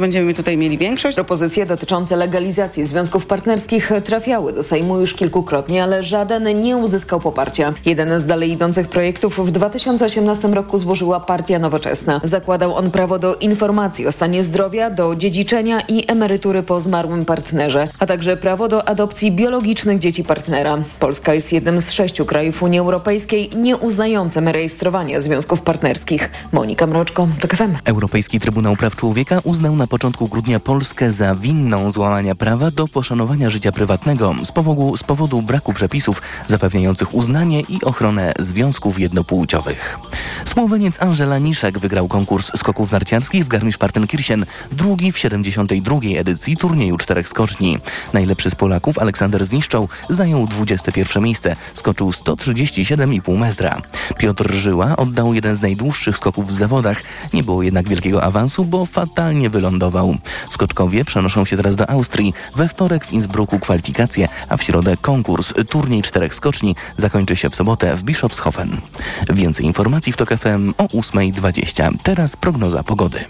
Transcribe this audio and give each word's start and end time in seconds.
Będziemy 0.00 0.34
tutaj 0.34 0.56
mieli 0.56 0.78
większość. 0.78 1.14
Propozycje 1.14 1.66
dotyczące 1.66 2.16
legalizacji 2.16 2.84
związków 2.84 3.26
partnerskich 3.26 3.92
trafiały 4.04 4.52
do 4.52 4.62
Sejmu 4.62 5.00
już 5.00 5.14
kilkukrotnie, 5.14 5.82
ale 5.82 6.02
żaden 6.02 6.60
nie 6.60 6.76
uzyskał 6.76 7.20
poparcia. 7.20 7.74
Jeden 7.84 8.20
z 8.20 8.26
dalej 8.26 8.50
idących 8.50 8.88
projektów 8.88 9.46
w 9.46 9.50
2018 9.50 10.48
roku 10.48 10.78
złożyła 10.78 11.20
Partia 11.20 11.58
Nowoczesna. 11.58 12.20
Zakładał 12.24 12.74
on 12.74 12.90
prawo 12.90 13.18
do 13.18 13.34
informacji 13.34 14.06
o 14.06 14.12
stanie 14.12 14.42
zdrowia, 14.42 14.90
do 14.90 15.16
dziedziczenia 15.16 15.80
i 15.88 16.04
emerytury 16.08 16.62
po 16.62 16.80
zmarłym 16.80 17.24
partnerze, 17.24 17.88
a 17.98 18.06
także 18.06 18.36
prawo 18.36 18.68
do 18.68 18.88
adopcji 18.88 19.32
biologicznych 19.32 19.98
dzieci 19.98 20.24
partnera. 20.24 20.78
Polska 21.00 21.34
jest 21.34 21.52
jednym 21.52 21.80
z 21.80 21.90
sześciu 21.90 22.24
krajów 22.24 22.62
Unii 22.62 22.78
Europejskiej 22.78 23.50
nie 23.56 23.76
uznającym 23.76 24.48
rejestrowania 24.48 25.20
związków 25.20 25.60
partnerskich. 25.62 26.30
Monika 26.52 26.86
Mroczko, 26.86 27.28
TOK 27.40 27.54
FM. 27.54 27.74
Europejski 27.84 28.40
Trybunał 28.40 28.76
Praw 28.76 28.96
Człowieka 28.96 29.40
uznał 29.44 29.76
na 29.76 29.85
początku 29.86 30.28
grudnia 30.28 30.60
Polskę 30.60 31.10
za 31.10 31.34
winną 31.34 31.92
złamania 31.92 32.34
prawa 32.34 32.70
do 32.70 32.88
poszanowania 32.88 33.50
życia 33.50 33.72
prywatnego 33.72 34.34
z 34.44 34.52
powodu, 34.52 34.96
z 34.96 35.02
powodu 35.02 35.42
braku 35.42 35.72
przepisów 35.72 36.22
zapewniających 36.48 37.14
uznanie 37.14 37.60
i 37.60 37.82
ochronę 37.82 38.32
związków 38.38 39.00
jednopłciowych. 39.00 39.98
Słoweniec 40.44 41.02
Angela 41.02 41.38
Niszek 41.38 41.78
wygrał 41.78 42.08
konkurs 42.08 42.50
skoków 42.56 42.92
narciarskich 42.92 43.44
w 43.44 43.48
Garmisch-Partenkirchen, 43.48 44.46
drugi 44.72 45.12
w 45.12 45.18
72. 45.18 45.96
edycji 46.16 46.56
turnieju 46.56 46.96
czterech 46.96 47.28
skoczni. 47.28 47.78
Najlepszy 48.12 48.50
z 48.50 48.54
Polaków 48.54 48.98
Aleksander 48.98 49.44
Zniszczał 49.44 49.88
zajął 50.10 50.46
21 50.46 51.22
miejsce, 51.22 51.56
skoczył 51.74 52.10
137,5 52.10 53.38
metra. 53.38 53.82
Piotr 54.18 54.54
Żyła 54.54 54.96
oddał 54.96 55.34
jeden 55.34 55.54
z 55.56 55.62
najdłuższych 55.62 56.16
skoków 56.16 56.48
w 56.48 56.56
zawodach. 56.56 57.02
Nie 57.32 57.44
było 57.44 57.62
jednak 57.62 57.88
wielkiego 57.88 58.22
awansu, 58.22 58.64
bo 58.64 58.86
fatalnie 58.86 59.50
wylądował 59.50 59.75
wylądował. 59.76 60.16
Skoczkowie 60.50 61.04
przenoszą 61.04 61.44
się 61.44 61.56
teraz 61.56 61.76
do 61.76 61.90
Austrii. 61.90 62.34
We 62.56 62.68
wtorek 62.68 63.04
w 63.04 63.12
Innsbrucku 63.12 63.58
kwalifikacje, 63.58 64.28
a 64.48 64.56
w 64.56 64.62
środę 64.62 64.96
konkurs. 65.00 65.52
Turniej 65.68 66.02
czterech 66.02 66.34
skoczni 66.34 66.76
zakończy 66.96 67.36
się 67.36 67.50
w 67.50 67.56
sobotę 67.56 67.96
w 67.96 68.04
Bischofshofen. 68.04 68.80
Więcej 69.28 69.66
informacji 69.66 70.12
w 70.12 70.16
TOK 70.16 70.30
FM 70.30 70.74
o 70.78 70.84
8.20. 70.84 71.92
Teraz 72.02 72.36
prognoza 72.36 72.82
pogody. 72.82 73.24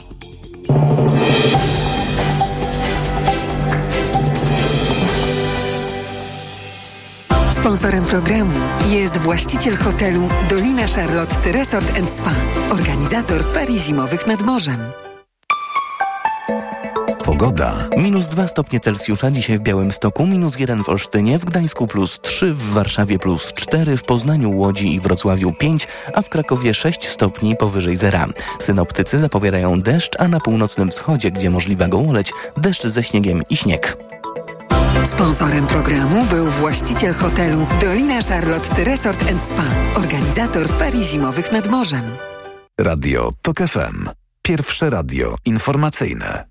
Sponsorem 7.50 8.04
programu 8.04 8.52
jest 8.90 9.16
właściciel 9.16 9.76
hotelu 9.76 10.28
Dolina 10.50 10.86
Charlotte 10.86 11.52
Resort 11.52 11.92
Spa, 12.16 12.34
organizator 12.70 13.44
ferii 13.44 13.78
zimowych 13.78 14.26
nad 14.26 14.42
morzem. 14.42 15.05
Pogoda. 17.38 17.88
Minus 17.96 18.28
2 18.28 18.46
stopnie 18.46 18.80
Celsjusza 18.80 19.30
dzisiaj 19.30 19.58
w 19.58 19.60
Białymstoku, 19.60 20.26
minus 20.26 20.58
1 20.58 20.84
w 20.84 20.88
Olsztynie, 20.88 21.38
w 21.38 21.44
Gdańsku 21.44 21.86
plus 21.86 22.20
3, 22.20 22.52
w 22.52 22.70
Warszawie 22.72 23.18
plus 23.18 23.52
4, 23.52 23.96
w 23.96 24.02
Poznaniu, 24.02 24.58
Łodzi 24.58 24.94
i 24.94 25.00
Wrocławiu 25.00 25.52
5, 25.52 25.88
a 26.14 26.22
w 26.22 26.28
Krakowie 26.28 26.74
6 26.74 27.08
stopni 27.08 27.56
powyżej 27.56 27.96
zera. 27.96 28.26
Synoptycy 28.58 29.20
zapowiadają 29.20 29.80
deszcz, 29.80 30.20
a 30.20 30.28
na 30.28 30.40
północnym 30.40 30.90
wschodzie, 30.90 31.30
gdzie 31.30 31.50
możliwa 31.50 31.88
gołoleć, 31.88 32.32
deszcz 32.56 32.86
ze 32.86 33.02
śniegiem 33.02 33.42
i 33.50 33.56
śnieg. 33.56 33.96
Sponsorem 35.04 35.66
programu 35.66 36.24
był 36.30 36.46
właściciel 36.46 37.14
hotelu 37.14 37.66
Dolina 37.80 38.22
Charlotte 38.22 38.84
Resort 38.84 39.24
Spa, 39.48 39.66
organizator 39.94 40.68
ferii 40.68 41.04
zimowych 41.04 41.52
nad 41.52 41.68
morzem. 41.68 42.04
Radio 42.80 43.30
TOK 43.42 43.58
FM. 43.58 44.08
Pierwsze 44.42 44.90
radio 44.90 45.36
informacyjne. 45.44 46.44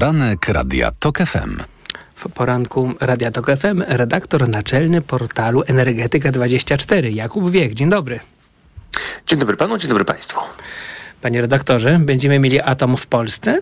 Poranek 0.00 0.48
Radia 0.48 0.90
TOK 0.90 1.18
FM. 1.18 1.60
W 2.14 2.28
poranku 2.28 2.94
Radia 3.00 3.30
TOK 3.30 3.46
FM 3.56 3.82
redaktor 3.88 4.48
naczelny 4.48 5.02
portalu 5.02 5.60
Energetyka24 5.60 7.04
Jakub 7.04 7.50
Wiech. 7.50 7.74
Dzień 7.74 7.88
dobry. 7.88 8.20
Dzień 9.26 9.38
dobry 9.38 9.56
panu, 9.56 9.78
dzień 9.78 9.88
dobry 9.88 10.04
państwu. 10.04 10.40
Panie 11.20 11.40
redaktorze, 11.40 11.98
będziemy 11.98 12.38
mieli 12.38 12.60
atom 12.60 12.96
w 12.96 13.06
Polsce? 13.06 13.58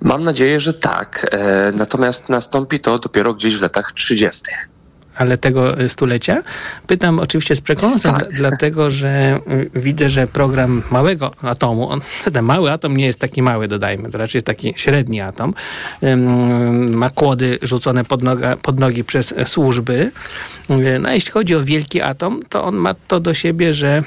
Mam 0.00 0.24
nadzieję, 0.24 0.60
że 0.60 0.74
tak. 0.74 1.26
E, 1.30 1.72
natomiast 1.76 2.28
nastąpi 2.28 2.80
to 2.80 2.98
dopiero 2.98 3.34
gdzieś 3.34 3.56
w 3.56 3.62
latach 3.62 3.92
30 3.92 4.42
ale 5.16 5.36
tego 5.38 5.88
stulecia. 5.88 6.42
Pytam 6.86 7.20
oczywiście 7.20 7.56
z 7.56 7.60
przekąsem, 7.60 8.14
tak. 8.14 8.32
dlatego 8.40 8.90
że 8.90 9.40
y, 9.50 9.70
widzę, 9.74 10.08
że 10.08 10.26
program 10.26 10.82
małego 10.90 11.32
atomu, 11.42 11.88
on, 11.88 12.00
ten 12.32 12.44
mały 12.44 12.72
atom 12.72 12.96
nie 12.96 13.06
jest 13.06 13.18
taki 13.18 13.42
mały, 13.42 13.68
dodajmy, 13.68 14.10
to 14.10 14.18
raczej 14.18 14.38
jest 14.38 14.46
taki 14.46 14.74
średni 14.76 15.20
atom, 15.20 15.54
ma 16.90 17.10
kłody 17.10 17.58
rzucone 17.62 18.04
pod, 18.04 18.22
noga, 18.22 18.56
pod 18.56 18.80
nogi 18.80 19.04
przez 19.04 19.34
służby. 19.46 20.10
No 21.00 21.08
a 21.08 21.12
jeśli 21.12 21.32
chodzi 21.32 21.54
o 21.54 21.62
wielki 21.62 22.02
atom, 22.02 22.40
to 22.48 22.64
on 22.64 22.76
ma 22.76 22.94
to 22.94 23.20
do 23.20 23.34
siebie, 23.34 23.74
że 23.74 24.02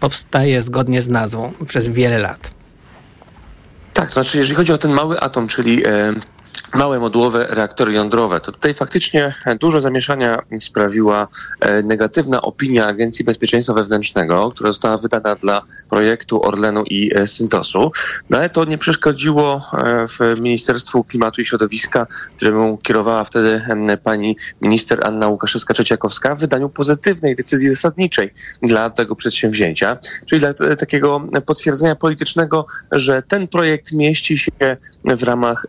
powstaje 0.00 0.62
zgodnie 0.62 1.02
z 1.02 1.08
nazwą 1.08 1.52
przez 1.68 1.88
wiele 1.88 2.18
lat. 2.18 2.50
Tak, 3.92 4.08
to 4.08 4.12
znaczy 4.12 4.38
jeżeli 4.38 4.54
chodzi 4.56 4.72
o 4.72 4.78
ten 4.78 4.90
mały 4.90 5.20
atom, 5.20 5.48
czyli 5.48 5.86
e, 5.86 6.12
małe 6.74 7.00
modułowe 7.00 7.46
reaktory 7.50 7.92
jądrowe. 7.92 8.40
To 8.40 8.52
tutaj 8.52 8.74
faktycznie 8.74 9.34
dużo 9.60 9.80
zamieszania 9.80 10.38
sprawiła 10.58 11.28
e, 11.60 11.82
negatywna 11.82 12.42
opinia 12.42 12.86
Agencji 12.86 13.24
Bezpieczeństwa 13.24 13.74
Wewnętrznego, 13.74 14.48
która 14.48 14.68
została 14.68 14.96
wydana 14.96 15.34
dla 15.34 15.62
projektu 15.90 16.42
Orlenu 16.42 16.84
i 16.84 17.10
e, 17.14 17.26
Syntosu. 17.26 17.92
No 18.30 18.38
ale 18.38 18.50
to 18.50 18.64
nie 18.64 18.78
przeszkodziło 18.78 19.62
e, 19.72 20.06
w 20.08 20.40
Ministerstwu 20.40 21.04
Klimatu 21.04 21.40
i 21.40 21.44
Środowiska, 21.44 22.06
któremu 22.36 22.78
kierowała 22.78 23.24
wtedy 23.24 23.62
pani 24.02 24.36
minister 24.60 25.06
Anna 25.06 25.26
Łukaszewska-Trzeciakowska, 25.26 26.36
w 26.36 26.40
wydaniu 26.40 26.68
pozytywnej 26.68 27.36
decyzji 27.36 27.68
zasadniczej 27.68 28.34
dla 28.62 28.90
tego 28.90 29.16
przedsięwzięcia, 29.16 29.98
czyli 30.26 30.40
dla 30.40 30.54
takiego 30.54 31.22
potwierdzenia 31.46 31.96
politycznego, 31.96 32.66
że 32.92 33.22
ten 33.22 33.48
projekt 33.48 33.92
mieści 33.92 34.38
się 34.38 34.76
w 35.04 35.22
ramach 35.22 35.66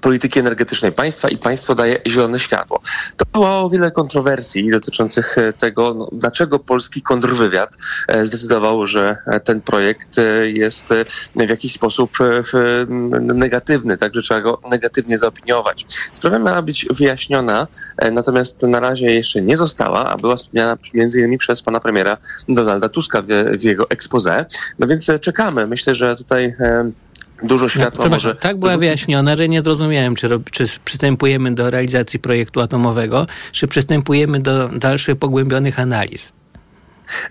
polityki 0.00 0.40
energetycznej 0.40 0.92
państwa 0.92 1.28
i 1.28 1.38
państwo 1.38 1.74
daje 1.74 1.96
zielone 2.06 2.38
światło. 2.38 2.80
To 3.16 3.24
było 3.32 3.70
wiele 3.70 3.90
kontrowersji 3.90 4.70
dotyczących 4.70 5.38
e, 5.38 5.52
tego, 5.52 5.94
no, 5.94 6.08
dlaczego 6.12 6.58
polski 6.58 7.02
kontrwywiad 7.02 7.76
e, 8.08 8.26
zdecydował, 8.26 8.86
że 8.86 9.16
e, 9.26 9.40
ten 9.40 9.60
projekt 9.60 10.20
jest 10.44 10.88
w 11.36 11.48
jakiś 11.48 11.72
sposób 11.72 12.10
negatywny, 13.20 13.96
także 13.96 14.22
trzeba 14.22 14.40
go 14.40 14.60
negatywnie 14.70 15.18
zaopiniować. 15.18 15.86
Sprawa 16.12 16.38
miała 16.38 16.62
być 16.62 16.86
wyjaśniona, 16.90 17.66
natomiast 18.12 18.62
na 18.62 18.80
razie 18.80 19.06
jeszcze 19.06 19.42
nie 19.42 19.56
została, 19.56 20.06
a 20.06 20.16
była 20.16 20.36
wspomniana 20.36 20.78
między 20.94 21.18
innymi 21.18 21.38
przez 21.38 21.62
pana 21.62 21.80
premiera 21.80 22.16
Donalda 22.48 22.88
Tuska 22.88 23.22
w, 23.22 23.26
w 23.60 23.62
jego 23.62 23.90
expose. 23.90 24.46
No 24.78 24.86
więc 24.86 25.06
czekamy. 25.20 25.66
Myślę, 25.66 25.94
że 25.94 26.16
tutaj 26.16 26.54
dużo 27.46 27.68
światła 27.68 28.04
no, 28.04 28.10
może... 28.10 28.34
Tak 28.34 28.58
była 28.58 28.76
wyjaśniona, 28.76 29.36
że 29.36 29.48
nie 29.48 29.62
zrozumiałem, 29.62 30.14
czy, 30.14 30.28
czy 30.50 30.64
przystępujemy 30.84 31.54
do 31.54 31.70
realizacji 31.70 32.18
projektu 32.18 32.60
atomowego, 32.60 33.26
czy 33.52 33.68
przystępujemy 33.68 34.40
do 34.40 34.68
dalszych 34.68 35.16
pogłębionych 35.16 35.80
analiz. 35.80 36.32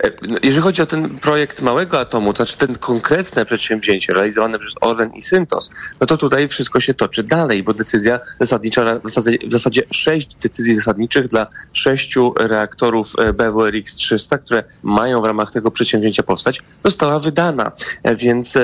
E, 0.04 0.12
no, 0.22 0.38
jeżeli 0.44 0.62
chodzi 0.62 0.82
o 0.82 0.86
ten 0.86 1.20
projekt 1.20 1.62
małego 1.62 2.00
atomu, 2.00 2.34
to 2.34 2.46
znaczy 2.46 2.58
ten 2.58 2.76
konkretne 2.76 3.46
przedsięwzięcie 3.46 4.14
realizowane 4.14 4.60
przez 4.60 4.74
Orlen 4.82 5.14
i 5.14 5.22
Syntos, 5.22 5.70
no 6.02 6.08
to 6.08 6.18
tutaj 6.18 6.48
wszystko 6.48 6.80
się 6.80 6.94
toczy 6.94 7.24
dalej, 7.24 7.64
bo 7.64 7.74
decyzja 7.74 8.20
zasadnicza, 8.40 9.00
w 9.00 9.10
zasadzie, 9.10 9.38
w 9.48 9.52
zasadzie 9.52 9.82
sześć 9.92 10.36
decyzji 10.36 10.76
zasadniczych 10.76 11.28
dla 11.28 11.48
sześciu 11.74 12.34
reaktorów 12.38 13.08
e, 13.18 13.34
BWRX 13.34 13.96
300, 13.96 14.38
które 14.38 14.64
mają 14.84 15.22
w 15.22 15.26
ramach 15.26 15.52
tego 15.52 15.72
przedsięwzięcia 15.72 16.24
powstać, 16.24 16.62
została 16.84 17.20
wydana. 17.20 17.72
E, 18.04 18.16
więc 18.16 18.58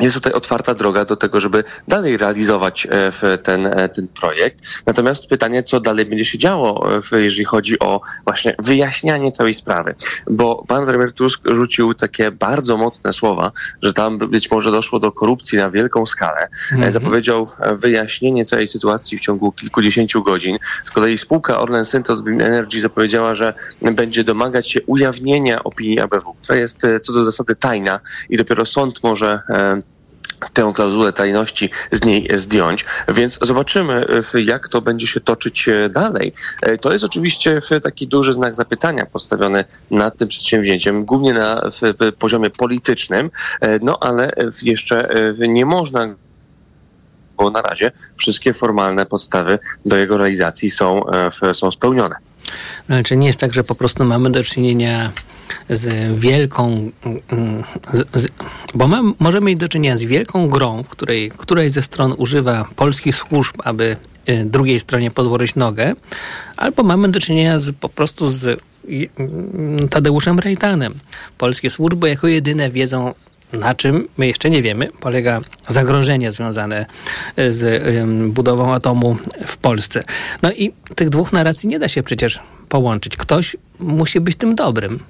jest 0.00 0.14
tutaj 0.14 0.32
otwarta 0.32 0.74
droga 0.74 1.04
do 1.04 1.16
tego, 1.16 1.40
żeby 1.40 1.64
dalej 1.88 2.16
realizować 2.16 2.88
e, 2.90 3.38
ten, 3.38 3.66
e, 3.66 3.88
ten 3.88 4.08
projekt. 4.08 4.60
Natomiast 4.86 5.26
pytanie, 5.26 5.62
co 5.62 5.80
dalej 5.80 6.06
będzie 6.06 6.24
się 6.24 6.38
działo, 6.38 6.90
e, 7.12 7.20
jeżeli 7.20 7.44
chodzi 7.44 7.78
o 7.78 8.00
właśnie 8.24 8.54
wyjaśnianie 8.58 9.32
całej 9.32 9.54
sprawy. 9.54 9.94
Bo 10.30 10.64
pan 10.68 10.86
premier 10.86 11.12
Tusk 11.12 11.40
rzucił 11.50 11.94
takie 11.94 12.30
bardzo 12.30 12.76
mocne 12.76 13.12
słowa, 13.12 13.52
że 13.82 13.92
tam 13.92 14.18
być 14.18 14.50
może 14.50 14.70
doszło 14.70 14.98
do 14.98 15.12
korupcji 15.12 15.58
na 15.58 15.70
wielką 15.70 16.06
skalę. 16.06 16.48
Mhm. 16.72 16.92
Zapowiedział 16.92 17.48
wyjaśnienie 17.72 18.44
całej 18.44 18.66
sytuacji 18.66 19.18
w 19.18 19.20
ciągu 19.20 19.52
kilkudziesięciu 19.52 20.22
godzin. 20.22 20.58
Z 20.84 20.90
kolei 20.90 21.18
spółka 21.18 21.60
Orlen 21.60 21.84
Synthos 21.84 22.22
Green 22.22 22.40
Energy 22.40 22.80
zapowiedziała, 22.80 23.34
że 23.34 23.54
będzie 23.82 24.24
domagać 24.24 24.70
się 24.70 24.80
ujawnienia 24.86 25.64
opinii 25.64 26.00
ABW, 26.00 26.34
która 26.42 26.58
jest 26.58 26.86
co 27.02 27.12
do 27.12 27.24
zasady 27.24 27.56
tajna 27.56 28.00
i 28.30 28.36
dopiero 28.36 28.64
sąd 28.64 29.02
może 29.02 29.42
tę 30.52 30.72
klauzulę 30.74 31.12
tajności 31.12 31.70
z 31.92 32.04
niej 32.04 32.28
zdjąć, 32.34 32.84
więc 33.08 33.38
zobaczymy, 33.42 34.04
jak 34.44 34.68
to 34.68 34.80
będzie 34.80 35.06
się 35.06 35.20
toczyć 35.20 35.68
dalej. 35.90 36.32
To 36.80 36.92
jest 36.92 37.04
oczywiście 37.04 37.60
taki 37.82 38.06
duży 38.06 38.32
znak 38.32 38.54
zapytania 38.54 39.06
postawiony 39.06 39.64
nad 39.90 40.16
tym 40.16 40.28
przedsięwzięciem, 40.28 41.04
głównie 41.04 41.34
na 41.34 41.62
poziomie 42.18 42.50
politycznym, 42.50 43.30
no 43.82 43.98
ale 44.00 44.30
jeszcze 44.62 45.08
nie 45.38 45.66
można 45.66 46.14
bo 47.36 47.50
na 47.50 47.62
razie 47.62 47.92
wszystkie 48.16 48.52
formalne 48.52 49.06
podstawy 49.06 49.58
do 49.86 49.96
jego 49.96 50.16
realizacji 50.16 50.70
są, 50.70 51.02
są 51.52 51.70
spełnione. 51.70 52.16
No, 52.88 53.02
czy 53.02 53.16
nie 53.16 53.26
jest 53.26 53.40
tak, 53.40 53.54
że 53.54 53.64
po 53.64 53.74
prostu 53.74 54.04
mamy 54.04 54.30
do 54.30 54.42
czynienia 54.42 55.12
z 55.70 56.18
wielką, 56.18 56.90
z, 57.92 58.22
z, 58.22 58.28
bo 58.74 58.88
mamy, 58.88 59.12
możemy 59.18 59.46
mieć 59.46 59.58
do 59.58 59.68
czynienia 59.68 59.98
z 59.98 60.04
wielką 60.04 60.48
grą, 60.48 60.82
w 60.82 60.88
której 60.88 61.30
któraś 61.36 61.70
ze 61.72 61.82
stron 61.82 62.14
używa 62.18 62.68
polskich 62.76 63.14
służb, 63.14 63.54
aby 63.64 63.96
y, 64.28 64.44
drugiej 64.44 64.80
stronie 64.80 65.10
podłożyć 65.10 65.54
nogę, 65.54 65.94
albo 66.56 66.82
mamy 66.82 67.08
do 67.08 67.20
czynienia 67.20 67.58
z, 67.58 67.72
po 67.72 67.88
prostu 67.88 68.28
z 68.28 68.60
Tadeuszem 69.90 70.38
Rejtanem. 70.38 70.94
Polskie 71.38 71.70
służby 71.70 72.08
jako 72.08 72.28
jedyne 72.28 72.70
wiedzą, 72.70 73.14
na 73.52 73.74
czym 73.74 74.08
my 74.18 74.26
jeszcze 74.26 74.50
nie 74.50 74.62
wiemy, 74.62 74.88
polega 75.00 75.40
zagrożenie 75.68 76.32
związane 76.32 76.86
z 77.48 78.04
budową 78.32 78.74
atomu 78.74 79.16
w 79.46 79.56
Polsce. 79.56 80.04
No 80.42 80.52
i 80.52 80.72
tych 80.94 81.08
dwóch 81.10 81.32
narracji 81.32 81.68
nie 81.68 81.78
da 81.78 81.88
się 81.88 82.02
przecież 82.02 82.40
połączyć. 82.68 83.16
Ktoś 83.16 83.56
musi 83.78 84.20
być 84.20 84.36
tym 84.36 84.54
dobrym. 84.54 85.00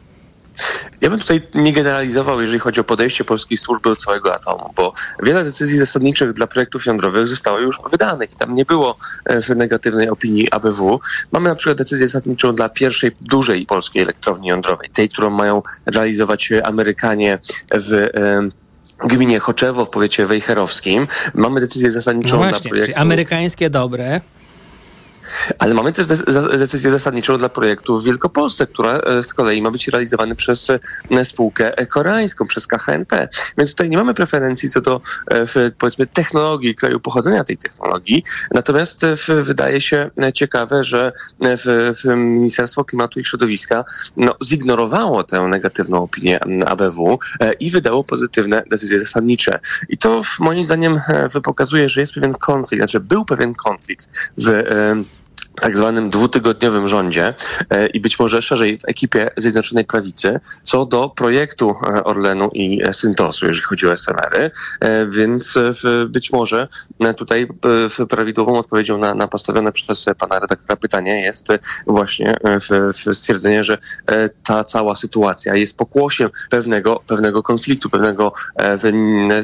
Ja 1.01 1.11
bym 1.11 1.19
tutaj 1.21 1.41
nie 1.55 1.73
generalizował, 1.73 2.41
jeżeli 2.41 2.59
chodzi 2.59 2.81
o 2.81 2.85
podejście 2.85 3.25
polskiej 3.25 3.57
służby 3.57 3.89
do 3.89 3.97
całego 3.97 4.35
atomu, 4.35 4.73
bo 4.77 4.93
wiele 5.23 5.45
decyzji 5.45 5.79
zasadniczych 5.79 6.33
dla 6.33 6.47
projektów 6.47 6.87
jądrowych 6.87 7.29
zostało 7.29 7.59
już 7.59 7.79
wydanych. 7.91 8.35
Tam 8.35 8.55
nie 8.55 8.65
było 8.65 8.97
w 9.27 9.49
negatywnej 9.49 10.09
opinii 10.09 10.51
ABW. 10.51 11.01
Mamy 11.33 11.49
na 11.49 11.55
przykład 11.55 11.79
decyzję 11.79 12.09
zasadniczą 12.09 12.55
dla 12.55 12.69
pierwszej 12.69 13.17
dużej 13.21 13.67
polskiej 13.67 14.03
elektrowni 14.03 14.49
jądrowej, 14.49 14.91
tej, 14.91 15.09
którą 15.09 15.31
mają 15.31 15.63
realizować 15.87 16.53
Amerykanie 16.65 17.39
w 17.75 18.09
gminie 19.05 19.39
Choczewo 19.39 19.85
w 19.85 19.91
powiecie 19.91 20.27
wejherowskim. 20.27 21.07
Mamy 21.35 21.61
decyzję 21.61 21.91
zasadniczą 21.91 22.37
no 22.37 22.43
właśnie, 22.43 22.61
dla 22.61 22.71
projektu... 22.71 22.93
Czyli 22.93 23.03
amerykańskie 23.03 23.71
dobre, 23.71 24.21
ale 25.59 25.75
mamy 25.75 25.93
też 25.93 26.07
decyzję 26.59 26.91
zasadniczą 26.91 27.39
dla 27.39 27.49
projektu 27.49 27.99
w 27.99 28.05
Wielkopolsce, 28.05 28.67
która 28.67 28.99
e, 28.99 29.23
z 29.23 29.35
kolei 29.35 29.63
ma 29.63 29.71
być 29.71 29.89
realizowany 29.89 30.37
przez 30.37 30.71
e, 30.71 31.25
spółkę 31.25 31.87
koreańską, 31.87 32.47
przez 32.47 32.67
KHNP. 32.67 33.29
Więc 33.59 33.71
tutaj 33.71 33.91
nie 33.91 33.97
mamy 33.97 34.15
preferencji 34.15 34.71
co 34.71 34.81
do 34.81 35.01
e, 35.31 35.71
powiedzmy 35.79 36.07
technologii, 36.07 36.75
kraju 36.75 37.01
pochodzenia 37.01 37.45
tej 37.45 37.57
technologii. 37.57 38.25
Natomiast 38.55 39.07
wydaje 39.43 39.81
się 39.81 40.11
ciekawe, 40.35 40.85
że 40.85 41.13
Ministerstwo 42.17 42.85
Klimatu 42.85 43.21
i 43.21 43.25
Środowiska 43.25 43.85
no, 44.17 44.35
zignorowało 44.45 45.25
tę 45.25 45.41
negatywną 45.43 46.03
opinię 46.03 46.41
ABW 46.67 47.19
i 47.61 47.71
wydało 47.71 48.05
pozytywne 48.05 48.63
decyzje 48.71 49.01
zasadnicze. 49.01 49.61
I 49.89 49.99
to 49.99 50.23
moim 50.41 50.65
zdaniem 50.65 51.01
pokazuje, 51.43 51.89
że 51.89 52.01
jest 52.01 52.15
pewien 52.15 52.35
konflikt, 52.35 52.81
znaczy 52.81 53.01
był 53.01 53.25
pewien 53.25 53.55
konflikt 53.55 54.09
w 54.39 54.63
tak 55.61 55.77
zwanym 55.77 56.11
dwutygodniowym 56.11 56.89
rządzie 56.89 57.35
e, 57.71 57.87
i 57.87 58.01
być 58.01 58.19
może 58.19 58.43
szerzej 58.43 58.79
w 58.79 58.85
ekipie 58.89 59.31
Zjednoczonej 59.37 59.85
Prawicy 59.85 60.41
co 60.63 60.87
do 60.87 61.09
projektu 61.09 61.71
e, 61.71 62.05
Orlenu 62.05 62.51
i 62.53 62.81
Syntosu, 62.93 63.47
jeżeli 63.47 63.65
chodzi 63.65 63.89
o 63.89 63.93
SMR-y, 63.93 64.51
e, 64.81 65.07
więc 65.07 65.55
być 66.09 66.33
może 66.33 66.69
tutaj 67.17 67.49
prawidłową 68.09 68.59
odpowiedzią 68.59 68.99
na, 68.99 69.15
na 69.15 69.29
postawione 69.29 69.73
przez 69.73 70.07
pana 70.19 70.39
redaktora 70.39 70.77
pytanie 70.77 71.23
jest 71.23 71.49
właśnie 71.87 72.35
stwierdzenie, 73.13 73.65
że 73.65 73.79
ta 74.45 74.65
cała 74.65 74.97
sytuacja 74.97 75.55
jest 75.55 75.77
pokłosiem 75.77 76.31
pewnego, 76.51 77.03
pewnego 77.07 77.43
konfliktu, 77.43 77.91
pewnego 77.91 78.33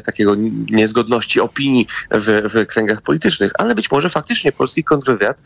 takiego 0.03 0.35
niezgodności 0.69 1.41
opinii 1.41 1.87
w, 2.11 2.49
w 2.53 2.65
kręgach 2.65 3.01
politycznych, 3.01 3.51
ale 3.57 3.75
być 3.75 3.91
może 3.91 4.09
faktycznie 4.09 4.51
polski 4.51 4.83
kontrwywiad 4.83 5.41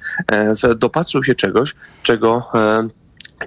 dopatrzył 0.75 1.24
się 1.24 1.36
czegoś, 1.36 1.75
czego 2.03 2.44
e, 2.53 2.89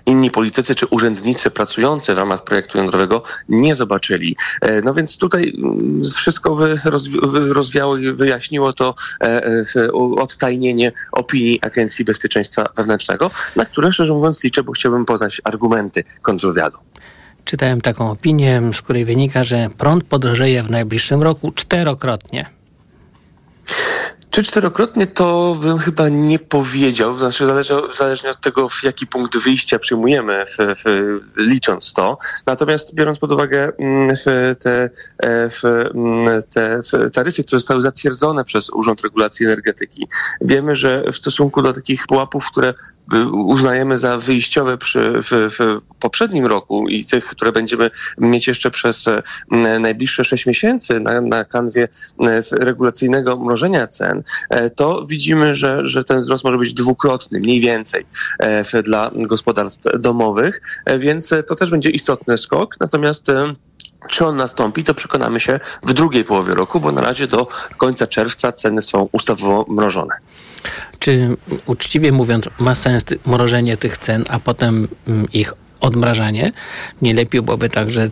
inni 0.07 0.31
politycy 0.31 0.75
czy 0.75 0.87
urzędnicy 0.87 1.51
pracujący 1.51 2.15
w 2.15 2.19
ramach 2.19 2.45
projektu 2.45 2.79
jądrowego 2.79 3.23
nie 3.49 3.75
zobaczyli. 3.75 4.37
E, 4.61 4.83
no 4.83 4.95
więc 4.95 5.19
tutaj 5.19 5.53
mm, 5.59 6.03
wszystko 6.15 6.59
rozwiało 7.49 7.97
i 7.97 8.13
wyjaśniło 8.13 8.73
to 8.73 8.95
e, 9.23 9.93
odtajnienie 10.17 10.93
opinii 11.13 11.59
Agencji 11.63 12.05
Bezpieczeństwa 12.05 12.69
Wewnętrznego, 12.77 13.31
na 13.57 13.65
które 13.65 13.93
szczerze 13.93 14.13
mówiąc 14.13 14.45
liczę, 14.45 14.63
bo 14.63 14.73
chciałbym 14.73 15.05
poznać 15.05 15.41
argumenty 15.45 16.03
kontrwywiadu. 16.23 16.79
Czytałem 17.45 17.81
taką 17.81 18.11
opinię, 18.11 18.63
z 18.73 18.83
której 18.83 19.05
wynika, 19.05 19.45
że 19.45 19.69
prąd 19.79 20.05
podrożeje 20.05 20.63
w 20.63 20.71
najbliższym 20.71 21.23
roku 21.23 21.51
czterokrotnie. 21.51 22.47
Czy 24.35 24.43
czterokrotnie 24.43 25.07
to 25.07 25.57
bym 25.61 25.79
chyba 25.79 26.09
nie 26.09 26.39
powiedział, 26.39 27.19
znaczy 27.19 27.47
zależy, 27.47 27.75
zależnie 27.99 28.31
od 28.31 28.41
tego, 28.41 28.69
w 28.69 28.83
jaki 28.83 29.07
punkt 29.07 29.39
wyjścia 29.39 29.79
przyjmujemy, 29.79 30.45
w, 30.47 30.57
w, 30.85 31.21
licząc 31.37 31.93
to. 31.93 32.19
Natomiast 32.47 32.95
biorąc 32.95 33.19
pod 33.19 33.33
uwagę 33.33 33.73
mm, 33.79 34.17
te, 34.59 34.91
e, 35.23 35.51
mm, 35.95 36.43
te 36.51 36.81
taryfy, 37.13 37.45
które 37.45 37.61
zostały 37.61 37.83
zatwierdzone 37.83 38.45
przez 38.45 38.71
Urząd 38.71 39.01
Regulacji 39.01 39.47
Energetyki, 39.47 40.09
wiemy, 40.41 40.77
że 40.77 41.05
w 41.13 41.17
stosunku 41.17 41.63
do 41.63 41.73
takich 41.73 42.07
pułapów, 42.07 42.47
które 42.51 42.75
uznajemy 43.33 43.99
za 43.99 44.19
wyjściowe 44.19 44.79
przy, 44.79 45.13
w, 45.23 45.31
w 45.31 45.81
poprzednim 46.01 46.47
roku 46.47 46.89
i 46.89 47.05
tych, 47.05 47.27
które 47.27 47.53
będziemy 47.53 47.91
mieć 48.19 48.47
jeszcze 48.47 48.71
przez 48.71 49.05
mm, 49.53 49.83
najbliższe 49.83 50.25
sześć 50.25 50.47
miesięcy 50.47 51.01
na, 51.01 51.21
na 51.21 51.45
kanwie 51.45 51.89
regulacyjnego 52.53 53.37
mrożenia 53.37 53.87
cen, 53.87 54.23
E, 54.51 54.71
to 54.71 55.07
widzimy, 55.07 55.55
że, 55.55 55.87
że 55.87 56.05
ten 56.05 56.21
wzrost 56.21 56.45
może 56.45 56.59
być 56.59 56.75
dwukrotny, 56.75 57.41
mniej 57.41 57.61
więcej 57.61 58.07
e, 58.39 58.83
dla 58.83 59.11
gospodarstw 59.15 59.83
domowych, 59.99 60.61
e, 60.85 60.99
więc 60.99 61.31
to 61.47 61.55
też 61.55 61.71
będzie 61.71 61.91
istotny 61.91 62.39
skok. 62.39 62.75
Natomiast 62.81 63.27
czy 64.11 64.27
on 64.27 64.37
nastąpi, 64.37 64.85
to 64.85 64.95
przekonamy 64.95 65.41
się 65.41 65.61
w 65.83 65.93
drugiej 65.93 66.25
połowie 66.25 66.55
roku, 66.55 66.81
bo 66.81 66.93
na 66.93 67.01
razie 67.01 67.27
do 67.27 67.49
końca 67.77 68.07
czerwca 68.07 68.53
ceny 68.53 68.83
są 68.83 69.09
ustawowo 69.13 69.65
mrożone. 69.69 70.15
Czy 70.99 71.37
uczciwie 71.67 72.13
mówiąc, 72.13 72.49
ma 72.59 72.75
sens 72.75 73.05
mrożenie 73.27 73.77
tych 73.77 73.99
cen, 73.99 74.25
a 74.29 74.39
potem 74.39 74.89
mm, 75.09 75.27
ich 75.33 75.53
odmrażanie? 75.81 76.53
Nie 77.03 77.15
lepiej 77.15 77.43
byłoby 77.43 77.69
tak, 77.69 77.91
że 77.91 78.11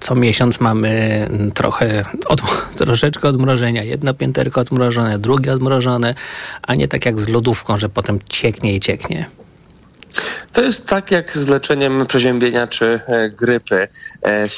co 0.00 0.14
miesiąc 0.14 0.60
mamy 0.60 1.26
trochę, 1.54 2.04
od, 2.26 2.42
troszeczkę 2.78 3.28
odmrożenia. 3.28 3.82
Jedno 3.82 4.14
pięterko 4.14 4.60
odmrożone, 4.60 5.18
drugie 5.18 5.52
odmrożone, 5.52 6.14
a 6.62 6.74
nie 6.74 6.88
tak 6.88 7.06
jak 7.06 7.20
z 7.20 7.28
lodówką, 7.28 7.78
że 7.78 7.88
potem 7.88 8.18
cieknie 8.28 8.74
i 8.74 8.80
cieknie. 8.80 9.26
To 10.52 10.62
jest 10.62 10.86
tak 10.86 11.10
jak 11.10 11.38
z 11.38 11.48
leczeniem 11.48 12.06
przeziębienia 12.06 12.66
czy 12.66 13.00
e, 13.06 13.30
grypy, 13.30 13.88
e, 14.22 14.48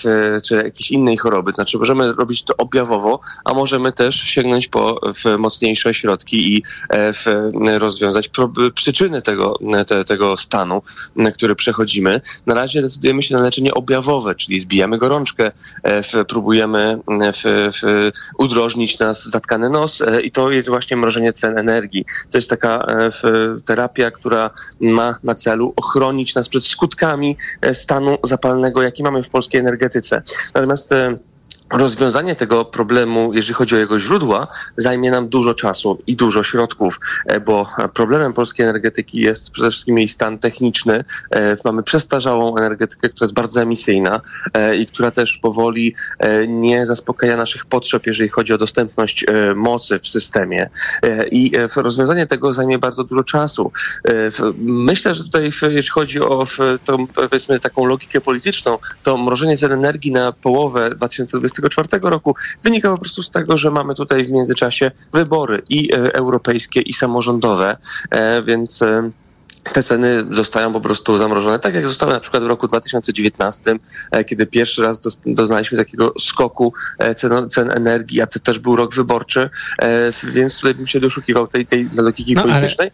czy 0.40 0.54
jakiejś 0.54 0.90
innej 0.90 1.16
choroby. 1.16 1.52
Znaczy 1.52 1.78
możemy 1.78 2.12
robić 2.12 2.44
to 2.44 2.56
objawowo, 2.56 3.20
a 3.44 3.54
możemy 3.54 3.92
też 3.92 4.16
sięgnąć 4.16 4.68
po 4.68 5.00
mocniejsze 5.38 5.94
środki 5.94 6.56
i 6.56 6.62
e, 6.90 7.78
rozwiązać 7.78 8.30
przyczyny 8.74 9.22
tego, 9.22 9.58
te, 9.86 10.04
tego 10.04 10.36
stanu, 10.36 10.82
który 11.34 11.54
przechodzimy. 11.54 12.20
Na 12.46 12.54
razie 12.54 12.82
decydujemy 12.82 13.22
się 13.22 13.34
na 13.34 13.42
leczenie 13.42 13.74
objawowe, 13.74 14.34
czyli 14.34 14.60
zbijamy 14.60 14.98
gorączkę, 14.98 15.52
próbujemy 16.28 16.98
udrożnić 18.38 18.98
nas 18.98 19.24
zatkany 19.24 19.70
nos 19.70 20.02
i 20.22 20.30
to 20.30 20.50
jest 20.50 20.68
właśnie 20.68 20.96
mrożenie 20.96 21.32
cen 21.32 21.58
energii. 21.58 22.04
To 22.30 22.38
jest 22.38 22.50
taka 22.50 22.86
terapia, 23.64 24.10
która 24.10 24.50
ma 24.80 25.14
na 25.22 25.34
celu 25.34 25.43
ochronić 25.76 26.34
nas 26.34 26.48
przed 26.48 26.64
skutkami 26.66 27.36
e, 27.60 27.74
stanu 27.74 28.18
zapalnego, 28.22 28.82
jaki 28.82 29.02
mamy 29.02 29.22
w 29.22 29.28
polskiej 29.28 29.60
energetyce. 29.60 30.22
Natomiast 30.54 30.92
e, 30.92 31.18
rozwiązanie 31.74 32.34
tego 32.34 32.64
problemu, 32.64 33.34
jeżeli 33.34 33.54
chodzi 33.54 33.74
o 33.74 33.78
jego 33.78 33.98
źródła, 33.98 34.46
zajmie 34.76 35.10
nam 35.10 35.28
dużo 35.28 35.54
czasu 35.54 35.98
i 36.06 36.16
dużo 36.16 36.42
środków, 36.42 37.00
e, 37.26 37.40
bo 37.40 37.66
problemem 37.94 38.32
polskiej 38.32 38.66
energetyki 38.66 39.18
jest 39.18 39.50
przede 39.50 39.70
wszystkim 39.70 39.98
jej 39.98 40.08
stan 40.08 40.38
techniczny. 40.38 41.04
E, 41.30 41.56
mamy 41.64 41.82
przestarzałą 41.82 42.56
energetykę, 42.56 43.08
która 43.08 43.24
jest 43.24 43.34
bardzo 43.34 43.62
emisyjna 43.62 44.20
e, 44.54 44.76
i 44.76 44.86
która 44.86 45.10
też 45.10 45.38
powoli 45.42 45.94
nie 46.48 46.86
zaspokaja 46.86 47.36
naszych 47.36 47.66
potrzeb, 47.66 48.06
jeżeli 48.06 48.28
chodzi 48.28 48.52
o 48.52 48.58
dostępność 48.58 49.24
mocy 49.56 49.98
w 49.98 50.08
systemie. 50.08 50.70
I 51.30 51.52
rozwiązanie 51.76 52.26
tego 52.26 52.54
zajmie 52.54 52.78
bardzo 52.78 53.04
dużo 53.04 53.24
czasu. 53.24 53.72
Myślę, 54.58 55.14
że 55.14 55.24
tutaj, 55.24 55.44
jeśli 55.70 55.90
chodzi 55.90 56.20
o 56.20 56.46
tą, 56.84 57.06
powiedzmy, 57.06 57.60
taką 57.60 57.86
logikę 57.86 58.20
polityczną, 58.20 58.78
to 59.02 59.16
mrożenie 59.16 59.56
cen 59.56 59.72
energii 59.72 60.12
na 60.12 60.32
połowę 60.32 60.90
2020 60.90 61.62
2024 61.68 62.10
roku, 62.10 62.34
wynika 62.62 62.90
po 62.90 62.98
prostu 62.98 63.22
z 63.22 63.30
tego, 63.30 63.56
że 63.56 63.70
mamy 63.70 63.94
tutaj 63.94 64.24
w 64.24 64.30
międzyczasie 64.30 64.90
wybory 65.12 65.62
i 65.68 65.92
europejskie, 65.92 66.80
i 66.80 66.92
samorządowe, 66.92 67.76
więc 68.44 68.80
te 69.72 69.82
ceny 69.82 70.24
zostają 70.30 70.72
po 70.72 70.80
prostu 70.80 71.16
zamrożone, 71.16 71.58
tak 71.58 71.74
jak 71.74 71.88
zostały 71.88 72.12
na 72.12 72.20
przykład 72.20 72.42
w 72.42 72.46
roku 72.46 72.68
2019, 72.68 73.78
e, 74.10 74.24
kiedy 74.24 74.46
pierwszy 74.46 74.82
raz 74.82 75.00
doznaliśmy 75.26 75.78
takiego 75.78 76.12
skoku 76.20 76.72
e, 76.98 77.14
cen, 77.14 77.50
cen 77.50 77.70
energii, 77.70 78.20
a 78.20 78.26
to 78.26 78.40
też 78.40 78.58
był 78.58 78.76
rok 78.76 78.94
wyborczy, 78.94 79.50
e, 79.78 80.12
więc 80.24 80.56
tutaj 80.56 80.74
bym 80.74 80.86
się 80.86 81.00
doszukiwał 81.00 81.46
tej, 81.46 81.66
tej 81.66 81.88
logiki 81.96 82.34
no, 82.34 82.42
politycznej. 82.42 82.90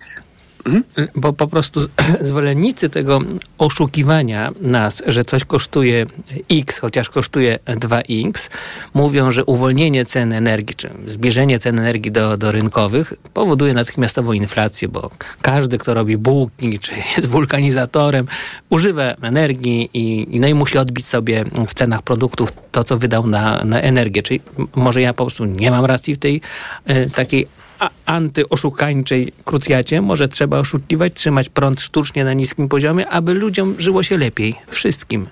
Bo 1.16 1.32
po 1.32 1.46
prostu 1.46 1.80
zwolennicy 2.20 2.88
tego 2.88 3.20
oszukiwania 3.58 4.52
nas, 4.60 5.02
że 5.06 5.24
coś 5.24 5.44
kosztuje 5.44 6.06
X, 6.50 6.78
chociaż 6.78 7.08
kosztuje 7.08 7.58
2X, 7.66 8.48
mówią, 8.94 9.30
że 9.30 9.44
uwolnienie 9.44 10.04
cen 10.04 10.32
energii, 10.32 10.76
czy 10.76 10.90
zbliżenie 11.06 11.58
cen 11.58 11.78
energii 11.78 12.12
do, 12.12 12.36
do 12.36 12.52
rynkowych 12.52 13.12
powoduje 13.34 13.74
natychmiastową 13.74 14.32
inflację, 14.32 14.88
bo 14.88 15.10
każdy, 15.42 15.78
kto 15.78 15.94
robi 15.94 16.16
bułki, 16.16 16.78
czy 16.78 16.92
jest 17.16 17.28
wulkanizatorem, 17.28 18.26
używa 18.70 19.02
energii 19.02 19.90
i, 19.94 20.36
i, 20.36 20.40
no 20.40 20.48
i 20.48 20.54
musi 20.54 20.78
odbić 20.78 21.06
sobie 21.06 21.44
w 21.68 21.74
cenach 21.74 22.02
produktów 22.02 22.52
to, 22.72 22.84
co 22.84 22.96
wydał 22.96 23.26
na, 23.26 23.64
na 23.64 23.80
energię. 23.80 24.22
Czyli 24.22 24.40
może 24.74 25.00
ja 25.00 25.12
po 25.12 25.24
prostu 25.24 25.44
nie 25.44 25.70
mam 25.70 25.84
racji 25.84 26.14
w 26.14 26.18
tej 26.18 26.40
y, 26.90 27.10
takiej 27.14 27.46
antyoszukańczej 28.06 29.32
krucjacie. 29.44 30.02
Może 30.02 30.28
trzeba 30.28 30.58
oszukiwać, 30.58 31.12
trzymać 31.14 31.48
prąd 31.48 31.80
sztucznie 31.80 32.24
na 32.24 32.32
niskim 32.32 32.68
poziomie, 32.68 33.08
aby 33.08 33.34
ludziom 33.34 33.74
żyło 33.78 34.02
się 34.02 34.18
lepiej. 34.18 34.54
Wszystkim. 34.70 35.26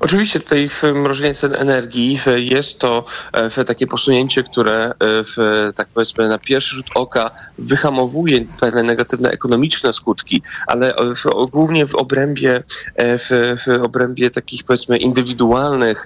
Oczywiście 0.00 0.40
tutaj 0.40 0.68
w 0.68 0.82
mrożenie 0.82 1.34
cen 1.34 1.54
energii 1.54 2.20
jest 2.36 2.78
to 2.78 3.04
e, 3.32 3.64
takie 3.64 3.86
posunięcie, 3.86 4.42
które 4.42 4.86
e, 4.86 4.92
w, 5.00 5.36
tak 5.74 5.88
powiedzmy 5.94 6.28
na 6.28 6.38
pierwszy 6.38 6.76
rzut 6.76 6.86
oka 6.94 7.30
wyhamowuje 7.58 8.44
pewne 8.60 8.82
negatywne 8.82 9.30
ekonomiczne 9.30 9.92
skutki, 9.92 10.42
ale 10.66 10.94
w, 11.14 11.50
głównie 11.50 11.86
w 11.86 11.94
obrębie, 11.94 12.62
e, 12.94 13.18
w, 13.18 13.28
w 13.66 13.82
obrębie 13.82 14.30
takich 14.30 14.64
powiedzmy 14.64 14.98
indywidualnych 14.98 16.04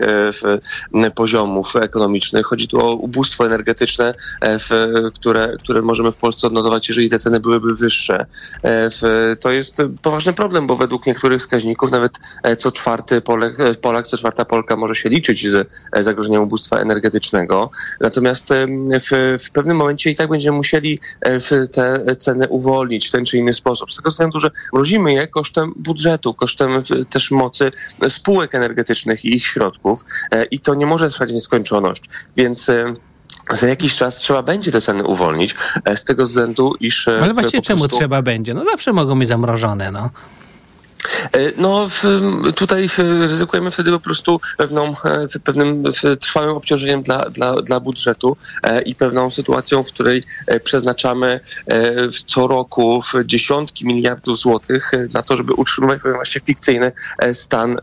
poziomów 1.15 1.77
ekonomicznych. 1.77 2.47
Chodzi 2.47 2.69
tu 2.69 2.81
o 2.81 2.95
ubóstwo 2.95 3.47
energetyczne, 3.47 4.15
które, 5.15 5.57
które 5.61 5.83
możemy 5.83 6.13
w 6.13 6.17
Polsce 6.17 6.47
odnotować, 6.47 6.89
jeżeli 6.89 7.11
te 7.11 7.19
ceny 7.19 7.41
byłyby 7.41 7.75
wyższe. 7.75 8.27
To 9.41 9.51
jest 9.51 9.83
poważny 10.03 10.33
problem, 10.33 10.67
bo 10.67 10.77
według 10.77 11.07
niektórych 11.07 11.41
wskaźników 11.41 11.91
nawet 11.91 12.13
co 12.59 12.73
czwarty 12.73 13.21
Polek, 13.21 13.57
Polak, 13.79 14.07
co 14.07 14.17
czwarta 14.17 14.45
Polka 14.45 14.77
może 14.77 14.95
się 14.95 15.09
liczyć 15.09 15.51
z 15.51 15.69
e, 15.93 16.03
zagrożeniem 16.03 16.43
ubóstwa 16.43 16.77
energetycznego. 16.79 17.71
Natomiast 18.01 18.49
w, 18.89 19.39
w 19.47 19.51
pewnym 19.51 19.77
momencie 19.77 20.11
i 20.11 20.15
tak 20.15 20.29
będziemy 20.29 20.57
musieli 20.57 20.99
e, 21.21 21.67
te 21.69 22.17
ceny 22.17 22.49
uwolnić 22.49 23.09
w 23.09 23.11
ten 23.11 23.25
czy 23.25 23.39
inny 23.39 23.53
sposób. 23.53 23.93
Z 23.93 23.97
tego 23.97 24.11
względu, 24.11 24.39
że 24.39 24.51
mrozimy 24.73 25.13
je 25.13 25.27
kosztem 25.27 25.73
budżetu, 25.77 26.35
kosztem 26.35 26.71
też 27.11 27.31
mocy 27.31 27.71
spółek 28.09 28.55
energetycznych 28.55 29.25
i 29.25 29.37
ich 29.37 29.47
środków 29.47 30.05
e, 30.31 30.45
i 30.45 30.61
to 30.61 30.75
nie 30.75 30.87
może 30.87 31.11
trwać 31.11 31.31
w 31.31 31.35
nieskończoność. 31.35 32.03
Więc 32.37 32.71
za 33.51 33.69
jakiś 33.69 33.97
czas 33.97 34.17
trzeba 34.17 34.43
będzie 34.43 34.73
te 34.73 34.81
ceny 34.81 35.05
uwolnić, 35.05 35.55
z 35.95 36.05
tego 36.05 36.25
względu, 36.25 36.75
iż... 36.81 37.09
Ale 37.09 37.35
właśnie 37.35 37.61
czemu 37.61 37.81
prostu... 37.81 37.97
trzeba 37.97 38.23
będzie? 38.23 38.55
No 38.55 38.65
zawsze 38.65 38.93
mogą 38.93 39.19
być 39.19 39.29
zamrożone, 39.29 39.93
no. 39.93 40.11
E, 41.33 41.53
no 41.57 41.89
tutaj 42.55 42.89
ryzykujemy 42.99 43.71
wtedy 43.71 43.91
po 43.91 44.01
prostu 44.01 44.41
pewną, 44.57 44.95
e, 45.05 45.39
pewnym 45.45 45.85
trwałym 46.21 46.57
obciążeniem 46.57 47.03
dla, 47.03 47.31
dla, 47.31 47.63
dla 47.63 47.81
budżetu 47.81 48.37
e, 48.63 48.83
i 48.83 48.95
pewną 48.95 49.31
sytuacją, 49.31 49.83
w 49.83 49.93
której 49.93 50.23
przeznaczamy 50.65 51.41
co 52.27 52.47
roku 52.47 53.03
dziesiątki 53.25 53.87
miliardów 53.87 54.39
złotych 54.39 54.91
na 55.15 55.23
to, 55.23 55.37
żeby 55.37 55.53
utrzymywać 55.53 56.03
pewien 56.03 56.17
właśnie 56.17 56.41
fikcyjny 56.41 56.93
stan 57.33 57.81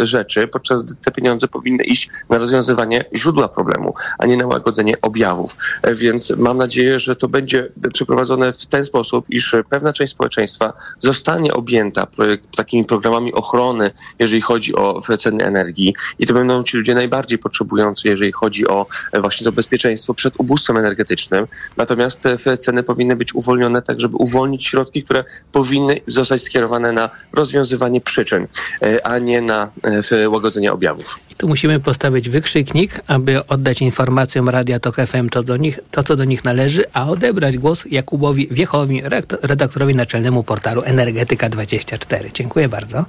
rzeczy, 0.00 0.48
podczas 0.48 0.82
gdy 0.82 0.94
te 0.94 1.10
pieniądze 1.10 1.48
powinny 1.48 1.84
iść 1.84 2.10
na 2.28 2.38
rozwiązywanie 2.38 3.04
źródła 3.14 3.48
problemu, 3.48 3.94
a 4.18 4.26
nie 4.26 4.36
na 4.36 4.46
łagodzenie 4.46 4.94
objawów. 5.02 5.56
Więc 5.94 6.30
mam 6.30 6.56
nadzieję, 6.56 6.98
że 6.98 7.16
to 7.16 7.28
będzie 7.28 7.68
przeprowadzone 7.92 8.52
w 8.52 8.66
ten 8.66 8.84
sposób, 8.84 9.30
iż 9.30 9.56
pewna 9.70 9.92
część 9.92 10.12
społeczeństwa 10.12 10.72
zostanie 11.00 11.54
objęta 11.54 12.06
projekt 12.06 12.35
takimi 12.56 12.84
programami 12.84 13.32
ochrony, 13.32 13.90
jeżeli 14.18 14.40
chodzi 14.40 14.74
o 14.74 15.00
ceny 15.18 15.44
energii 15.44 15.94
i 16.18 16.26
to 16.26 16.34
będą 16.34 16.62
ci 16.62 16.76
ludzie 16.76 16.94
najbardziej 16.94 17.38
potrzebujący, 17.38 18.08
jeżeli 18.08 18.32
chodzi 18.32 18.68
o 18.68 18.86
e, 19.12 19.20
właśnie 19.20 19.44
to 19.44 19.52
bezpieczeństwo 19.52 20.14
przed 20.14 20.34
ubóstwem 20.38 20.76
energetycznym. 20.76 21.46
Natomiast 21.76 22.20
te 22.20 22.58
ceny 22.58 22.82
powinny 22.82 23.16
być 23.16 23.34
uwolnione 23.34 23.82
tak, 23.82 24.00
żeby 24.00 24.16
uwolnić 24.16 24.66
środki, 24.66 25.02
które 25.02 25.24
powinny 25.52 26.00
zostać 26.06 26.42
skierowane 26.42 26.92
na 26.92 27.10
rozwiązywanie 27.32 28.00
przyczyn, 28.00 28.46
e, 28.82 29.06
a 29.06 29.18
nie 29.18 29.42
na 29.42 29.70
e, 30.12 30.28
łagodzenie 30.28 30.72
objawów. 30.72 31.18
I 31.30 31.34
tu 31.34 31.48
musimy 31.48 31.80
postawić 31.80 32.28
wykrzyknik, 32.28 33.00
aby 33.06 33.46
oddać 33.46 33.82
informacjom 33.82 34.48
Radia 34.48 34.80
Tok 34.80 34.96
FM 34.96 35.28
to, 35.28 35.42
do 35.42 35.56
nich, 35.56 35.78
to, 35.90 36.02
co 36.02 36.16
do 36.16 36.24
nich 36.24 36.44
należy, 36.44 36.84
a 36.92 37.08
odebrać 37.08 37.58
głos 37.58 37.84
Jakubowi 37.90 38.48
Wiechowi, 38.50 39.02
redaktorowi 39.42 39.94
naczelnemu 39.94 40.42
portalu 40.42 40.82
Energetyka24. 40.82 42.25
Dziękuję 42.34 42.68
bardzo. 42.68 43.04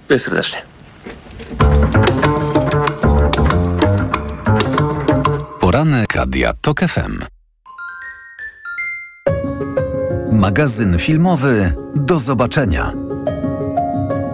Dziękuję 0.00 0.18
serdecznie. 0.18 0.62
Poranek 5.60 6.14
Radia 6.14 6.52
TOK 6.60 6.80
FM. 6.80 7.24
Magazyn 10.32 10.98
filmowy 10.98 11.72
Do 11.94 12.18
zobaczenia. 12.18 12.92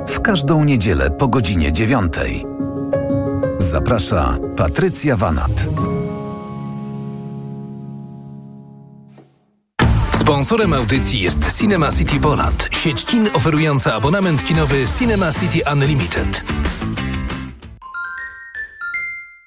W 0.08 0.20
każdą 0.20 0.64
niedzielę 0.64 1.10
po 1.10 1.28
godzinie 1.28 1.72
dziewiątej. 1.72 2.46
Zaprasza 3.58 4.38
Patrycja 4.56 5.16
Wanat. 5.16 5.66
Sponsorem 10.24 10.72
audycji 10.72 11.20
jest 11.20 11.58
Cinema 11.58 11.92
City 11.92 12.20
Poland, 12.20 12.68
sieć 12.72 13.04
kin 13.04 13.28
oferująca 13.34 13.94
abonament 13.94 14.44
kinowy 14.44 14.84
Cinema 14.98 15.32
City 15.32 15.60
Unlimited. 15.72 16.44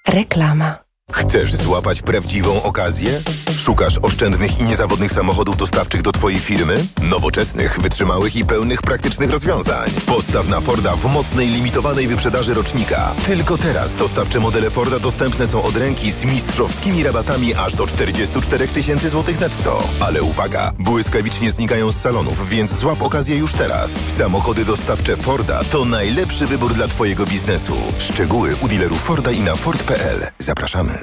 Reklama. 0.07 0.86
Chcesz 1.27 1.55
złapać 1.55 2.01
prawdziwą 2.01 2.63
okazję? 2.63 3.21
Szukasz 3.57 3.99
oszczędnych 4.01 4.59
i 4.59 4.63
niezawodnych 4.63 5.11
samochodów 5.11 5.57
dostawczych 5.57 6.01
do 6.01 6.11
Twojej 6.11 6.39
firmy? 6.39 6.85
Nowoczesnych, 7.01 7.79
wytrzymałych 7.79 8.35
i 8.35 8.45
pełnych 8.45 8.81
praktycznych 8.81 9.29
rozwiązań. 9.29 9.89
Postaw 10.05 10.47
na 10.47 10.61
Forda 10.61 10.95
w 10.95 11.05
mocnej, 11.05 11.49
limitowanej 11.49 12.07
wyprzedaży 12.07 12.53
rocznika. 12.53 13.15
Tylko 13.25 13.57
teraz 13.57 13.95
dostawcze 13.95 14.39
modele 14.39 14.69
Forda 14.69 14.99
dostępne 14.99 15.47
są 15.47 15.63
od 15.63 15.77
ręki 15.77 16.11
z 16.11 16.25
mistrzowskimi 16.25 17.03
rabatami 17.03 17.53
aż 17.55 17.75
do 17.75 17.87
44 17.87 18.67
tysięcy 18.67 19.09
złotych 19.09 19.39
netto. 19.39 19.83
Ale 19.99 20.23
uwaga, 20.23 20.71
błyskawicznie 20.79 21.51
znikają 21.51 21.91
z 21.91 22.01
salonów, 22.01 22.49
więc 22.49 22.73
złap 22.73 23.01
okazję 23.01 23.37
już 23.37 23.53
teraz. 23.53 23.95
Samochody 24.07 24.65
dostawcze 24.65 25.17
Forda 25.17 25.63
to 25.63 25.85
najlepszy 25.85 26.47
wybór 26.47 26.73
dla 26.73 26.87
Twojego 26.87 27.25
biznesu. 27.25 27.77
Szczegóły 27.97 28.55
u 28.55 28.67
dealerów 28.67 29.01
Forda 29.01 29.31
i 29.31 29.41
na 29.41 29.55
Ford.pl. 29.55 30.27
Zapraszamy. 30.39 30.96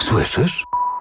Słyszysz? 0.00 0.64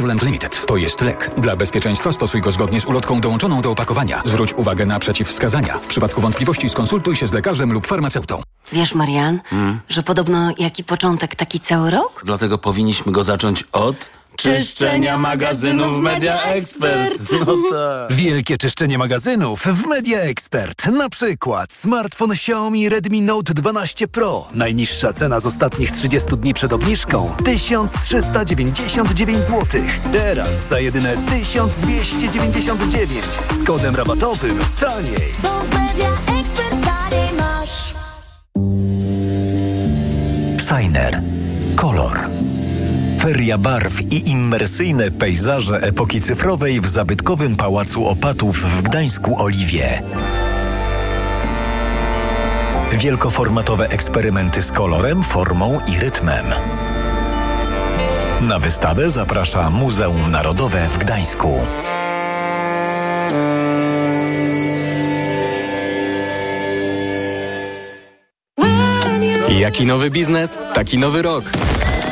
Ireland 0.00 0.22
Limited. 0.22 0.66
To 0.66 0.76
jest 0.76 1.00
lek. 1.00 1.30
Dla 1.38 1.56
bezpieczeństwa 1.56 2.12
stosuj 2.12 2.40
go 2.40 2.50
zgodnie 2.50 2.70
zgodnie 2.70 2.80
z 2.80 2.86
ulotką 2.86 3.20
dołączoną 3.20 3.62
do 3.62 3.70
opakowania. 3.70 4.22
Zwróć 4.24 4.54
uwagę 4.54 4.86
na 4.86 4.98
przeciwwskazania. 4.98 5.78
W 5.78 5.86
przypadku 5.86 6.20
wątpliwości 6.20 6.68
skonsultuj 6.68 7.16
się 7.16 7.26
z 7.26 7.32
lekarzem 7.32 7.72
lub 7.72 7.86
farmaceutą. 7.86 8.42
Wiesz, 8.72 8.94
Marian, 8.94 9.40
hmm? 9.44 9.80
że 9.88 10.02
podobno 10.02 10.52
jaki 10.58 10.84
początek, 10.84 11.34
taki 11.34 11.60
cały 11.60 11.90
rok? 11.90 12.22
Dlatego 12.24 12.58
powinniśmy 12.58 13.12
go 13.12 13.22
zacząć 13.22 13.64
od 13.72 14.10
czyszczenia 14.42 15.18
magazynów 15.18 16.02
Media 16.02 16.42
Expert. 16.42 17.22
No 17.46 17.56
tak. 17.70 18.12
Wielkie 18.16 18.58
czyszczenie 18.58 18.98
magazynów 18.98 19.62
w 19.62 19.86
Media 19.86 20.20
Expert. 20.20 20.86
Na 20.86 21.08
przykład 21.08 21.72
smartfon 21.72 22.32
Xiaomi 22.32 22.88
Redmi 22.88 23.22
Note 23.22 23.54
12 23.54 24.08
Pro. 24.08 24.48
Najniższa 24.54 25.12
cena 25.12 25.40
z 25.40 25.46
ostatnich 25.46 25.90
30 25.90 26.36
dni 26.36 26.54
przed 26.54 26.72
obniżką 26.72 27.32
1399 27.44 29.38
zł. 29.38 29.66
Teraz 30.12 30.68
za 30.68 30.80
jedyne 30.80 31.16
1299 31.16 33.10
z 33.60 33.64
kodem 33.66 33.96
rabatowym 33.96 34.58
taniej. 34.80 35.32
Bo 35.42 35.48
w 35.48 35.70
Media 35.74 36.08
Expert 36.40 36.70
taniej 36.70 37.28
masz. 37.38 37.94
Signer. 40.68 41.22
Kolor. 41.76 42.30
Feria 43.20 43.58
barw 43.58 44.00
i 44.10 44.30
immersyjne 44.30 45.10
pejzaże 45.10 45.76
epoki 45.76 46.20
cyfrowej 46.20 46.80
w 46.80 46.86
zabytkowym 46.86 47.56
Pałacu 47.56 48.06
Opatów 48.06 48.62
w 48.62 48.82
Gdańsku 48.82 49.42
Oliwie. 49.42 50.02
Wielkoformatowe 52.92 53.88
eksperymenty 53.88 54.62
z 54.62 54.72
kolorem, 54.72 55.22
formą 55.22 55.78
i 55.86 55.98
rytmem. 55.98 56.46
Na 58.40 58.58
wystawę 58.58 59.10
zaprasza 59.10 59.70
Muzeum 59.70 60.30
Narodowe 60.30 60.88
w 60.88 60.98
Gdańsku. 60.98 61.60
Jaki 69.58 69.86
nowy 69.86 70.10
biznes, 70.10 70.58
taki 70.74 70.98
nowy 70.98 71.22
rok. 71.22 71.44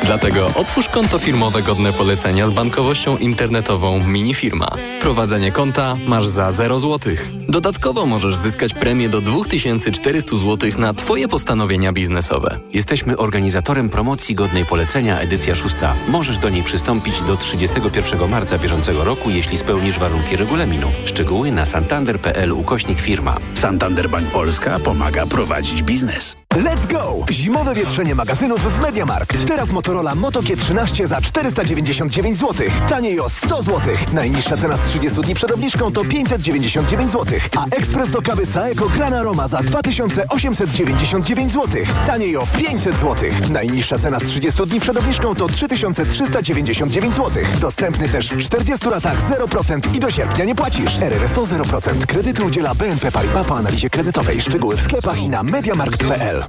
Dlatego 0.05 0.51
otwórz 0.55 0.89
konto 0.89 1.19
firmowe 1.19 1.61
godne 1.61 1.93
polecenia 1.93 2.47
z 2.47 2.49
bankowością 2.49 3.17
internetową 3.17 4.07
Minifirma. 4.07 4.67
Prowadzenie 5.01 5.51
konta 5.51 5.97
masz 6.07 6.27
za 6.27 6.51
0 6.51 6.79
zł. 6.79 7.13
Dodatkowo 7.49 8.05
możesz 8.05 8.35
zyskać 8.35 8.73
premię 8.73 9.09
do 9.09 9.21
2400 9.21 10.37
zł 10.37 10.71
na 10.77 10.93
Twoje 10.93 11.27
postanowienia 11.27 11.93
biznesowe. 11.93 12.59
Jesteśmy 12.73 13.17
organizatorem 13.17 13.89
promocji 13.89 14.35
godnej 14.35 14.65
polecenia 14.65 15.19
edycja 15.19 15.55
szósta. 15.55 15.95
Możesz 16.07 16.37
do 16.37 16.49
niej 16.49 16.63
przystąpić 16.63 17.21
do 17.21 17.37
31 17.37 18.29
marca 18.29 18.57
bieżącego 18.57 19.03
roku, 19.03 19.29
jeśli 19.29 19.57
spełnisz 19.57 19.99
warunki 19.99 20.35
regulaminu. 20.35 20.87
Szczegóły 21.05 21.51
na 21.51 21.65
santander.pl 21.65 22.51
ukośnik 22.51 22.99
firma. 22.99 23.37
Santander 23.53 24.09
Bank 24.09 24.31
Polska 24.31 24.79
pomaga 24.79 25.25
prowadzić 25.25 25.83
biznes. 25.83 26.35
Let's 26.63 26.87
go! 26.87 27.25
Zimowe 27.31 27.75
wietrzenie 27.75 28.15
magazynów 28.15 28.77
w 28.77 28.81
Mediamarkt. 28.81 29.47
Teraz 29.47 29.71
Motorola 29.71 30.15
Moto 30.15 30.41
G13 30.41 31.07
za 31.07 31.21
499 31.21 32.37
zł. 32.37 32.67
Taniej 32.89 33.19
o 33.19 33.29
100 33.29 33.61
zł. 33.61 33.93
Najniższa 34.13 34.57
cena 34.57 34.77
z 34.77 34.81
30 34.81 35.21
dni 35.21 35.35
przed 35.35 35.51
obniżką 35.51 35.91
to 35.91 36.05
599 36.05 37.11
zł. 37.11 37.39
A 37.57 37.65
ekspres 37.75 38.09
do 38.09 38.21
kawy 38.21 38.45
Saeco 38.45 38.89
Grana 38.89 39.23
Roma 39.23 39.47
za 39.47 39.57
2899 39.57 41.51
zł. 41.51 41.81
Taniej 42.07 42.37
o 42.37 42.47
500 42.47 42.95
zł. 42.95 43.15
Najniższa 43.49 43.99
cena 43.99 44.19
z 44.19 44.23
30 44.23 44.65
dni 44.65 44.79
przed 44.79 44.97
obniżką 44.97 45.35
to 45.35 45.47
3399 45.47 47.15
zł. 47.15 47.43
Dostępny 47.61 48.09
też 48.09 48.29
w 48.29 48.37
40 48.37 48.89
latach 48.89 49.29
0% 49.29 49.95
i 49.95 49.99
do 49.99 50.09
sierpnia 50.09 50.45
nie 50.45 50.55
płacisz. 50.55 51.01
RRSO 51.01 51.43
0%. 51.43 52.05
Kredyty 52.05 52.43
udziela 52.43 52.75
BNP 52.75 53.11
Paribas 53.11 53.47
po 53.47 53.57
analizie 53.57 53.89
kredytowej. 53.89 54.41
Szczegóły 54.41 54.77
w 54.77 54.81
sklepach 54.81 55.21
i 55.21 55.29
na 55.29 55.43
mediamarkt.pl. 55.43 56.48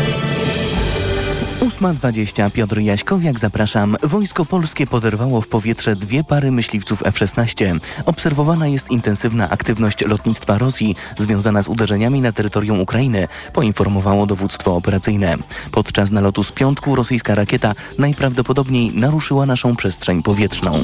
8.20 1.71 2.51
Piotr 2.51 2.79
Jaśkowiak, 2.79 3.39
zapraszam. 3.39 3.97
Wojsko 4.03 4.45
polskie 4.45 4.87
poderwało 4.87 5.41
w 5.41 5.47
powietrze 5.47 5.95
dwie 5.95 6.23
pary 6.23 6.51
myśliwców 6.51 7.03
F-16. 7.05 7.79
Obserwowana 8.05 8.67
jest 8.67 8.91
intensywna 8.91 9.49
aktywność 9.49 10.05
lotnictwa 10.05 10.57
Rosji 10.57 10.95
związana 11.17 11.63
z 11.63 11.67
uderzeniami 11.67 12.21
na 12.21 12.31
terytorium 12.31 12.79
Ukrainy, 12.79 13.27
poinformowało 13.53 14.25
dowództwo 14.25 14.75
operacyjne. 14.75 15.37
Podczas 15.71 16.11
nalotu 16.11 16.43
z 16.43 16.51
piątku 16.51 16.95
rosyjska 16.95 17.35
rakieta 17.35 17.73
najprawdopodobniej 17.97 18.91
naruszyła 18.93 19.45
naszą 19.45 19.75
przestrzeń 19.75 20.23
powietrzną. 20.23 20.83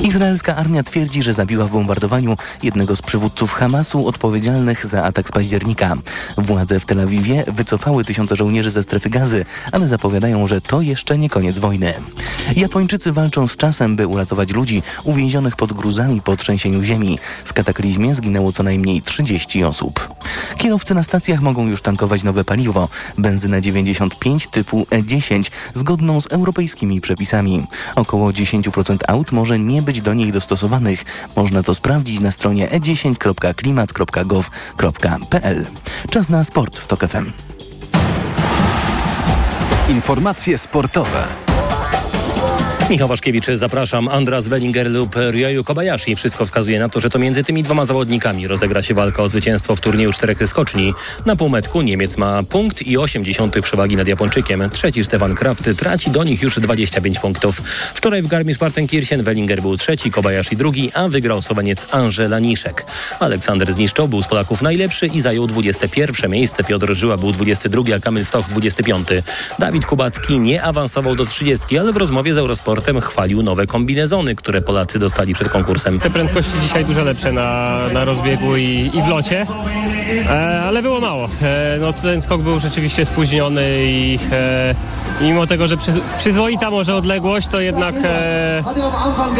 Izraelska 0.00 0.56
armia 0.56 0.82
twierdzi, 0.82 1.22
że 1.22 1.34
zabiła 1.34 1.66
w 1.66 1.70
bombardowaniu 1.70 2.36
jednego 2.62 2.96
z 2.96 3.02
przywódców 3.02 3.52
Hamasu 3.52 4.06
odpowiedzialnych 4.06 4.86
za 4.86 5.04
atak 5.04 5.28
z 5.28 5.32
października. 5.32 5.94
Władze 6.38 6.80
w 6.80 6.86
Tel 6.86 7.00
Awiwie 7.00 7.44
wycofały 7.48 8.04
tysiące 8.04 8.36
żołnierzy 8.36 8.70
ze 8.70 8.82
strefy 8.82 9.10
gazy, 9.10 9.44
ale 9.72 9.88
zapowiadają, 9.88 10.21
że 10.44 10.60
to 10.60 10.80
jeszcze 10.80 11.18
nie 11.18 11.28
koniec 11.28 11.58
wojny. 11.58 11.94
Japończycy 12.56 13.12
walczą 13.12 13.48
z 13.48 13.56
czasem, 13.56 13.96
by 13.96 14.06
uratować 14.06 14.50
ludzi 14.50 14.82
uwięzionych 15.04 15.56
pod 15.56 15.72
gruzami 15.72 16.20
po 16.20 16.36
trzęsieniu 16.36 16.82
ziemi. 16.82 17.18
W 17.44 17.52
kataklizmie 17.52 18.14
zginęło 18.14 18.52
co 18.52 18.62
najmniej 18.62 19.02
30 19.02 19.64
osób. 19.64 20.08
Kierowcy 20.56 20.94
na 20.94 21.02
stacjach 21.02 21.40
mogą 21.40 21.68
już 21.68 21.82
tankować 21.82 22.22
nowe 22.22 22.44
paliwo, 22.44 22.88
benzynę 23.18 23.62
95 23.62 24.46
typu 24.46 24.86
E10, 24.90 25.50
zgodną 25.74 26.20
z 26.20 26.26
europejskimi 26.26 27.00
przepisami. 27.00 27.66
Około 27.96 28.30
10% 28.30 28.96
aut 29.08 29.32
może 29.32 29.58
nie 29.58 29.82
być 29.82 30.00
do 30.00 30.14
niej 30.14 30.32
dostosowanych. 30.32 31.04
Można 31.36 31.62
to 31.62 31.74
sprawdzić 31.74 32.20
na 32.20 32.30
stronie 32.30 32.68
e10.klimat.gov.pl. 32.68 35.66
Czas 36.10 36.28
na 36.28 36.44
sport 36.44 36.78
w 36.78 36.86
TOK 36.86 37.08
FM. 37.08 37.51
Informacje 39.92 40.58
sportowe. 40.58 41.41
Michał 42.90 43.08
Waszkiewicz, 43.08 43.46
zapraszam. 43.54 44.08
Andras 44.08 44.48
Wellinger 44.48 44.90
lub 44.90 45.16
Ryoyu 45.16 45.64
Kobayashi. 45.64 46.16
Wszystko 46.16 46.46
wskazuje 46.46 46.80
na 46.80 46.88
to, 46.88 47.00
że 47.00 47.10
to 47.10 47.18
między 47.18 47.44
tymi 47.44 47.62
dwoma 47.62 47.84
zawodnikami 47.84 48.48
rozegra 48.48 48.82
się 48.82 48.94
walka 48.94 49.22
o 49.22 49.28
zwycięstwo 49.28 49.76
w 49.76 49.80
turnieju 49.80 50.12
czterech 50.12 50.38
skoczni. 50.46 50.94
Na 51.26 51.36
półmetku 51.36 51.82
Niemiec 51.82 52.16
ma 52.16 52.42
punkt 52.42 52.82
i 52.82 52.98
80 52.98 53.60
przewagi 53.60 53.96
nad 53.96 54.08
Japończykiem. 54.08 54.70
Trzeci 54.70 55.04
Stefan 55.04 55.34
Kraft 55.34 55.70
traci 55.78 56.10
do 56.10 56.24
nich 56.24 56.42
już 56.42 56.60
25 56.60 57.18
punktów. 57.18 57.62
Wczoraj 57.94 58.22
w 58.22 58.28
Garmisch-Partenkirchen 58.28 59.22
Wellinger 59.22 59.62
był 59.62 59.76
trzeci, 59.76 60.10
Kobayashi 60.10 60.56
drugi, 60.56 60.90
a 60.94 61.08
wygrał 61.08 61.42
Słoweniec 61.42 61.86
Angela 61.90 62.38
Niszek. 62.38 62.86
Aleksander 63.20 63.72
Zniszczoł 63.72 64.08
był 64.08 64.22
z 64.22 64.28
Polaków 64.28 64.62
najlepszy 64.62 65.06
i 65.06 65.20
zajął 65.20 65.46
21 65.46 66.30
miejsce. 66.30 66.64
Piotr 66.64 66.94
Żyła 66.94 67.16
był 67.16 67.32
22, 67.32 67.82
a 67.96 68.00
Kamil 68.00 68.24
Stoch 68.24 68.48
25. 68.48 69.08
Dawid 69.58 69.86
Kubacki 69.86 70.38
nie 70.38 70.62
awansował 70.62 71.14
do 71.14 71.24
30, 71.24 71.78
ale 71.78 71.92
w 71.92 71.96
rozmowie 71.96 72.34
z 72.34 72.38
Eurosport 72.72 73.04
chwalił 73.04 73.42
nowe 73.42 73.66
kombinezony, 73.66 74.34
które 74.34 74.62
Polacy 74.62 74.98
dostali 74.98 75.34
przed 75.34 75.48
konkursem. 75.48 76.00
Te 76.00 76.10
prędkości 76.10 76.52
dzisiaj 76.60 76.84
dużo 76.84 77.04
lepsze 77.04 77.32
na, 77.32 77.78
na 77.92 78.04
rozbiegu 78.04 78.56
i, 78.56 78.90
i 78.94 79.02
w 79.02 79.08
locie, 79.08 79.46
e, 80.30 80.62
ale 80.62 80.82
było 80.82 81.00
mało. 81.00 81.28
E, 81.42 81.76
no, 81.80 81.92
ten 81.92 82.22
skok 82.22 82.42
był 82.42 82.60
rzeczywiście 82.60 83.04
spóźniony 83.04 83.62
i 83.84 84.18
e, 84.32 84.74
mimo 85.20 85.46
tego, 85.46 85.68
że 85.68 85.76
przy, 85.76 85.92
przyzwoita 86.18 86.70
może 86.70 86.94
odległość, 86.94 87.46
to 87.46 87.60
jednak, 87.60 87.94
e, 88.04 88.62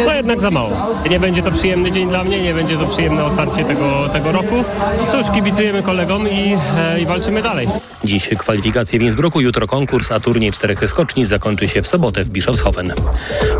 no, 0.05 0.13
jednak 0.13 0.41
za 0.41 0.51
mało. 0.51 0.71
Nie 1.09 1.19
będzie 1.19 1.43
to 1.43 1.51
przyjemny 1.51 1.91
dzień 1.91 2.09
dla 2.09 2.23
mnie, 2.23 2.43
nie 2.43 2.53
będzie 2.53 2.77
to 2.77 2.85
przyjemne 2.85 3.23
otwarcie 3.23 3.65
tego, 3.65 4.09
tego 4.13 4.31
roku. 4.31 4.63
Cóż, 5.11 5.31
kibicujemy 5.33 5.83
kolegom 5.83 6.29
i, 6.29 6.57
e, 6.77 6.99
i 7.01 7.05
walczymy 7.05 7.41
dalej. 7.41 7.67
Dziś 8.03 8.29
kwalifikacje 8.37 8.99
w 8.99 9.01
Innsbrucku, 9.01 9.41
jutro 9.41 9.67
konkurs, 9.67 10.11
a 10.11 10.19
turniej 10.19 10.51
czterech 10.51 10.89
skoczni 10.89 11.25
zakończy 11.25 11.67
się 11.67 11.81
w 11.81 11.87
sobotę 11.87 12.23
w 12.23 12.29
Bischofshofen. 12.29 12.93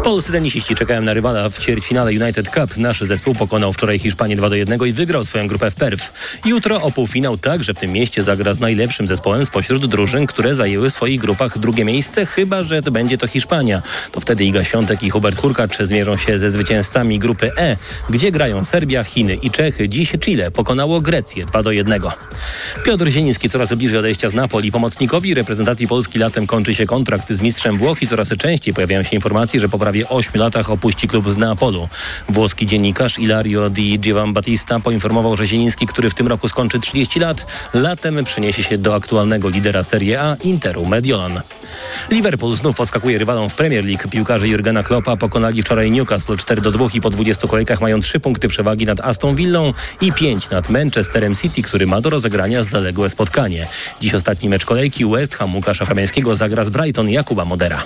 Polscy 0.03 0.31
tenisiści 0.31 0.75
czekają 0.75 1.01
na 1.01 1.13
rywala 1.13 1.49
w 1.49 1.59
ćwierćfinale 1.59 2.11
United 2.11 2.49
Cup. 2.49 2.77
Nasz 2.77 3.01
zespół 3.01 3.35
pokonał 3.35 3.73
wczoraj 3.73 3.99
Hiszpanię 3.99 4.35
2 4.35 4.49
do 4.49 4.55
1 4.55 4.79
i 4.87 4.93
wygrał 4.93 5.25
swoją 5.25 5.47
grupę 5.47 5.71
w 5.71 5.75
Perw. 5.75 6.13
Jutro 6.45 6.81
o 6.81 6.91
półfinał 6.91 7.37
także 7.37 7.73
w 7.73 7.79
tym 7.79 7.91
mieście 7.91 8.23
zagra 8.23 8.53
z 8.53 8.59
najlepszym 8.59 9.07
zespołem 9.07 9.45
spośród 9.45 9.85
drużyn, 9.85 10.27
które 10.27 10.55
zajęły 10.55 10.89
w 10.89 10.93
swoich 10.93 11.19
grupach 11.21 11.57
drugie 11.57 11.85
miejsce, 11.85 12.25
chyba 12.25 12.63
że 12.63 12.81
to 12.81 12.91
będzie 12.91 13.17
to 13.17 13.27
Hiszpania. 13.27 13.81
To 14.11 14.21
wtedy 14.21 14.45
Iga 14.45 14.63
Świątek 14.63 15.03
i 15.03 15.09
Hubert 15.09 15.41
Hurkacz 15.41 15.77
zmierzą 15.77 16.17
się 16.17 16.39
ze 16.39 16.51
zwycięzcami 16.51 17.19
grupy 17.19 17.51
E, 17.57 17.77
gdzie 18.09 18.31
grają 18.31 18.63
Serbia, 18.63 19.03
Chiny 19.03 19.35
i 19.35 19.51
Czechy. 19.51 19.89
Dziś 19.89 20.11
Chile 20.19 20.51
pokonało 20.51 21.01
Grecję 21.01 21.45
2 21.45 21.63
do 21.63 21.71
1. 21.71 22.01
Piotr 22.85 23.07
Zieliński 23.07 23.49
coraz 23.49 23.73
bliżej 23.73 23.97
odejścia 23.97 24.29
z 24.29 24.33
Napoli. 24.33 24.71
Pomocnikowi 24.71 25.33
reprezentacji 25.33 25.87
Polski 25.87 26.19
latem 26.19 26.47
kończy 26.47 26.75
się 26.75 26.85
kontrakt 26.85 27.33
z 27.33 27.41
mistrzem 27.41 27.77
Włoch 27.77 28.01
i 28.01 28.07
coraz 28.07 28.29
częściej 28.29 28.73
pojawiają 28.73 29.03
się 29.03 29.15
informacje, 29.15 29.52
że 29.59 29.69
po 29.69 29.79
prawie 29.79 30.09
8 30.09 30.41
latach 30.41 30.69
opuści 30.69 31.07
klub 31.07 31.31
z 31.31 31.37
Neapolu. 31.37 31.89
Włoski 32.29 32.65
dziennikarz 32.65 33.19
Ilario 33.19 33.69
Di 33.69 33.99
Giovanbattista 33.99 34.79
poinformował, 34.79 35.37
że 35.37 35.45
Zieliński, 35.45 35.87
który 35.87 36.09
w 36.09 36.13
tym 36.13 36.27
roku 36.27 36.47
skończy 36.47 36.79
30 36.79 37.19
lat, 37.19 37.45
latem 37.73 38.23
przeniesie 38.23 38.63
się 38.63 38.77
do 38.77 38.95
aktualnego 38.95 39.49
lidera 39.49 39.83
Serie 39.83 40.21
A 40.21 40.35
Interu 40.35 40.85
Mediolan. 40.85 41.41
Liverpool 42.09 42.55
znów 42.55 42.81
odskakuje 42.81 43.17
rywalom 43.17 43.49
w 43.49 43.55
Premier 43.55 43.85
League. 43.85 44.09
Piłkarze 44.09 44.47
Jurgena 44.47 44.83
Kloppa 44.83 45.17
pokonali 45.17 45.61
wczoraj 45.61 45.91
Newcastle 45.91 46.37
4 46.37 46.61
do 46.61 46.71
2 46.71 46.85
i 46.93 47.01
po 47.01 47.09
20 47.09 47.47
kolejkach 47.47 47.81
mają 47.81 48.01
3 48.01 48.19
punkty 48.19 48.47
przewagi 48.47 48.85
nad 48.85 48.99
Aston 48.99 49.35
Villą 49.35 49.73
i 50.01 50.11
5 50.11 50.49
nad 50.49 50.69
Manchesterem 50.69 51.35
City, 51.35 51.61
który 51.61 51.87
ma 51.87 52.01
do 52.01 52.09
rozegrania 52.09 52.63
zaległe 52.63 53.09
spotkanie. 53.09 53.67
Dziś 54.01 54.13
ostatni 54.13 54.49
mecz 54.49 54.65
kolejki 54.65 55.05
West 55.05 55.35
Ham 55.35 55.55
Łukasza 55.55 55.85
Fabiańskiego 55.85 56.35
zagra 56.35 56.63
z 56.63 56.69
Brighton 56.69 57.09
Jakuba 57.09 57.45
Modera. 57.45 57.83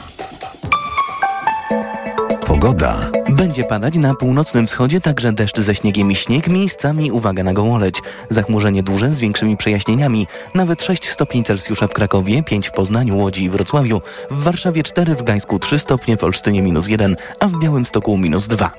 Pogoda. 2.60 3.12
Będzie 3.30 3.64
padać 3.64 3.96
na 3.96 4.16
północnym 4.16 4.68
wschodzie 4.68 5.02
także 5.02 5.34
deszcz 5.34 5.60
ze 5.60 5.76
śniegiem 5.76 6.12
i 6.12 6.16
śnieg, 6.16 6.48
miejscami 6.48 7.12
uwaga 7.12 7.44
na 7.44 7.54
gołoleć. 7.54 8.02
Zachmurzenie 8.30 8.84
duże 8.84 9.12
z 9.12 9.20
większymi 9.20 9.58
przejaśnieniami. 9.58 10.28
Nawet 10.56 10.84
6 10.84 11.10
stopni 11.10 11.44
Celsjusza 11.44 11.88
w 11.88 11.94
Krakowie, 11.94 12.44
5 12.44 12.68
w 12.68 12.72
Poznaniu, 12.72 13.18
Łodzi 13.18 13.44
i 13.44 13.50
Wrocławiu. 13.50 14.02
W 14.32 14.44
Warszawie 14.44 14.84
4, 14.84 15.16
w 15.16 15.24
Gdańsku 15.24 15.60
3 15.60 15.80
stopnie, 15.80 16.18
w 16.18 16.24
Olsztynie 16.24 16.62
minus 16.62 16.88
1, 16.88 17.16
a 17.40 17.48
w 17.48 17.60
Białymstoku 17.60 18.18
minus 18.18 18.48
2. 18.48 18.72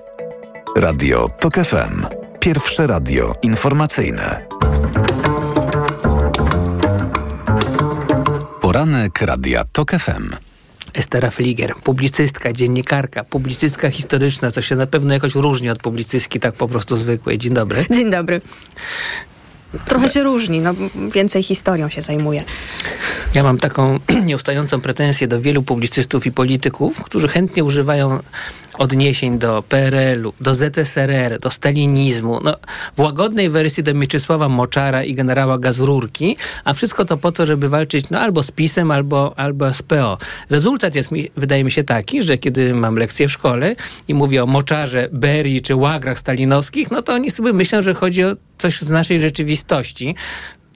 Radio 0.76 1.28
TOK 1.40 1.54
FM. 1.54 2.06
Pierwsze 2.40 2.86
radio 2.86 3.34
informacyjne. 3.42 4.46
Poranek 8.60 9.20
Radia 9.22 9.64
TOK 9.72 9.90
FM. 9.90 10.47
Estera 10.98 11.30
Fliger, 11.30 11.74
publicystka, 11.74 12.52
dziennikarka, 12.52 13.24
publicystka 13.24 13.90
historyczna, 13.90 14.50
co 14.50 14.62
się 14.62 14.76
na 14.76 14.86
pewno 14.86 15.14
jakoś 15.14 15.34
różni 15.34 15.70
od 15.70 15.78
publicystki 15.78 16.40
tak 16.40 16.54
po 16.54 16.68
prostu 16.68 16.96
zwykłej. 16.96 17.38
Dzień 17.38 17.54
dobry. 17.54 17.86
Dzień 17.90 18.10
dobry. 18.10 18.40
Trochę 19.86 20.08
się 20.08 20.22
różni, 20.22 20.60
no 20.60 20.74
więcej 21.14 21.42
historią 21.42 21.88
się 21.88 22.00
zajmuje. 22.00 22.44
Ja 23.34 23.42
mam 23.42 23.58
taką 23.58 23.98
nieustającą 24.26 24.80
pretensję 24.80 25.28
do 25.28 25.40
wielu 25.40 25.62
publicystów 25.62 26.26
i 26.26 26.32
polityków, 26.32 27.02
którzy 27.02 27.28
chętnie 27.28 27.64
używają 27.64 28.18
odniesień 28.78 29.38
do 29.38 29.62
PRL-u, 29.68 30.32
do 30.40 30.54
ZSRR, 30.54 31.38
do 31.40 31.50
stalinizmu, 31.50 32.40
no, 32.44 32.54
w 32.96 33.00
łagodnej 33.00 33.50
wersji 33.50 33.82
do 33.82 33.94
Mieczysława 33.94 34.48
Moczara 34.48 35.04
i 35.04 35.14
generała 35.14 35.58
Gazururki, 35.58 36.36
a 36.64 36.74
wszystko 36.74 37.04
to 37.04 37.16
po 37.16 37.32
to, 37.32 37.46
żeby 37.46 37.68
walczyć 37.68 38.10
no, 38.10 38.20
albo 38.20 38.42
z 38.42 38.50
PiSem, 38.50 38.90
albo, 38.90 39.38
albo 39.38 39.72
z 39.72 39.82
PO. 39.82 40.18
Rezultat 40.50 40.94
jest, 40.94 41.12
mi, 41.12 41.30
wydaje 41.36 41.64
mi 41.64 41.70
się 41.70 41.84
taki, 41.84 42.22
że 42.22 42.38
kiedy 42.38 42.74
mam 42.74 42.96
lekcję 42.96 43.28
w 43.28 43.32
szkole 43.32 43.76
i 44.08 44.14
mówię 44.14 44.42
o 44.42 44.46
Moczarze, 44.46 45.08
Berii 45.12 45.62
czy 45.62 45.74
łagrach 45.74 46.18
stalinowskich, 46.18 46.90
no 46.90 47.02
to 47.02 47.14
oni 47.14 47.30
sobie 47.30 47.52
myślą, 47.52 47.82
że 47.82 47.94
chodzi 47.94 48.24
o 48.24 48.36
coś 48.58 48.80
z 48.80 48.90
naszej 48.90 49.20
rzeczywistości, 49.20 50.14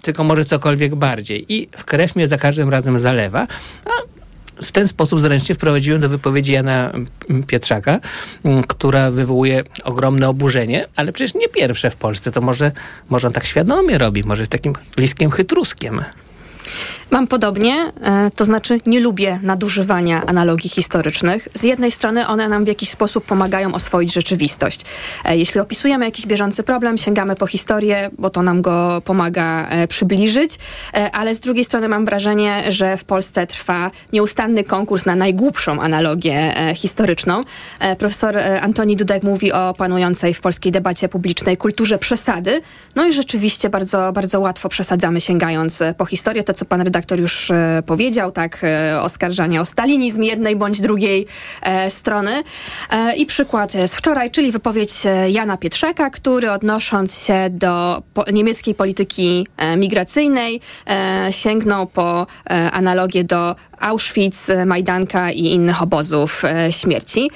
tylko 0.03 0.25
może 0.25 0.45
cokolwiek 0.45 0.95
bardziej. 0.95 1.53
I 1.53 1.69
w 1.77 1.85
krew 1.85 2.17
mnie 2.17 2.29
za 2.29 2.39
każdym 2.39 2.69
razem 2.69 2.99
zalewa. 2.99 3.47
A 3.85 4.22
w 4.63 4.73
ten 4.73 4.89
sposób 4.89 5.21
zręcznie 5.21 5.55
wprowadziłem 5.55 6.01
do 6.01 6.09
wypowiedzi 6.09 6.53
Jana 6.53 6.93
Pietrzaka, 7.47 8.01
która 8.69 9.11
wywołuje 9.11 9.63
ogromne 9.85 10.29
oburzenie, 10.29 10.87
ale 10.97 11.13
przecież 11.13 11.35
nie 11.35 11.49
pierwsze 11.49 11.91
w 11.91 11.97
Polsce. 11.97 12.31
To 12.31 12.41
może, 12.41 12.73
może 13.11 13.27
on 13.27 13.33
tak 13.33 13.45
świadomie 13.45 13.99
robi, 13.99 14.25
może 14.25 14.43
jest 14.43 14.53
takim 14.53 14.73
bliskim 14.97 15.31
chytruskiem. 15.31 16.05
Mam 17.11 17.27
podobnie, 17.27 17.93
e, 18.03 18.31
to 18.37 18.45
znaczy 18.45 18.81
nie 18.87 19.01
lubię 19.01 19.41
nadużywania 19.43 20.27
analogii 20.27 20.71
historycznych. 20.71 21.49
Z 21.55 21.63
jednej 21.63 21.91
strony 21.91 22.27
one 22.27 22.49
nam 22.49 22.65
w 22.65 22.69
jakiś 22.69 22.91
sposób 22.91 23.25
pomagają 23.25 23.75
oswoić 23.75 24.13
rzeczywistość. 24.13 24.81
E, 25.25 25.37
Jeśli 25.37 25.61
opisujemy 25.61 26.05
jakiś 26.05 26.27
bieżący 26.27 26.63
problem, 26.63 26.99
sięgamy 26.99 27.35
po 27.35 27.47
historię, 27.47 28.11
bo 28.19 28.31
to 28.31 28.43
nam 28.43 28.63
go 28.63 29.03
pomaga 29.05 29.69
e, 29.69 29.89
przybliżyć, 29.89 30.59
ale 31.13 31.35
z 31.35 31.41
drugiej 31.41 31.65
strony 31.65 31.89
mam 31.89 32.05
wrażenie, 32.05 32.63
że 32.69 32.97
w 32.97 33.05
Polsce 33.05 33.47
trwa 33.47 33.91
nieustanny 34.13 34.65
konkurs 34.65 35.07
na 35.07 35.17
najgłupszą 35.17 35.81
analogię 35.81 36.55
historyczną. 36.75 37.45
Profesor 37.99 38.39
Antoni 38.61 38.97
Dudek 38.97 39.23
mówi 39.23 39.53
o 39.53 39.75
panującej 39.75 40.35
w 40.35 40.41
polskiej 40.41 40.73
debacie 40.73 41.09
publicznej 41.09 41.57
kulturze 41.57 41.99
przesady. 41.99 42.63
No 42.97 43.07
i 43.07 43.13
rzeczywiście 43.13 43.71
bardzo, 43.71 44.13
bardzo 44.13 44.41
łatwo 44.41 44.69
przesadzamy 44.69 45.21
sięgając 45.21 45.83
po 45.97 46.07
historię. 46.07 46.45
To, 46.45 46.52
co 46.55 46.65
pan 46.65 46.81
redaktor 46.81 47.21
już 47.21 47.51
e, 47.51 47.83
powiedział, 47.87 48.33
tak, 48.33 48.65
e, 48.65 49.01
oskarżania 49.01 49.61
o 49.61 49.65
stalinizm 49.65 50.23
jednej 50.23 50.57
bądź 50.57 50.81
drugiej 50.81 51.27
e, 51.63 51.91
strony. 51.91 52.43
I 53.17 53.27
przykład 53.27 53.73
z 53.73 53.95
wczoraj, 53.95 54.31
czyli 54.31 54.53
wypowiedź 54.53 54.93
Jana 55.29 55.57
Pietrzaka, 55.57 56.11
który 56.11 56.51
odnosząc 56.51 57.19
się 57.19 57.47
do 57.51 58.03
niemieckiej 58.33 58.75
polityki 58.75 59.47
migracyjnej 59.77 60.61
sięgnął 61.31 61.87
po 61.87 62.27
analogię 62.73 63.25
do 63.25 63.55
Auschwitz, 63.83 64.49
Majdanka 64.67 65.31
i 65.31 65.41
innych 65.41 65.83
obozów 65.83 66.45
e, 66.45 66.73
śmierci. 66.73 67.31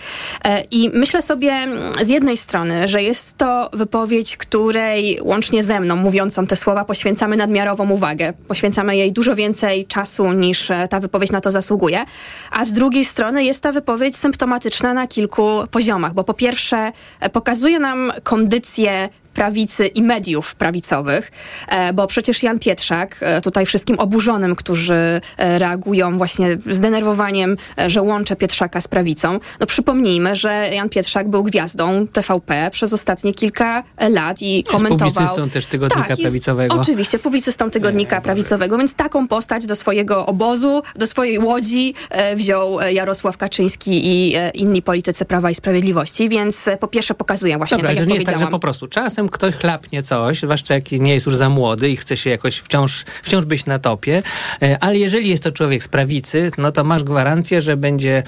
E, 0.44 0.62
I 0.70 0.90
myślę 0.94 1.22
sobie 1.22 1.52
mm, 1.52 1.92
z 2.04 2.08
jednej 2.08 2.36
strony, 2.36 2.88
że 2.88 3.02
jest 3.02 3.36
to 3.36 3.70
wypowiedź, 3.72 4.36
której 4.36 5.18
łącznie 5.22 5.64
ze 5.64 5.80
mną, 5.80 5.96
mówiącą 5.96 6.46
te 6.46 6.56
słowa, 6.56 6.84
poświęcamy 6.84 7.36
nadmiarową 7.36 7.90
uwagę. 7.90 8.32
Poświęcamy 8.48 8.96
jej 8.96 9.12
dużo 9.12 9.34
więcej 9.34 9.84
czasu 9.84 10.32
niż 10.32 10.70
e, 10.70 10.88
ta 10.88 11.00
wypowiedź 11.00 11.32
na 11.32 11.40
to 11.40 11.50
zasługuje. 11.50 12.04
A 12.50 12.64
z 12.64 12.72
drugiej 12.72 13.04
strony 13.04 13.44
jest 13.44 13.62
ta 13.62 13.72
wypowiedź 13.72 14.16
symptomatyczna 14.16 14.94
na 14.94 15.06
kilku 15.06 15.48
poziomach, 15.70 16.14
bo 16.14 16.24
po 16.24 16.34
pierwsze 16.34 16.92
pokazuje 17.32 17.78
nam 17.78 18.12
kondycję 18.22 19.08
prawicy 19.36 19.86
i 19.86 20.02
mediów 20.02 20.54
prawicowych, 20.54 21.32
e, 21.68 21.92
bo 21.92 22.06
przecież 22.06 22.42
Jan 22.42 22.58
Pietrzak, 22.58 23.16
e, 23.20 23.40
tutaj 23.40 23.66
wszystkim 23.66 23.98
oburzonym, 23.98 24.56
którzy 24.56 25.20
e, 25.36 25.58
reagują 25.58 26.18
właśnie 26.18 26.58
zdenerwowaniem, 26.70 27.56
że 27.86 28.02
łączę 28.02 28.36
Pietrzaka 28.36 28.80
z 28.80 28.88
prawicą, 28.88 29.38
no 29.60 29.66
przypomnijmy, 29.66 30.36
że 30.36 30.68
Jan 30.72 30.88
Pietrzak 30.88 31.28
był 31.28 31.42
gwiazdą 31.42 32.06
TVP 32.06 32.68
przez 32.72 32.92
ostatnie 32.92 33.34
kilka 33.34 33.82
lat 34.10 34.42
i 34.42 34.56
Jest 34.56 34.68
komentował... 34.68 35.12
publicystą 35.12 35.50
też 35.50 35.66
tygodnika 35.66 36.00
Tak, 36.00 36.10
jest 36.10 36.22
prawicowego. 36.22 36.74
Oczywiście, 36.74 37.18
publicystą 37.18 37.70
tygodnika 37.70 38.20
prawicowego, 38.20 38.78
więc 38.78 38.94
taką 38.94 39.28
postać 39.28 39.66
do 39.66 39.74
swojego 39.74 40.26
obozu, 40.26 40.82
do 40.94 41.06
swojej 41.06 41.38
łodzi 41.38 41.94
wziął 42.36 42.80
Jarosław 42.80 43.36
Kaczyński 43.36 44.06
i 44.06 44.36
inni 44.54 44.82
politycy 44.82 45.24
Prawa 45.24 45.50
i 45.50 45.54
Sprawiedliwości, 45.54 46.28
więc 46.28 46.64
po 46.80 46.88
pierwsze 46.88 47.14
pokazuje 47.14 47.56
właśnie, 47.56 47.76
Dobra, 47.76 47.90
tak 47.90 47.98
że 47.98 48.06
nie 48.06 48.14
jest 48.14 48.26
tak, 48.26 48.38
że 48.38 48.46
po 48.46 48.58
prostu 48.58 48.86
czasem 48.86 49.25
ktoś 49.28 49.54
chlapnie 49.54 50.02
coś, 50.02 50.40
zwłaszcza 50.40 50.74
jak 50.74 50.92
nie 50.92 51.14
jest 51.14 51.26
już 51.26 51.36
za 51.36 51.48
młody 51.48 51.90
i 51.90 51.96
chce 51.96 52.16
się 52.16 52.30
jakoś 52.30 52.56
wciąż, 52.56 53.04
wciąż 53.22 53.44
być 53.44 53.66
na 53.66 53.78
topie, 53.78 54.22
e, 54.62 54.78
ale 54.80 54.98
jeżeli 54.98 55.28
jest 55.28 55.42
to 55.42 55.52
człowiek 55.52 55.82
z 55.82 55.88
prawicy, 55.88 56.50
no 56.58 56.72
to 56.72 56.84
masz 56.84 57.04
gwarancję, 57.04 57.60
że 57.60 57.76
będzie 57.76 58.22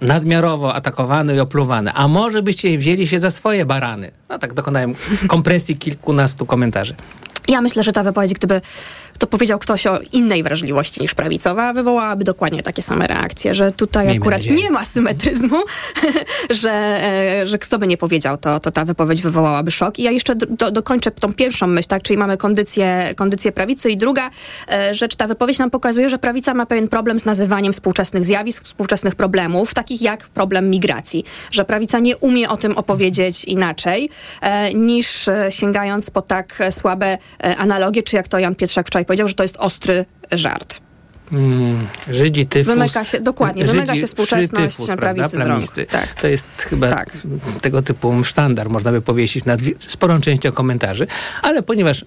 nadmiarowo 0.00 0.74
atakowany 0.74 1.36
i 1.36 1.40
opluwany. 1.40 1.92
A 1.92 2.08
może 2.08 2.42
byście 2.42 2.78
wzięli 2.78 3.06
się 3.06 3.20
za 3.20 3.30
swoje 3.30 3.66
barany. 3.66 4.10
No 4.28 4.38
tak 4.38 4.54
dokonałem 4.54 4.94
kompresji 5.28 5.78
kilkunastu 5.78 6.46
komentarzy. 6.46 6.94
Ja 7.48 7.60
myślę, 7.60 7.82
że 7.82 7.92
ta 7.92 8.02
wypowiedź, 8.02 8.34
gdyby 8.34 8.60
to 9.18 9.26
powiedział 9.26 9.58
ktoś 9.58 9.86
o 9.86 9.98
innej 10.12 10.42
wrażliwości 10.42 11.02
niż 11.02 11.14
prawicowa, 11.14 11.72
wywołałaby 11.72 12.24
dokładnie 12.24 12.62
takie 12.62 12.82
same 12.82 13.06
reakcje, 13.06 13.54
że 13.54 13.72
tutaj 13.72 14.06
Miejmy 14.06 14.20
akurat 14.20 14.38
nadzieję. 14.38 14.56
nie 14.56 14.70
ma 14.70 14.84
symetryzmu, 14.84 15.56
że, 16.60 16.70
e, 16.72 17.46
że 17.46 17.58
kto 17.58 17.78
by 17.78 17.86
nie 17.86 17.96
powiedział, 17.96 18.36
to, 18.36 18.60
to 18.60 18.70
ta 18.70 18.84
wypowiedź 18.84 19.22
wywołałaby 19.22 19.70
szok. 19.70 19.98
I 19.98 20.02
ja 20.02 20.10
jeszcze 20.10 20.34
do, 20.34 20.46
do, 20.46 20.70
dokończę 20.70 21.10
tą 21.10 21.32
pierwszą 21.32 21.66
myśl, 21.66 21.88
tak, 21.88 22.02
czyli 22.02 22.16
mamy 22.16 22.36
kondycję, 22.36 23.14
kondycję 23.16 23.52
prawicy 23.52 23.90
i 23.90 23.96
druga 23.96 24.30
e, 24.72 24.94
rzecz, 24.94 25.16
ta 25.16 25.26
wypowiedź 25.26 25.58
nam 25.58 25.70
pokazuje, 25.70 26.10
że 26.10 26.18
prawica 26.18 26.54
ma 26.54 26.66
pewien 26.66 26.88
problem 26.88 27.18
z 27.18 27.24
nazywaniem 27.24 27.72
współczesnych 27.72 28.24
zjawisk, 28.24 28.64
współczesnych 28.64 29.14
problemów, 29.14 29.74
takich 29.74 30.02
jak 30.02 30.28
problem 30.28 30.70
migracji, 30.70 31.24
że 31.50 31.64
prawica 31.64 31.98
nie 31.98 32.16
umie 32.16 32.48
o 32.48 32.56
tym 32.56 32.76
opowiedzieć 32.78 33.44
inaczej, 33.44 34.10
e, 34.40 34.74
niż 34.74 35.28
sięgając 35.48 36.10
po 36.10 36.22
tak 36.22 36.62
słabe 36.70 37.18
e, 37.44 37.56
analogie, 37.56 38.02
czy 38.02 38.16
jak 38.16 38.28
to 38.28 38.38
Jan 38.38 38.54
Pietrzak 38.54 38.86
wczoraj 38.86 39.04
powiedział, 39.04 39.28
że 39.28 39.34
to 39.34 39.42
jest 39.42 39.56
ostry 39.56 40.04
żart. 40.32 40.80
Mm, 41.32 41.86
Żydzi, 42.10 42.46
tyfus. 42.46 42.74
Wymyka 42.74 43.04
się- 43.04 43.20
dokładnie, 43.20 43.62
Żydzi 43.66 43.78
wymyka 43.78 43.96
się 43.96 44.06
współczesność 44.06 44.74
tyfus, 44.74 44.88
na 44.88 44.96
prawda, 44.96 45.14
prawicy 45.14 45.44
plamisty. 45.44 45.86
Tak. 45.86 46.14
To 46.14 46.28
jest 46.28 46.46
chyba 46.58 47.04
tego 47.60 47.82
typu 47.82 48.24
sztandar, 48.24 48.70
można 48.70 48.92
by 48.92 49.02
powiesić 49.02 49.44
nad 49.44 49.60
sporą 49.88 50.20
częścią 50.20 50.52
komentarzy, 50.52 51.06
ale 51.42 51.62
ponieważ 51.62 52.02
y, 52.02 52.06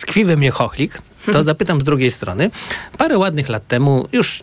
tkwi 0.00 0.24
we 0.24 0.36
mnie 0.36 0.50
chochlik, 0.50 0.98
to 1.32 1.42
zapytam 1.42 1.80
z 1.80 1.84
drugiej 1.84 2.10
strony. 2.10 2.50
Parę 2.98 3.18
ładnych 3.18 3.48
lat 3.48 3.66
temu, 3.66 4.08
już 4.12 4.42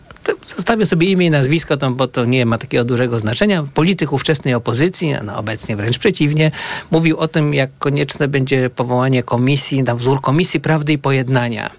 zostawię 0.56 0.86
sobie 0.86 1.06
imię 1.06 1.26
i 1.26 1.30
nazwisko, 1.30 1.76
to, 1.76 1.90
bo 1.90 2.08
to 2.08 2.24
nie 2.24 2.46
ma 2.46 2.58
takiego 2.58 2.84
dużego 2.84 3.18
znaczenia, 3.18 3.64
polityk 3.74 4.12
ówczesnej 4.12 4.54
opozycji, 4.54 5.14
no 5.24 5.36
obecnie 5.36 5.76
wręcz 5.76 5.98
przeciwnie, 5.98 6.50
mówił 6.90 7.18
o 7.18 7.28
tym, 7.28 7.54
jak 7.54 7.70
konieczne 7.78 8.28
będzie 8.28 8.70
powołanie 8.70 9.22
komisji, 9.22 9.82
na 9.82 9.94
wzór 9.94 10.20
Komisji 10.20 10.60
Prawdy 10.60 10.92
i 10.92 10.98
Pojednania. 10.98 11.70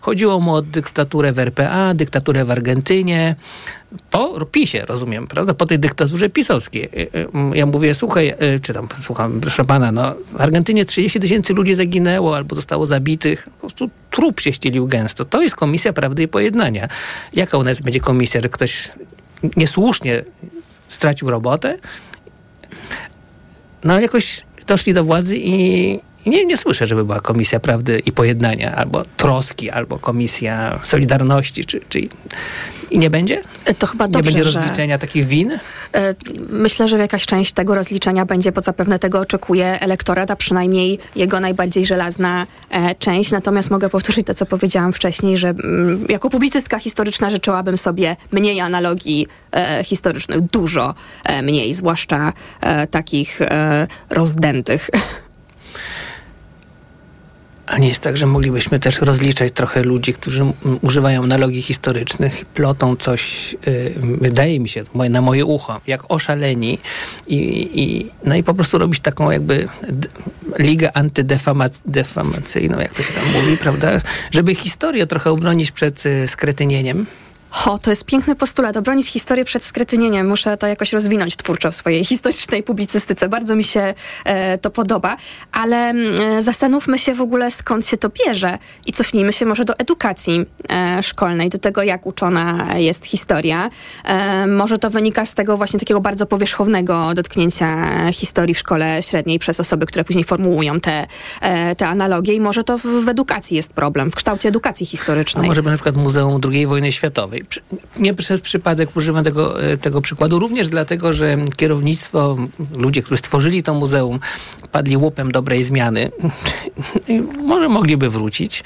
Chodziło 0.00 0.40
mu 0.40 0.54
o 0.54 0.62
dyktaturę 0.62 1.32
w 1.32 1.38
RPA, 1.38 1.94
dyktaturę 1.94 2.44
w 2.44 2.50
Argentynie, 2.50 3.34
po 4.10 4.46
PiSie, 4.46 4.86
rozumiem, 4.86 5.26
prawda? 5.26 5.54
Po 5.54 5.66
tej 5.66 5.78
dyktaturze 5.78 6.28
pisowskiej. 6.28 6.84
Y, 6.84 7.18
y, 7.18 7.28
ja 7.54 7.66
mówię, 7.66 7.94
słuchaj, 7.94 8.34
y, 8.56 8.60
czy 8.60 8.74
tam, 8.74 8.88
słucham, 9.00 9.40
proszę 9.40 9.64
pana, 9.64 9.92
no 9.92 10.14
w 10.26 10.40
Argentynie 10.40 10.84
30 10.84 11.20
tysięcy 11.20 11.52
ludzi 11.52 11.74
zaginęło 11.74 12.36
albo 12.36 12.56
zostało 12.56 12.86
zabitych. 12.86 13.48
Po 13.60 13.60
prostu 13.60 13.90
trup 14.10 14.40
się 14.40 14.52
ścielił 14.52 14.86
gęsto. 14.86 15.24
To 15.24 15.42
jest 15.42 15.56
Komisja 15.56 15.92
Prawdy 15.92 16.22
i 16.22 16.28
Pojednania. 16.28 16.88
Jaka 17.32 17.58
u 17.58 17.62
nas 17.62 17.80
będzie 17.80 18.00
komisja, 18.00 18.40
że 18.40 18.48
ktoś 18.48 18.90
niesłusznie 19.56 20.24
stracił 20.88 21.30
robotę? 21.30 21.78
No 23.84 24.00
jakoś 24.00 24.42
doszli 24.66 24.94
do 24.94 25.04
władzy 25.04 25.38
i 25.38 26.00
i 26.24 26.30
nie, 26.30 26.44
nie 26.44 26.56
słyszę, 26.56 26.86
żeby 26.86 27.04
była 27.04 27.20
Komisja 27.20 27.60
Prawdy 27.60 27.98
i 28.06 28.12
Pojednania, 28.12 28.74
albo 28.76 29.02
Troski, 29.16 29.70
albo 29.70 29.98
Komisja 29.98 30.78
Solidarności, 30.82 31.64
czy, 31.64 31.80
czy 31.88 32.00
i 32.90 32.98
nie 32.98 33.10
będzie? 33.10 33.42
To 33.78 33.86
chyba 33.86 34.06
Nie 34.06 34.12
dobrze, 34.12 34.32
będzie 34.32 34.44
że- 34.50 34.60
rozliczenia 34.60 34.98
takich 34.98 35.26
win? 35.26 35.52
E, 35.94 36.14
Myślę, 36.50 36.88
że 36.88 36.98
jakaś 36.98 37.26
część 37.26 37.52
tego 37.52 37.74
rozliczenia 37.74 38.26
będzie, 38.26 38.52
bo 38.52 38.60
zapewne 38.60 38.98
tego 38.98 39.20
oczekuje 39.20 39.80
elektorat, 39.80 40.30
a 40.30 40.36
przynajmniej 40.36 40.98
jego 41.16 41.40
najbardziej 41.40 41.86
żelazna 41.86 42.46
e, 42.70 42.94
część. 42.94 43.30
Natomiast 43.30 43.70
mogę 43.70 43.88
powtórzyć 43.88 44.26
to, 44.26 44.34
co 44.34 44.46
powiedziałam 44.46 44.92
wcześniej, 44.92 45.36
że 45.38 45.48
mm, 45.48 46.06
jako 46.08 46.30
publicystka 46.30 46.78
historyczna 46.78 47.30
życzyłabym 47.30 47.76
sobie 47.78 48.16
mniej 48.32 48.60
analogii 48.60 49.26
e, 49.52 49.84
historycznych, 49.84 50.40
dużo 50.40 50.94
e, 51.24 51.42
mniej, 51.42 51.74
zwłaszcza 51.74 52.32
e, 52.60 52.86
takich 52.86 53.42
e, 53.42 53.86
rozdętych. 54.10 54.90
A 57.66 57.78
nie 57.78 57.88
jest 57.88 58.00
tak, 58.00 58.16
że 58.16 58.26
moglibyśmy 58.26 58.78
też 58.78 59.00
rozliczać 59.00 59.52
trochę 59.52 59.82
ludzi, 59.82 60.14
którzy 60.14 60.44
używają 60.82 61.22
analogii 61.22 61.62
historycznych, 61.62 62.44
plotą 62.44 62.96
coś, 62.96 63.54
y, 63.66 63.94
wydaje 64.20 64.60
mi 64.60 64.68
się, 64.68 64.84
na 65.10 65.20
moje 65.20 65.44
ucho, 65.44 65.80
jak 65.86 66.02
oszaleni 66.08 66.78
i, 67.26 67.36
i, 67.82 68.10
no 68.24 68.34
i 68.34 68.42
po 68.42 68.54
prostu 68.54 68.78
robić 68.78 69.00
taką 69.00 69.30
jakby 69.30 69.68
ligę 70.58 70.96
antydefamacyjną, 70.96 72.78
jak 72.80 72.96
się 72.96 73.14
tam 73.14 73.32
mówi, 73.32 73.56
prawda? 73.56 74.00
Żeby 74.30 74.54
historię 74.54 75.06
trochę 75.06 75.30
obronić 75.30 75.70
przed 75.70 76.06
y, 76.06 76.28
skretynieniem. 76.28 77.06
O, 77.66 77.78
to 77.78 77.90
jest 77.90 78.04
piękny 78.04 78.36
postulat. 78.36 78.76
Obronić 78.76 79.08
historię 79.08 79.44
przed 79.44 79.64
skretynieniem. 79.64 80.28
Muszę 80.28 80.56
to 80.56 80.66
jakoś 80.66 80.92
rozwinąć 80.92 81.36
twórczo 81.36 81.70
w 81.70 81.74
swojej 81.74 82.04
historycznej 82.12 82.62
publicystyce. 82.62 83.28
Bardzo 83.28 83.56
mi 83.56 83.64
się 83.64 83.94
e, 84.24 84.58
to 84.58 84.70
podoba. 84.70 85.16
Ale 85.52 85.76
mm, 85.76 86.20
e, 86.20 86.42
zastanówmy 86.42 86.98
się 86.98 87.14
w 87.14 87.20
ogóle 87.20 87.50
skąd 87.50 87.86
się 87.86 87.96
to 87.96 88.08
bierze 88.26 88.58
i 88.86 88.92
cofnijmy 88.92 89.32
się 89.32 89.46
może 89.46 89.64
do 89.64 89.78
edukacji 89.78 90.46
e, 90.70 91.02
szkolnej, 91.02 91.48
do 91.48 91.58
tego 91.58 91.82
jak 91.82 92.06
uczona 92.06 92.68
jest 92.76 93.06
historia. 93.06 93.70
E, 94.04 94.46
może 94.46 94.78
to 94.78 94.90
wynika 94.90 95.26
z 95.26 95.34
tego 95.34 95.56
właśnie 95.56 95.80
takiego 95.80 96.00
bardzo 96.00 96.26
powierzchownego 96.26 97.14
dotknięcia 97.14 97.88
historii 98.12 98.54
w 98.54 98.58
szkole 98.58 99.02
średniej 99.02 99.38
przez 99.38 99.60
osoby, 99.60 99.86
które 99.86 100.04
później 100.04 100.24
formułują 100.24 100.80
te, 100.80 101.06
e, 101.40 101.76
te 101.76 101.88
analogie 101.88 102.34
i 102.34 102.40
może 102.40 102.64
to 102.64 102.78
w, 102.78 102.82
w 102.82 103.08
edukacji 103.08 103.56
jest 103.56 103.72
problem, 103.72 104.10
w 104.10 104.14
kształcie 104.14 104.48
edukacji 104.48 104.86
A 104.86 104.90
historycznej. 104.90 105.48
może 105.48 105.62
by 105.62 105.70
na 105.70 105.76
przykład 105.76 105.96
Muzeum 105.96 106.40
II 106.52 106.66
wojny 106.66 106.92
światowej. 106.92 107.41
Nie 107.98 108.14
przez 108.14 108.40
przypadek 108.40 108.96
używam 108.96 109.24
tego, 109.24 109.62
e, 109.62 109.76
tego 109.76 110.00
przykładu, 110.00 110.38
również 110.38 110.68
dlatego, 110.68 111.12
że 111.12 111.36
kierownictwo, 111.56 112.36
ludzie, 112.72 113.02
którzy 113.02 113.16
stworzyli 113.16 113.62
to 113.62 113.74
muzeum, 113.74 114.20
padli 114.72 114.96
łupem 114.96 115.32
dobrej 115.32 115.64
zmiany. 115.64 116.10
Może 117.46 117.68
mogliby 117.68 118.10
wrócić 118.10 118.64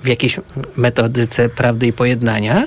w 0.00 0.06
jakiejś 0.06 0.40
metodyce 0.76 1.48
prawdy 1.48 1.86
i 1.86 1.92
pojednania 1.92 2.64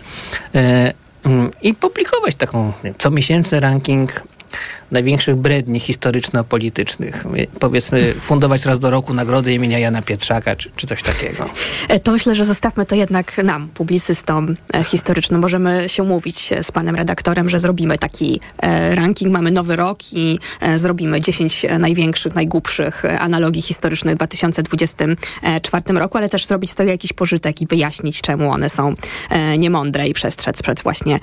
e, 0.56 0.94
mm, 1.24 1.52
i 1.62 1.74
publikować 1.74 2.36
taką 2.36 2.74
comiesięczny 2.98 3.60
ranking 3.60 4.24
największych 4.92 5.36
bredni 5.36 5.80
historyczno-politycznych. 5.80 7.24
Powiedzmy, 7.60 8.14
fundować 8.20 8.66
raz 8.66 8.80
do 8.80 8.90
roku 8.90 9.14
nagrody 9.14 9.54
imienia 9.54 9.80
Jana 9.80 10.02
Pietrzaka, 10.02 10.56
czy, 10.56 10.70
czy 10.76 10.88
coś 10.88 11.04
takiego. 11.04 11.50
E, 11.88 12.00
To 12.00 12.12
myślę, 12.12 12.36
że 12.36 12.46
zostawmy 12.46 12.86
to 12.86 12.96
jednak 12.96 13.38
nam, 13.38 13.68
publicystom 13.68 14.56
e, 14.74 14.84
historycznym. 14.84 15.42
Możemy 15.42 15.90
się 15.90 16.04
umówić 16.04 16.54
e, 16.54 16.64
z 16.64 16.72
panem 16.72 16.96
redaktorem, 16.96 17.50
że 17.50 17.60
zrobimy 17.60 17.98
taki 17.98 18.40
ranking, 18.92 19.34
mamy 19.34 19.52
nowy 19.52 19.76
rok 19.76 20.00
i 20.14 20.40
zrobimy 20.76 21.22
10 21.22 21.66
największych, 21.80 22.36
najgłupszych 22.36 23.06
analogii 23.20 23.62
historycznych 23.62 24.14
w 24.14 24.18
2024 24.18 26.00
roku, 26.00 26.18
ale 26.18 26.30
też 26.30 26.46
zrobić 26.46 26.72
z 26.72 26.76
tego 26.76 26.92
jakiś 26.92 27.14
pożytek 27.14 27.62
i 27.62 27.68
wyjaśnić, 27.68 28.22
czemu 28.22 28.52
one 28.52 28.70
są 28.70 28.94
niemądre 29.58 30.08
i 30.08 30.14
przestrzec 30.14 30.62
przed 30.62 30.84
właśnie 30.84 31.20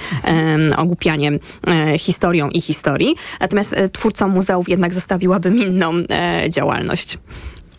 ogłupianiem 0.76 1.38
historią 1.98 2.48
i 2.48 2.60
historii. 2.60 3.14
Natomiast 3.40 3.55
e, 3.62 3.88
twórcom 3.88 4.30
muzeów 4.30 4.68
jednak 4.68 4.94
zostawiłabym 4.94 5.58
inną 5.58 5.92
e, 6.10 6.50
działalność. 6.50 7.18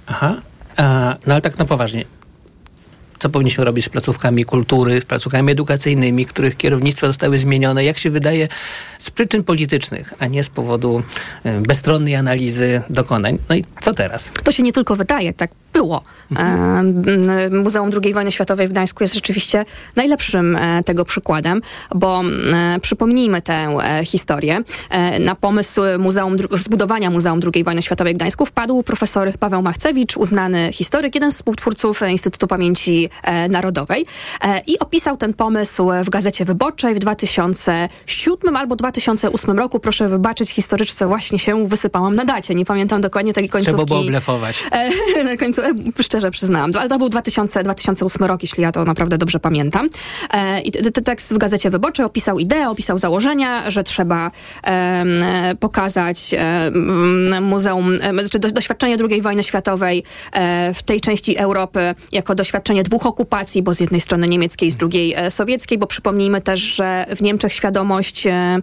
Aha. 0.08 0.36
No 1.28 1.34
ale 1.34 1.42
tak 1.42 1.60
na 1.60 1.66
poważnie. 1.66 2.06
Co 3.20 3.30
powinniśmy 3.30 3.66
robić 3.66 3.86
z 3.86 3.90
placówkami 3.90 4.46
kultury, 4.46 5.02
z 5.02 5.06
placówkami 5.06 5.52
edukacyjnymi, 5.52 6.26
których 6.26 6.58
kierownictwa 6.58 7.08
zostały 7.08 7.38
zmienione, 7.38 7.84
jak 7.84 7.98
się 7.98 8.10
wydaje, 8.10 8.48
z 9.00 9.10
przyczyn 9.10 9.44
politycznych, 9.44 10.14
a 10.20 10.28
nie 10.28 10.44
z 10.44 10.50
powodu 10.50 11.04
e, 11.44 11.62
bezstronnej 11.62 12.16
analizy 12.16 12.82
dokonań. 12.90 13.38
No 13.50 13.56
i 13.56 13.66
co 13.82 13.94
teraz? 13.94 14.32
To 14.44 14.52
się 14.52 14.64
nie 14.64 14.74
tylko 14.74 14.96
wydaje, 14.96 15.34
tak 15.34 15.52
było. 15.78 16.02
E, 16.38 17.50
Muzeum 17.50 17.90
II 18.04 18.14
wojny 18.14 18.32
światowej 18.32 18.68
w 18.68 18.72
Gdańsku 18.72 19.04
jest 19.04 19.14
rzeczywiście 19.14 19.66
najlepszym 19.96 20.56
e, 20.56 20.84
tego 20.84 21.06
przykładem, 21.06 21.62
bo 21.96 22.22
e, 22.22 22.80
przypomnijmy 22.80 23.42
tę 23.42 23.78
historię. 24.06 24.62
Na 25.20 25.36
pomysł 25.36 25.82
muzeum, 26.00 26.38
zbudowania 26.52 27.10
Muzeum 27.10 27.40
II 27.54 27.64
wojny 27.64 27.82
światowej 27.82 28.14
w 28.14 28.18
Gdańsku 28.18 28.46
wpadł 28.46 28.84
profesor 28.84 29.38
Paweł 29.40 29.62
Machcewicz, 29.62 30.18
uznany 30.18 30.70
historyk, 30.74 31.16
jeden 31.16 31.32
z 31.32 31.36
współtwórców 31.36 32.02
Instytutu 32.10 32.48
Pamięci 32.48 33.10
Narodowej 33.50 34.06
i 34.68 34.80
opisał 34.80 35.18
ten 35.18 35.34
pomysł 35.34 35.90
w 36.04 36.10
Gazecie 36.10 36.46
Wyborczej 36.46 36.96
w 36.96 37.00
2007 37.00 38.56
albo 38.56 38.76
2008 38.76 39.58
roku. 39.58 39.80
Proszę 39.80 40.08
wybaczyć, 40.08 40.50
historyczce 40.50 41.08
właśnie 41.08 41.40
się 41.40 41.68
wysypałam 41.68 42.16
na 42.16 42.26
dacie. 42.26 42.56
Nie 42.56 42.66
pamiętam 42.66 43.02
dokładnie 43.02 43.34
takiej 43.34 43.50
końcówki. 43.50 43.76
Trzeba 43.76 43.86
było 43.86 44.04
blefować. 44.04 44.64
Na 45.26 45.38
końcu, 45.38 45.62
szczerze 46.02 46.32
przyznałam, 46.32 46.72
ale 46.80 46.90
to 46.90 46.98
był 46.98 47.10
2000, 47.10 47.64
2008 47.64 48.28
rok, 48.28 48.42
jeśli 48.42 48.64
ja 48.64 48.72
to 48.72 48.86
naprawdę 48.86 49.18
dobrze 49.18 49.40
pamiętam. 49.40 49.88
E, 50.34 50.62
I 50.62 50.72
ten 50.72 51.04
tekst 51.04 51.34
w 51.34 51.38
Gazecie 51.38 51.70
Wyborczej 51.70 52.06
opisał 52.06 52.40
ideę, 52.40 52.70
opisał 52.70 52.98
założenia, 52.98 53.72
że 53.72 53.84
trzeba 53.84 54.32
e, 54.64 55.56
pokazać 55.60 56.36
muzeum, 57.42 57.94
czy 58.32 58.40
do, 58.40 58.52
doświadczenie 58.52 58.98
II 59.10 59.22
wojny 59.22 59.44
światowej 59.44 60.04
e, 60.32 60.74
w 60.74 60.84
tej 60.84 61.02
części 61.02 61.38
Europy 61.38 61.96
jako 62.12 62.36
doświadczenie 62.36 62.84
dwóch 62.84 63.06
okupacji, 63.06 63.64
bo 63.64 63.74
z 63.74 63.80
jednej 63.80 64.02
strony 64.02 64.28
niemieckiej, 64.28 64.72
z 64.72 64.78
drugiej 64.78 65.14
e, 65.14 65.32
sowieckiej, 65.32 65.78
bo 65.78 65.88
przypomnijmy 65.88 66.42
też, 66.42 66.60
że 66.60 67.06
w 67.16 67.22
Niemczech 67.22 67.54
świadomość 67.54 68.28
e, 68.28 68.60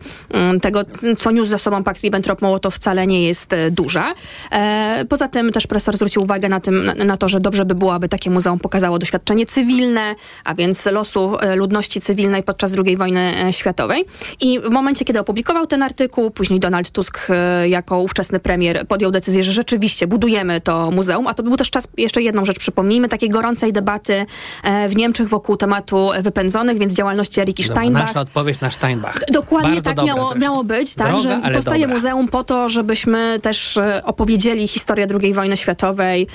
tego, 0.62 0.81
co 1.17 1.31
niósł 1.31 1.51
ze 1.51 1.59
sobą 1.59 1.85
pakt 1.85 2.03
Ribbentrop-Mołotow 2.03 2.71
wcale 2.71 3.07
nie 3.07 3.29
jest 3.29 3.53
e, 3.53 3.71
duża. 3.71 4.14
E, 4.53 5.05
Poza 5.09 5.29
tym 5.29 5.53
też 5.53 5.67
profesor 5.67 5.97
zwrócił 5.97 6.23
uwagę 6.23 6.49
na, 6.49 6.61
tym, 6.61 6.93
na, 7.04 7.16
to, 7.16 7.28
że 7.28 7.40
dobrze 7.40 7.64
by 7.64 7.74
było, 7.74 7.94
aby 7.94 8.09
takie 8.09 8.30
muzeum 8.30 8.59
pokazało 8.59 8.98
doświadczenie 8.98 9.46
cywilne, 9.46 10.14
a 10.44 10.54
więc 10.54 10.87
losu 10.87 11.38
e, 11.38 11.57
ludności 11.57 12.00
cywilnej 12.00 12.42
podczas 12.42 12.72
II 12.87 12.96
wojny 12.96 13.35
e, 13.44 13.52
światowej. 13.52 14.04
I 14.40 14.61
w 14.61 14.70
momencie, 14.70 15.04
kiedy 15.04 15.20
opublikował 15.20 15.66
ten 15.66 15.83
artykuł, 15.83 16.30
później 16.30 16.61
Donald 16.61 16.90
Tusk 16.90 17.26
e, 17.30 17.68
jako 17.68 17.98
ówczesny 17.98 18.40
premier 18.40 18.87
podjął 18.87 19.11
decyzję, 19.11 19.44
że 19.44 19.52
rzeczywiście 19.52 20.07
budujemy 20.07 20.61
to 20.61 20.90
muzeum, 20.90 21.26
a 21.26 21.35
to 21.35 21.42
był 21.42 21.57
też 21.57 21.70
czas, 21.70 21.88
jeszcze 21.96 22.22
jedną 22.22 22.44
rzecz 22.44 22.59
przypomnijmy, 22.59 23.09
takiej 23.09 23.28
gorącej 23.28 23.72
debaty 23.72 24.26
w 24.88 24.96
Niemczech 24.96 25.28
wokół 25.28 25.57
tematu 25.57 26.11
wypędzonych, 26.20 26.78
więc 26.78 26.92
działalności 26.92 27.40
Eriki 27.40 27.62
Steinbach. 27.62 28.07
Nasza 28.07 28.20
odpowiedź 28.20 28.61
na 28.61 28.70
Steinbach. 28.70 29.20
Dokładnie 29.33 29.83
Bardzo 29.83 29.94
tak 29.94 30.07
miało, 30.07 30.35
miało 30.35 30.64
być, 30.64 30.94
tak, 30.94 31.09
Droga, 31.09 31.22
że 31.22 31.54
powstaje 31.54 31.80
dobra. 31.80 31.94
muzeum 31.94 32.28
po 32.28 32.44
to, 32.44 32.68
żebyśmy 32.68 33.40
też 33.40 33.78
opowiedzieli 34.04 34.68
historię 34.68 35.07
II 35.22 35.35
wojny 35.35 35.57
światowej, 35.57 36.26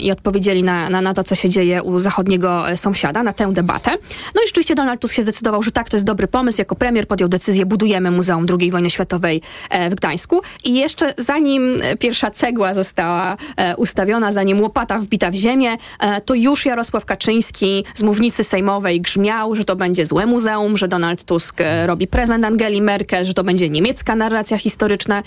i 0.00 0.10
odpowiedzieli 0.10 0.62
na, 0.62 0.90
na, 0.90 1.00
na 1.00 1.14
to, 1.14 1.24
co 1.24 1.34
się 1.34 1.48
dzieje 1.48 1.82
u 1.82 1.98
zachodniego 1.98 2.70
e, 2.70 2.76
sąsiada, 2.76 3.22
na 3.22 3.32
tę 3.32 3.52
debatę. 3.52 3.90
No 4.34 4.42
i 4.44 4.46
rzeczywiście 4.46 4.74
Donald 4.74 5.00
Tusk 5.00 5.14
się 5.14 5.22
zdecydował, 5.22 5.62
że 5.62 5.70
tak, 5.72 5.88
to 5.88 5.96
jest 5.96 6.06
dobry 6.06 6.28
pomysł. 6.28 6.60
Jako 6.60 6.74
premier 6.74 7.08
podjął 7.08 7.28
decyzję, 7.28 7.66
budujemy 7.66 8.10
Muzeum 8.10 8.46
II 8.60 8.70
wojny 8.70 8.90
światowej 8.90 9.42
e, 9.70 9.90
w 9.90 9.94
Gdańsku. 9.94 10.42
I 10.64 10.74
jeszcze 10.74 11.14
zanim 11.18 11.78
e, 11.82 11.96
pierwsza 11.96 12.30
cegła 12.30 12.74
została 12.74 13.36
ustawiona, 13.76 14.32
zanim 14.32 14.60
łopata 14.60 14.98
wbita 14.98 15.30
w 15.30 15.34
ziemię, 15.34 15.76
to 16.24 16.34
już 16.34 16.66
Jarosław 16.66 17.04
Kaczyński 17.04 17.84
z 17.94 18.02
mównicy 18.02 18.44
sejmowej 18.44 19.00
grzmiał, 19.00 19.54
że 19.54 19.64
to 19.64 19.76
będzie 19.76 20.06
złe 20.06 20.26
muzeum, 20.26 20.76
że 20.76 20.88
Donald 20.88 21.24
Tusk 21.24 21.60
robi 21.86 22.06
prezent 22.06 22.44
Angeli 22.44 22.82
Merkel, 22.82 23.24
że 23.24 23.34
to 23.34 23.44
będzie 23.44 23.70
niemiecka 23.70 24.16
narracja 24.16 24.58
historyczna. 24.58 25.22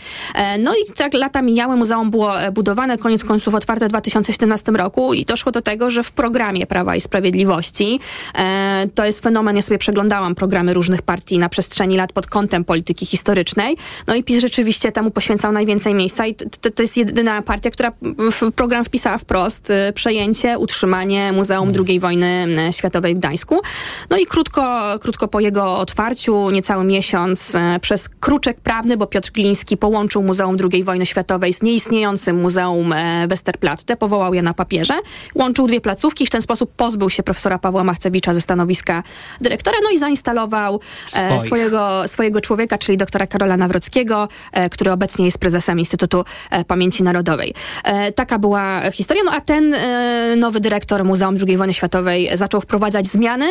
No 0.59 0.73
i 0.73 0.93
tak 0.93 1.13
lata 1.13 1.41
mijały, 1.41 1.75
muzeum 1.75 2.11
było 2.11 2.31
budowane, 2.53 2.97
koniec 2.97 3.23
końców 3.23 3.55
otwarte 3.55 3.89
w 3.89 3.91
2017 4.21 4.71
roku 4.71 5.13
i 5.13 5.25
doszło 5.25 5.51
do 5.51 5.61
tego, 5.61 5.89
że 5.89 6.03
w 6.03 6.11
programie 6.11 6.67
Prawa 6.67 6.95
i 6.95 7.01
Sprawiedliwości, 7.01 7.99
e, 8.35 8.87
to 8.95 9.05
jest 9.05 9.19
fenomen, 9.19 9.55
ja 9.55 9.61
sobie 9.61 9.77
przeglądałam 9.77 10.35
programy 10.35 10.73
różnych 10.73 11.01
partii 11.01 11.39
na 11.39 11.49
przestrzeni 11.49 11.97
lat 11.97 12.13
pod 12.13 12.27
kątem 12.27 12.65
polityki 12.65 13.05
historycznej, 13.05 13.77
no 14.07 14.15
i 14.15 14.23
PiS 14.23 14.41
rzeczywiście 14.41 14.91
temu 14.91 15.11
poświęcał 15.11 15.51
najwięcej 15.51 15.93
miejsca 15.93 16.27
i 16.27 16.35
to, 16.35 16.71
to 16.71 16.81
jest 16.81 16.97
jedyna 16.97 17.41
partia, 17.41 17.71
która 17.71 17.91
w 18.31 18.51
program 18.51 18.85
wpisała 18.85 19.17
wprost 19.17 19.71
e, 19.71 19.93
przejęcie, 19.93 20.57
utrzymanie 20.57 21.31
Muzeum 21.31 21.71
II 21.87 21.99
wojny 21.99 22.47
światowej 22.71 23.15
w 23.15 23.17
Gdańsku. 23.17 23.61
No 24.09 24.17
i 24.17 24.25
krótko, 24.25 24.81
krótko 25.01 25.27
po 25.27 25.39
jego 25.39 25.77
otwarciu, 25.77 26.49
niecały 26.49 26.83
miesiąc, 26.83 27.55
e, 27.55 27.79
przez 27.79 28.09
kruczek 28.09 28.61
prawny, 28.61 28.97
bo 28.97 29.07
Piotr 29.07 29.31
Gliński 29.31 29.77
połączył 29.77 30.23
Muzeum 30.23 30.57
II 30.73 30.83
wojny 30.83 31.05
światowej 31.05 31.53
z 31.53 31.61
nieistniejącym 31.61 32.41
Muzeum 32.41 32.93
e, 32.93 33.27
Westerplatte, 33.27 33.95
powołał 34.05 34.33
je 34.33 34.41
na 34.41 34.53
papierze, 34.53 34.93
łączył 35.35 35.67
dwie 35.67 35.81
placówki, 35.81 36.25
w 36.25 36.29
ten 36.29 36.41
sposób 36.41 36.71
pozbył 36.75 37.09
się 37.09 37.23
profesora 37.23 37.59
Pawła 37.59 37.83
Machcewicza 37.83 38.33
ze 38.33 38.41
stanowiska 38.41 39.03
dyrektora, 39.41 39.77
no 39.83 39.89
i 39.89 39.97
zainstalował 39.97 40.79
e, 41.15 41.39
swojego, 41.39 42.07
swojego 42.07 42.41
człowieka, 42.41 42.77
czyli 42.77 42.97
doktora 42.97 43.27
Karola 43.27 43.57
Nawrockiego, 43.57 44.27
e, 44.51 44.69
który 44.69 44.91
obecnie 44.91 45.25
jest 45.25 45.37
prezesem 45.37 45.79
Instytutu 45.79 46.25
e, 46.49 46.65
Pamięci 46.65 47.03
Narodowej. 47.03 47.53
E, 47.83 48.11
taka 48.11 48.39
była 48.39 48.91
historia, 48.91 49.23
no 49.25 49.31
a 49.31 49.41
ten 49.41 49.73
e, 49.73 50.35
nowy 50.37 50.59
dyrektor 50.59 51.05
Muzeum 51.05 51.37
II 51.47 51.57
wojny 51.57 51.73
światowej 51.73 52.29
zaczął 52.33 52.61
wprowadzać 52.61 53.07
zmiany, 53.07 53.47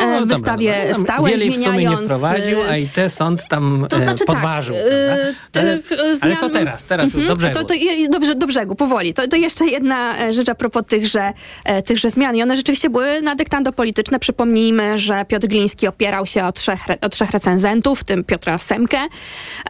No, 0.00 0.06
w 0.06 0.20
dobra, 0.20 0.36
wystawie 0.36 0.74
dobra. 0.76 0.98
No, 0.98 1.04
stałej, 1.04 1.32
Wiele 1.38 1.44
sumie 1.44 1.58
nie 1.58 1.68
zmieniając... 1.72 2.02
wprowadził, 2.02 2.60
e, 2.62 2.68
a 2.70 2.76
i 2.76 2.86
te 2.88 3.10
sąd 3.10 3.48
tam 3.48 3.86
to 3.90 3.96
znaczy 3.98 4.24
e, 4.24 4.26
podważył. 4.26 4.74
tak, 4.74 4.84
e, 4.92 5.34
No, 5.54 5.60
ale, 5.60 5.72
e, 5.74 5.78
ale 6.20 6.34
zmian- 6.34 6.40
co 6.40 6.50
teraz? 6.50 6.84
Teraz 6.84 7.06
Mhm. 7.06 7.26
do 7.26 7.36
brzegu. 7.36 7.54
To, 7.54 7.64
to 7.64 7.74
dobrze, 8.10 8.34
do 8.34 8.46
brzegu, 8.46 8.74
powoli. 8.74 9.14
To, 9.14 9.28
to 9.28 9.36
jeszcze 9.36 9.64
jedna 9.66 10.18
e, 10.18 10.32
rzecz 10.32 10.48
a 10.48 10.54
propos 10.54 10.82
tychże, 10.88 11.32
e, 11.64 11.82
tychże 11.82 12.10
zmian. 12.10 12.36
I 12.36 12.42
one 12.42 12.56
rzeczywiście 12.56 12.90
były 12.90 13.22
na 13.22 13.34
dyktando 13.34 13.72
polityczne. 13.72 14.18
Przypomnijmy, 14.18 14.98
że 14.98 15.24
Piotr 15.28 15.46
Gliński 15.46 15.86
opierał 15.88 16.26
się 16.26 16.44
o 16.44 16.52
trzech, 16.52 16.80
o 17.00 17.08
trzech 17.08 17.30
recenzentów, 17.30 18.00
w 18.00 18.04
tym 18.04 18.24
Piotra 18.24 18.58
Semkę, 18.58 18.98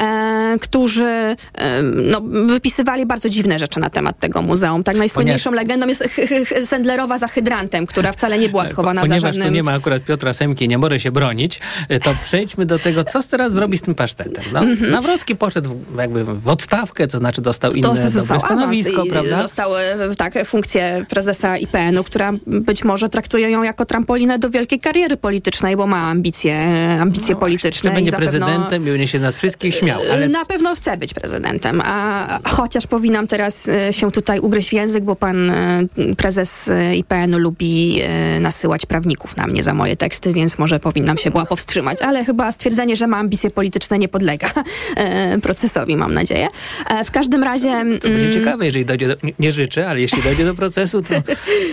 e, 0.00 0.56
którzy 0.60 1.06
e, 1.06 1.36
no, 1.82 2.20
wypisywali 2.46 3.06
bardzo 3.06 3.28
dziwne 3.28 3.58
rzeczy 3.58 3.80
na 3.80 3.90
temat 3.90 4.18
tego 4.18 4.42
muzeum. 4.42 4.84
Tak 4.84 4.96
najsłynniejszą 4.96 5.50
legendą 5.52 5.86
jest 5.86 6.02
ch- 6.04 6.28
ch- 6.28 6.48
ch- 6.48 6.66
Sendlerowa 6.66 7.18
za 7.18 7.28
hydrantem, 7.28 7.86
która 7.86 8.12
wcale 8.12 8.38
nie 8.38 8.48
była 8.48 8.66
schowana 8.66 9.00
za 9.02 9.06
Ponieważ 9.08 9.22
żadnym... 9.30 9.48
tu 9.48 9.54
nie 9.54 9.62
ma 9.62 9.72
akurat 9.74 10.02
Piotra 10.12 10.34
Semki, 10.34 10.68
nie 10.68 10.78
może 10.78 11.00
się 11.00 11.12
bronić, 11.12 11.60
e, 11.88 12.00
to 12.00 12.10
przejdźmy 12.24 12.66
do 12.66 12.78
tego, 12.78 13.04
co 13.04 13.22
teraz 13.22 13.52
zrobi 13.52 13.78
z 13.78 13.82
tym 13.82 13.94
pasztetem. 13.94 14.44
No? 14.52 14.60
Nawrocki 14.90 15.36
poszedł 15.36 15.70
w, 15.70 15.98
jakby 15.98 16.24
w 16.24 16.48
odstawkę, 16.48 17.06
to 17.06 17.18
znaczy 17.18 17.40
dostał 17.40 17.72
inne 17.72 17.88
dostał 17.88 18.10
dobre 18.10 18.40
stanowisko, 18.40 19.04
prawda? 19.10 19.42
Dostał 19.42 19.76
e, 19.76 20.14
tak, 20.16 20.46
funkcję 20.46 21.06
prezesa 21.08 21.56
IPN-u, 21.56 22.04
która 22.04 22.32
być 22.46 22.84
może 22.84 23.08
traktuje 23.08 23.50
ją 23.50 23.62
jako 23.62 23.86
trampolinę 23.86 24.38
do 24.38 24.50
wielkiej 24.50 24.80
kariery 24.80 25.16
politycznej, 25.16 25.76
bo 25.76 25.86
ma 25.86 25.98
ambicje, 25.98 26.58
ambicje 27.00 27.36
polityczne. 27.36 27.90
Czy 27.90 27.94
będzie 27.94 28.12
prezydentem 28.12 28.82
i 28.82 28.90
będzie 28.90 29.08
się 29.08 29.18
z 29.18 29.22
nas 29.22 29.38
wszystkich 29.38 29.74
śmiał. 29.74 30.00
Ale 30.12 30.28
Na 30.28 30.44
pewno 30.44 30.74
chce 30.74 30.96
być 30.96 31.14
prezydentem, 31.14 31.82
a 31.84 32.38
chociaż 32.48 32.86
powinnam 32.86 33.26
teraz 33.26 33.68
e, 33.68 33.92
się 33.92 34.12
tutaj 34.12 34.40
ugryźć 34.40 34.68
w 34.68 34.72
język, 34.72 35.04
bo 35.04 35.16
pan 35.16 35.50
e, 35.50 35.82
prezes 36.16 36.68
e, 36.68 36.96
IPN-u 36.96 37.38
lubi 37.38 38.00
e, 38.02 38.40
nasyłać 38.40 38.86
prawników 38.86 39.36
na 39.36 39.46
mnie 39.46 39.62
za 39.62 39.74
moje 39.74 39.96
teksty, 40.02 40.32
więc 40.32 40.58
może 40.58 40.80
powinnam 40.80 41.18
się 41.18 41.30
była 41.30 41.46
powstrzymać, 41.46 42.02
ale 42.02 42.24
chyba 42.24 42.52
stwierdzenie, 42.52 42.96
że 42.96 43.06
ma 43.06 43.16
ambicje 43.18 43.50
polityczne 43.50 43.98
nie 43.98 44.08
podlega 44.08 44.48
e, 44.96 45.38
procesowi, 45.38 45.96
mam 45.96 46.14
nadzieję. 46.14 46.48
E, 46.88 47.04
W 47.04 47.10
każdym 47.10 47.42
razie... 47.44 47.68
to 48.00 48.08
będzie 48.08 48.20
mm, 48.20 48.32
ciekawe, 48.32 48.64
jeżeli 48.66 48.84
dojdzie 48.84 49.08
do, 49.08 49.14
nie, 49.22 49.32
nie 49.38 49.52
życzę, 49.52 49.88
ale 49.88 50.00
jeśli 50.00 50.22
dojdzie 50.22 50.44
do 50.44 50.54
procesu, 50.54 51.02
to, 51.02 51.14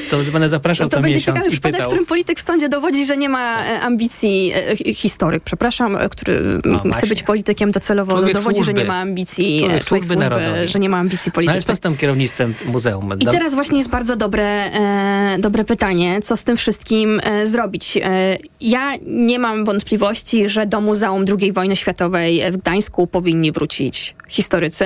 to 0.10 0.32
będę 0.32 0.50
zapraszał 0.50 0.86
No 0.86 0.90
to 0.90 0.96
co 0.98 1.02
będzie 1.02 1.16
miesiąc 1.18 1.26
ciekawy 1.38 1.48
i 1.48 1.52
przypadek, 1.52 1.76
w 1.76 1.78
pytał. 1.78 1.88
którym 1.88 2.06
polityk 2.06 2.40
w 2.40 2.44
sądzie 2.44 2.70
dowodzi, 2.70 3.06
że 3.06 3.18
nie 3.18 3.30
ma 3.30 3.64
e, 3.66 3.80
ambicji, 3.82 4.54
e, 4.56 4.76
hi- 4.78 4.94
historyk, 4.96 5.44
przepraszam, 5.44 5.96
e, 5.96 6.10
który 6.10 6.34
chce 6.34 6.70
No 6.70 6.80
właśnie. 6.86 7.10
być 7.10 7.24
politykiem 7.24 7.72
docelowo, 7.72 8.12
Człowiek 8.12 8.34
dowodzi, 8.34 8.58
że 8.60 8.64
służby. 8.64 8.82
nie 8.82 8.88
ma 8.88 8.96
ambicji, 8.96 9.60
Człowiek 9.60 9.78
e, 9.82 9.84
człowiek 9.84 10.06
służby 10.06 10.16
narodowej. 10.24 10.68
że 10.68 10.80
nie 10.80 10.90
ma 10.90 10.98
ambicji 10.98 11.32
No 11.36 11.38
ale 11.38 11.46
co 11.46 11.52
politycznych. 11.52 11.78
z 11.78 11.80
tym 11.80 11.98
kierownictwem 11.98 12.54
muzeum? 12.66 13.10
I 13.20 13.26
teraz 13.26 13.54
właśnie 13.54 13.78
jest 13.78 13.90
bardzo 13.90 14.16
dobre, 14.16 14.44
e, 14.74 15.38
dobre 15.40 15.64
pytanie, 15.64 16.20
co 16.22 16.38
z 16.38 16.44
tym 16.44 16.58
wszystkim 16.58 17.22
e, 17.24 17.46
zrobić. 17.48 17.98
E, 18.10 18.38
ja 18.62 18.94
nie 19.06 19.40
mam 19.40 19.66
wątpliwości, 19.66 20.50
że 20.50 20.66
do 20.66 20.82
Muzeum 20.82 21.26
II 21.40 21.52
wojny 21.52 21.76
światowej 21.76 22.52
w 22.52 22.58
Gdańsku 22.58 23.08
powinni 23.08 23.52
wrócić 23.52 24.16
historycy, 24.28 24.86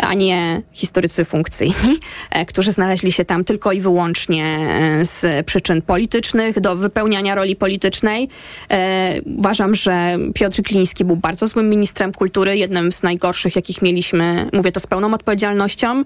a 0.00 0.14
nie 0.14 0.62
historycy 0.72 1.24
funkcyjni, 1.24 1.98
e, 2.30 2.46
którzy 2.46 2.72
znaleźli 2.72 3.12
się 3.12 3.24
tam 3.24 3.44
tylko 3.44 3.72
i 3.72 3.80
wyłącznie 3.80 4.44
e, 4.44 5.04
z 5.04 5.46
przyczyn 5.46 5.82
politycznych, 5.82 6.60
do 6.60 6.76
wypełniania 6.76 7.34
roli 7.34 7.56
politycznej. 7.56 8.28
E, 8.70 9.20
uważam, 9.38 9.74
że 9.74 10.16
Piotr 10.34 10.62
Gliński 10.62 11.04
był 11.04 11.16
bardzo 11.16 11.46
złym 11.46 11.70
ministrem 11.70 12.12
kultury, 12.12 12.56
jednym 12.56 12.92
z 12.92 13.02
najgorszych, 13.02 13.56
jakich 13.56 13.82
mieliśmy, 13.82 14.48
mówię 14.52 14.72
to 14.72 14.80
z 14.80 14.86
pełną 14.86 15.14
odpowiedzialnością 15.14 16.02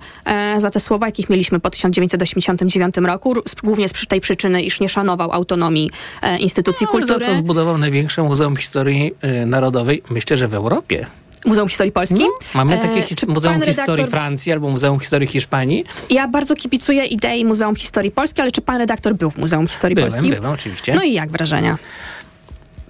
za 0.56 0.70
te 0.70 0.80
słowa, 0.80 1.06
jakich 1.06 1.30
mieliśmy 1.30 1.60
po 1.60 1.70
1989 1.70 2.96
roku, 2.96 3.34
głównie 3.62 3.88
z 3.88 3.92
tej 4.08 4.20
przyczyny, 4.20 4.62
iż 4.62 4.80
nie 4.80 4.88
szanował 4.88 5.32
autonomii 5.32 5.90
instytucji 6.38 6.86
za 6.86 6.90
kultury. 6.90 7.26
to 7.26 7.34
zbudował 7.34 7.78
największe 7.78 8.22
muzeum 8.22 8.56
historii 8.56 9.14
narodowej, 9.46 10.02
myślę, 10.10 10.36
że 10.36 10.48
w 10.48 10.54
Europie. 10.54 11.06
Muzeum 11.46 11.68
Historii 11.68 11.92
Polski. 11.92 12.24
Mamy 12.54 12.74
E, 12.74 12.78
takie 12.78 13.02
czy 13.02 13.14
his- 13.14 13.28
Muzeum 13.28 13.54
pan 13.54 13.62
Historii 13.68 14.02
redaktor- 14.04 14.10
Francji 14.10 14.52
albo 14.52 14.70
Muzeum 14.70 14.98
Historii 15.00 15.28
Hiszpanii. 15.28 15.84
Ja 16.10 16.28
bardzo 16.28 16.54
kipicuję 16.54 17.04
idei 17.04 17.44
Muzeum 17.44 17.76
Historii 17.76 18.10
Polski, 18.10 18.40
ale 18.40 18.50
czy 18.50 18.60
pan 18.62 18.76
redaktor 18.76 19.14
był 19.14 19.30
w 19.30 19.36
Muzeum 19.38 19.66
Historii 19.68 19.94
Byłem, 19.94 20.10
Polski? 20.12 20.30
byłem 20.30 20.52
oczywiście. 20.52 20.94
No 20.94 21.02
i 21.02 21.12
jak 21.12 21.30
wrażenia? 21.30 21.78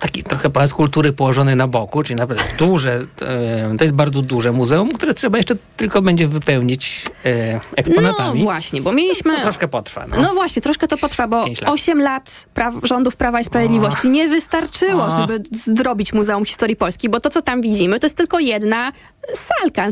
Taki 0.00 0.22
trochę 0.22 0.50
pałac 0.50 0.72
kultury 0.72 1.12
położony 1.12 1.56
na 1.56 1.66
boku, 1.66 2.02
czyli 2.02 2.16
naprawdę 2.16 2.44
duże, 2.58 3.00
e, 3.22 3.76
to 3.78 3.84
jest 3.84 3.94
bardzo 3.94 4.22
duże 4.22 4.52
muzeum, 4.52 4.92
które 4.92 5.14
trzeba 5.14 5.38
jeszcze 5.38 5.54
tylko 5.76 6.02
będzie 6.02 6.26
wypełnić 6.26 7.04
e, 7.24 7.60
eksponatami. 7.76 8.38
No 8.38 8.44
właśnie, 8.44 8.80
bo 8.80 8.92
mieliśmy... 8.92 9.36
To 9.36 9.42
troszkę 9.42 9.68
potrwa. 9.68 10.06
No. 10.06 10.20
No 10.22 10.34
właśnie, 10.34 10.62
troszkę 10.62 10.88
to 10.88 10.96
potrwa, 10.96 11.28
bo 11.28 11.46
lat. 11.46 11.46
8 11.66 12.00
lat 12.00 12.46
praw, 12.54 12.74
rządów 12.82 13.16
Prawa 13.16 13.40
i 13.40 13.44
Sprawiedliwości 13.44 14.08
nie 14.08 14.28
wystarczyło, 14.28 15.04
Och. 15.04 15.10
żeby 15.16 15.42
zrobić 15.52 16.12
Muzeum 16.12 16.44
Historii 16.44 16.76
Polski, 16.76 17.08
bo 17.08 17.20
to, 17.20 17.30
co 17.30 17.42
tam 17.42 17.60
widzimy, 17.60 18.00
to 18.00 18.06
jest 18.06 18.16
tylko 18.16 18.38
jedna 18.38 18.92
salka. 19.34 19.86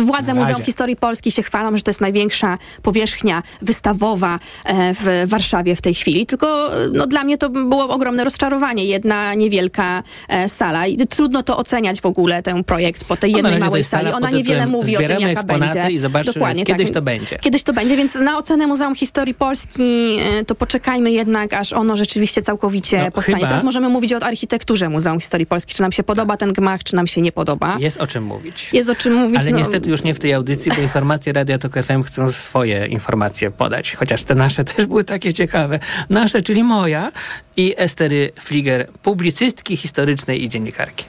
Władze 0.00 0.06
Na 0.06 0.16
razie. 0.16 0.34
Muzeum 0.34 0.62
Historii 0.62 0.96
Polski 0.96 1.32
się 1.32 1.42
chwalą, 1.42 1.76
że 1.76 1.82
to 1.82 1.90
jest 1.90 2.00
największa 2.00 2.58
powierzchnia 2.82 3.42
wystawowa 3.62 4.38
e, 4.64 4.94
w 4.94 5.30
Warszawie 5.30 5.76
w 5.76 5.80
tej 5.80 5.94
chwili, 5.94 6.26
tylko 6.26 6.70
no, 6.92 7.06
dla 7.06 7.24
mnie 7.24 7.38
to 7.38 7.48
było 7.50 7.88
ogromne 7.88 8.24
rozczarowanie. 8.24 8.84
Jedna 8.84 9.34
niewielka 9.42 10.02
e, 10.28 10.48
sala 10.48 10.86
i 10.86 10.96
trudno 11.06 11.42
to 11.42 11.56
oceniać 11.56 12.00
w 12.00 12.06
ogóle, 12.06 12.42
ten 12.42 12.64
projekt 12.64 13.04
po 13.04 13.16
tej 13.16 13.32
No, 13.32 13.38
jednej 13.38 13.58
małej 13.58 13.84
sali. 13.84 14.08
Ona 14.12 14.30
niewiele 14.30 14.66
mówi 14.66 14.96
o 14.96 15.00
tym, 15.00 15.20
jaka 15.20 15.42
będzie. 15.42 15.90
i 15.90 15.98
zobaczymy, 15.98 16.34
Dokładnie, 16.34 16.64
kiedyś 16.64 16.86
tak. 16.86 16.94
to 16.94 17.02
będzie. 17.02 17.38
Kiedyś 17.38 17.62
to 17.62 17.72
będzie, 17.72 17.96
więc 17.96 18.14
na 18.14 18.38
ocenę 18.38 18.66
Muzeum 18.66 18.94
Historii 18.94 19.34
Polski 19.34 20.16
e, 20.40 20.44
to 20.44 20.54
poczekajmy 20.54 21.12
jednak, 21.12 21.52
aż 21.52 21.72
ono 21.72 21.96
rzeczywiście 21.96 22.42
całkowicie 22.42 22.98
No, 23.04 23.10
powstanie. 23.10 23.36
chyba- 23.38 23.48
Teraz 23.48 23.64
możemy 23.64 23.88
mówić 23.88 24.12
o 24.12 24.16
architekturze 24.22 24.88
Muzeum 24.88 25.20
Historii 25.20 25.46
Polski. 25.46 25.74
Czy 25.74 25.82
nam 25.82 25.92
się 25.92 26.02
podoba 26.02 26.36
ten 26.36 26.52
gmach, 26.52 26.84
czy 26.84 26.96
nam 26.96 27.06
się 27.06 27.20
nie 27.20 27.32
podoba. 27.32 27.76
Jest 27.78 27.96
o 28.00 28.06
czym 28.06 28.24
mówić. 28.24 28.68
Jest 28.72 28.88
o 28.90 28.94
czym 28.94 29.14
mówić. 29.14 29.40
Ale 29.40 29.50
no, 29.50 29.58
niestety 29.58 29.90
już 29.90 30.02
nie 30.02 30.14
w 30.14 30.18
tej 30.18 30.32
audycji, 30.34 30.72
bo 30.76 30.82
informacje 30.82 31.32
Radia 31.32 31.58
Tok 31.58 31.74
FM 31.82 32.02
chcą 32.02 32.28
swoje 32.32 32.86
informacje 32.86 33.50
podać. 33.50 33.94
Chociaż 33.94 34.22
te 34.24 34.34
nasze 34.34 34.64
też 34.64 34.86
były 34.86 35.04
takie 35.04 35.32
ciekawe. 35.32 35.78
Nasze, 36.10 36.42
czyli 36.42 36.64
moja 36.64 37.12
i 37.56 37.74
Estery 37.76 38.32
Fliger, 38.40 38.88
publicystki 39.02 39.76
historycznej 39.76 40.44
i 40.44 40.48
dziennikarki. 40.48 41.04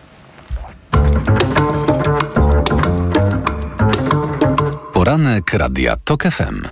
Poranek 4.93 5.53
Radia 5.53 5.95
TOK 5.95 6.23
FM. 6.23 6.67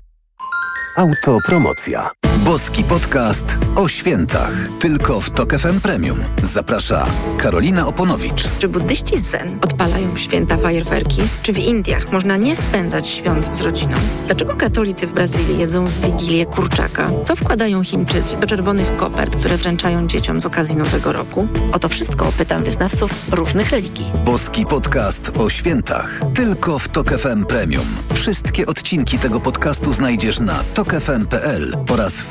Autopromocja. 0.98 2.21
Boski 2.46 2.84
podcast 2.84 3.58
o 3.76 3.88
świętach. 3.88 4.52
Tylko 4.80 5.22
w 5.22 5.30
Tok 5.30 5.54
FM 5.60 5.82
Premium. 5.82 6.20
Zaprasza 6.44 7.06
Karolina 7.38 7.88
Oponowicz. 7.88 8.48
Czy 8.60 8.68
buddyści 8.68 9.20
zen 9.20 9.60
odpalają 9.62 10.14
w 10.14 10.20
święta 10.20 10.58
fajerwerki? 10.58 11.22
Czy 11.44 11.54
w 11.54 11.58
Indiach 11.58 12.12
można 12.12 12.38
nie 12.38 12.56
spędzać 12.56 13.08
świąt 13.08 13.58
z 13.58 13.62
rodziną? 13.62 13.96
Dlaczego 14.26 14.56
katolicy 14.56 15.08
w 15.08 15.14
Brazylii 15.14 15.60
jedzą 15.60 15.86
w 15.86 16.02
Wigilię 16.02 16.46
kurczaka? 16.46 17.10
Co 17.26 17.36
wkładają 17.36 17.84
Chińczycy 17.84 18.38
do 18.38 18.48
czerwonych 18.48 18.96
kopert, 18.96 19.36
które 19.36 19.58
wręczają 19.58 20.08
dzieciom 20.08 20.42
z 20.42 20.46
okazji 20.46 20.78
Nowego 20.78 21.14
Roku? 21.14 21.48
O 21.72 21.80
to 21.80 21.90
wszystko 21.90 22.32
pytam 22.38 22.64
wyznawców 22.64 23.12
różnych 23.32 23.72
religii. 23.72 24.06
Boski 24.26 24.66
podcast 24.66 25.32
o 25.38 25.50
świętach. 25.50 26.20
Tylko 26.36 26.80
w 26.80 26.88
Tok 26.88 27.12
FM 27.12 27.46
Premium. 27.46 27.88
Wszystkie 28.14 28.66
odcinki 28.66 29.20
tego 29.20 29.40
podcastu 29.40 29.94
znajdziesz 29.94 30.40
na 30.40 30.64
tokefm.pl 30.74 31.78
oraz 31.90 32.20
w 32.20 32.31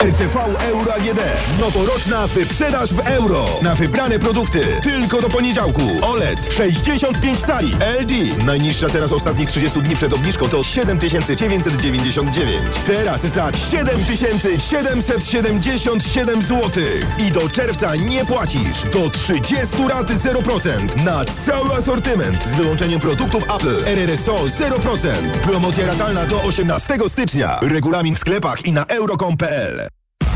RTV 0.00 0.36
Euro 0.60 0.94
AGD. 0.94 1.20
Noworoczna 1.60 2.26
wyprzedaż 2.26 2.94
w 2.94 2.98
euro. 2.98 3.46
Na 3.62 3.74
wybrane 3.74 4.18
produkty. 4.18 4.60
Tylko 4.82 5.20
do 5.20 5.28
poniedziałku. 5.28 5.80
OLED 6.02 6.54
65 6.56 7.40
cali. 7.40 7.72
LG. 8.00 8.38
Najniższa 8.44 8.88
teraz 8.88 9.12
ostatnich 9.12 9.48
30 9.48 9.82
dni 9.82 9.96
przed 9.96 10.12
obniżką 10.12 10.48
to 10.48 10.62
7999. 10.62 12.60
Teraz 12.86 13.20
za 13.20 13.52
7777 13.52 16.42
zł. 16.42 16.70
I 17.18 17.32
do 17.32 17.48
czerwca 17.48 17.96
nie 17.96 18.24
płacisz. 18.24 18.82
Do 18.92 19.10
30 19.10 19.76
rat 19.88 20.10
0%. 20.10 21.04
Na 21.04 21.24
cały 21.24 21.74
asortyment. 21.74 22.44
Z 22.44 22.54
wyłączeniem 22.54 23.00
produktów 23.00 23.44
Apple. 23.56 23.84
RRSO 23.86 24.34
0%. 24.34 25.08
Promocja 25.42 25.86
ratalna 25.86 26.26
do 26.26 26.42
18 26.42 26.94
stycznia. 27.08 27.58
Regulamin 27.62 28.14
w 28.14 28.18
sklepach 28.18 28.66
i 28.66 28.72
na 28.72 28.84
euro.com.pl. 28.84 29.89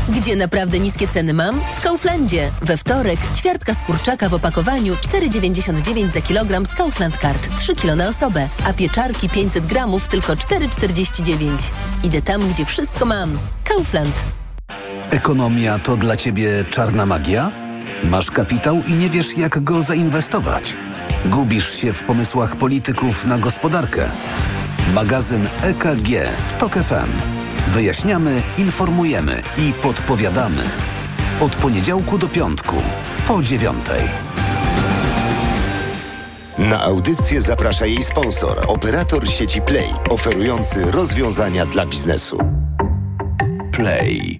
Gdzie 0.09 0.35
naprawdę 0.35 0.79
niskie 0.79 1.07
ceny 1.07 1.33
mam? 1.33 1.61
W 1.73 1.81
Kauflandzie. 1.81 2.51
We 2.61 2.77
wtorek 2.77 3.19
ćwiartka 3.35 3.73
z 3.73 3.81
kurczaka 3.81 4.29
w 4.29 4.33
opakowaniu 4.33 4.93
4,99 4.93 6.09
za 6.09 6.21
kilogram 6.21 6.65
z 6.65 6.73
Kaufland 6.73 7.17
Card 7.17 7.57
3 7.57 7.75
kg 7.75 7.95
na 7.95 8.07
osobę, 8.07 8.49
a 8.67 8.73
pieczarki 8.73 9.29
500 9.29 9.65
gramów 9.65 10.07
tylko 10.07 10.33
4,49. 10.33 11.47
Idę 12.03 12.21
tam, 12.21 12.49
gdzie 12.49 12.65
wszystko 12.65 13.05
mam. 13.05 13.37
Kaufland. 13.63 14.15
Ekonomia 15.09 15.79
to 15.79 15.97
dla 15.97 16.17
Ciebie 16.17 16.65
czarna 16.69 17.05
magia? 17.05 17.51
Masz 18.03 18.31
kapitał 18.31 18.81
i 18.87 18.93
nie 18.93 19.09
wiesz, 19.09 19.37
jak 19.37 19.63
go 19.63 19.83
zainwestować? 19.83 20.77
Gubisz 21.25 21.75
się 21.75 21.93
w 21.93 22.03
pomysłach 22.03 22.55
polityków 22.55 23.25
na 23.25 23.37
gospodarkę? 23.37 24.09
Magazyn 24.93 25.47
EKG 25.61 26.09
w 26.45 26.53
TOK 26.57 26.73
FM. 26.73 27.44
Wyjaśniamy, 27.67 28.43
informujemy 28.57 29.43
i 29.57 29.73
podpowiadamy. 29.73 30.63
Od 31.39 31.55
poniedziałku 31.55 32.17
do 32.17 32.27
piątku, 32.27 32.75
po 33.27 33.43
dziewiątej. 33.43 34.01
Na 36.57 36.83
audycję 36.83 37.41
zaprasza 37.41 37.85
jej 37.85 38.03
sponsor, 38.03 38.63
operator 38.67 39.27
sieci 39.27 39.61
Play, 39.61 39.89
oferujący 40.09 40.91
rozwiązania 40.91 41.65
dla 41.65 41.85
biznesu. 41.85 42.37
Play. 43.71 44.39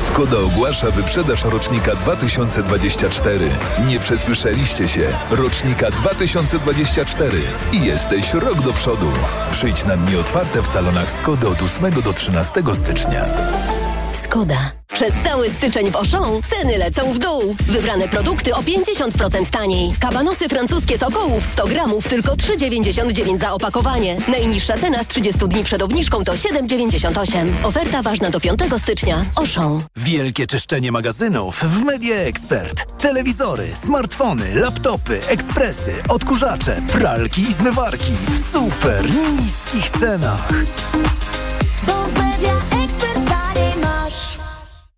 Skoda 0.13 0.39
ogłasza 0.39 0.91
wyprzedaż 0.91 1.43
rocznika 1.43 1.95
2024. 1.95 3.49
Nie 3.87 3.99
przesłyszeliście 3.99 4.87
się. 4.87 5.09
Rocznika 5.29 5.91
2024. 5.91 7.37
I 7.71 7.85
jesteś 7.85 8.33
rok 8.33 8.61
do 8.61 8.73
przodu. 8.73 9.11
Przyjdź 9.51 9.85
na 9.85 9.97
dni 9.97 10.15
otwarte 10.15 10.61
w 10.61 10.67
salonach 10.67 11.11
Skody 11.11 11.47
od 11.47 11.61
8 11.61 11.91
do 11.91 12.13
13 12.13 12.63
stycznia. 12.73 13.25
Przez 14.87 15.13
cały 15.23 15.49
styczeń 15.49 15.91
w 15.91 15.95
Auchan 15.95 16.41
ceny 16.49 16.77
lecą 16.77 17.13
w 17.13 17.19
dół. 17.19 17.55
Wybrane 17.59 18.07
produkty 18.07 18.55
o 18.55 18.61
50% 18.61 19.49
taniej. 19.51 19.93
Kabanosy 19.99 20.49
francuskie 20.49 20.97
z 20.97 21.03
okołów 21.03 21.45
100 21.45 21.67
gramów 21.67 22.07
tylko 22.07 22.31
3,99 22.35 23.39
za 23.39 23.53
opakowanie. 23.53 24.17
Najniższa 24.27 24.77
cena 24.77 25.03
z 25.03 25.07
30 25.07 25.39
dni 25.47 25.63
przed 25.63 25.81
obniżką 25.81 26.23
to 26.23 26.33
7,98. 26.33 27.47
Oferta 27.63 28.01
ważna 28.01 28.29
do 28.29 28.39
5 28.39 28.59
stycznia. 28.77 29.25
Auchan. 29.35 29.81
Wielkie 29.95 30.47
czyszczenie 30.47 30.91
magazynów 30.91 31.63
w 31.63 31.83
Media 31.83 32.15
Expert. 32.15 33.01
Telewizory, 33.01 33.67
smartfony, 33.75 34.55
laptopy, 34.55 35.19
ekspresy, 35.27 35.93
odkurzacze, 36.09 36.81
pralki 36.91 37.41
i 37.41 37.53
zmywarki 37.53 38.11
w 38.29 38.51
super 38.51 39.03
niskich 39.39 39.89
cenach. 39.89 40.49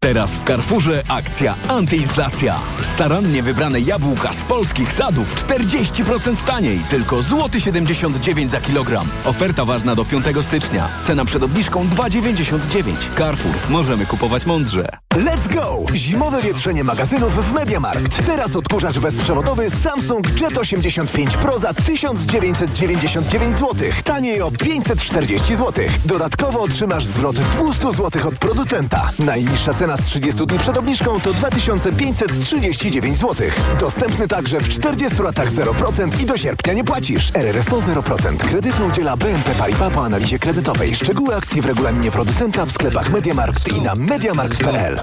Teraz 0.04 0.32
w 0.32 0.44
Carrefourze 0.44 1.04
akcja 1.08 1.56
antyinflacja. 1.68 2.60
Starannie 2.82 3.44
wybrane 3.44 3.80
jabłka 3.80 4.34
z 4.34 4.44
polskich 4.44 4.94
sadów 4.94 5.36
40% 5.36 6.36
taniej, 6.46 6.80
tylko 6.90 7.22
złoty 7.22 7.62
79 7.62 8.52
za 8.52 8.62
kilogram. 8.62 9.08
Oferta 9.26 9.66
ważna 9.66 9.96
do 9.96 10.06
5 10.06 10.26
stycznia. 10.42 10.90
Cena 11.02 11.26
przed 11.26 11.44
obniżką 11.44 11.88
2,99. 11.88 13.18
Carrefour. 13.18 13.56
Możemy 13.70 14.06
kupować 14.06 14.46
mądrze. 14.46 15.03
Let's 15.14 15.48
go! 15.48 15.86
Zimowe 15.94 16.42
wietrzenie 16.42 16.84
magazynów 16.84 17.50
w 17.50 17.54
Mediamarkt. 17.54 18.26
Teraz 18.26 18.56
odkurzacz 18.56 19.00
bezprzewodowy 19.00 19.70
Samsung 19.70 20.42
Jet 20.42 20.58
85 20.58 21.38
Pro 21.38 21.58
za 21.58 21.74
1999 21.74 23.58
zł. 23.58 23.90
Taniej 24.04 24.42
o 24.42 24.52
540 24.52 25.56
zł. 25.56 25.86
Dodatkowo 26.06 26.62
otrzymasz 26.62 27.06
zwrot 27.06 27.36
200 27.36 27.92
zł 27.92 28.28
od 28.28 28.36
producenta. 28.36 29.10
Najniższa 29.20 29.74
cena 29.74 29.98
z 29.98 30.02
30 30.02 30.46
dni 30.46 30.60
przed 30.60 30.78
obniżką 30.78 31.20
to 31.20 31.34
2539 31.34 33.18
zł. 33.18 33.48
Dostępny 33.80 34.28
także 34.28 34.60
w 34.60 34.70
40 34.70 35.24
latach 35.24 35.52
0% 35.52 36.22
i 36.22 36.26
do 36.26 36.38
sierpnia 36.38 36.74
nie 36.74 36.84
płacisz. 36.84 37.32
RRSO 37.34 37.78
0%. 37.78 38.38
Kredytu 38.38 38.86
udziela 38.86 39.18
BNP 39.18 39.56
Paribas 39.56 39.94
po 39.94 40.06
analizie 40.06 40.40
kredytowej. 40.40 40.96
Szczegóły 40.96 41.36
akcji 41.36 41.62
w 41.62 41.66
regulaminie 41.66 42.12
producenta 42.12 42.66
w 42.66 42.72
sklepach 42.72 43.10
Mediamarkt 43.10 43.68
i 43.68 43.82
na 43.82 43.96
mediamarkt.pl. 43.96 45.03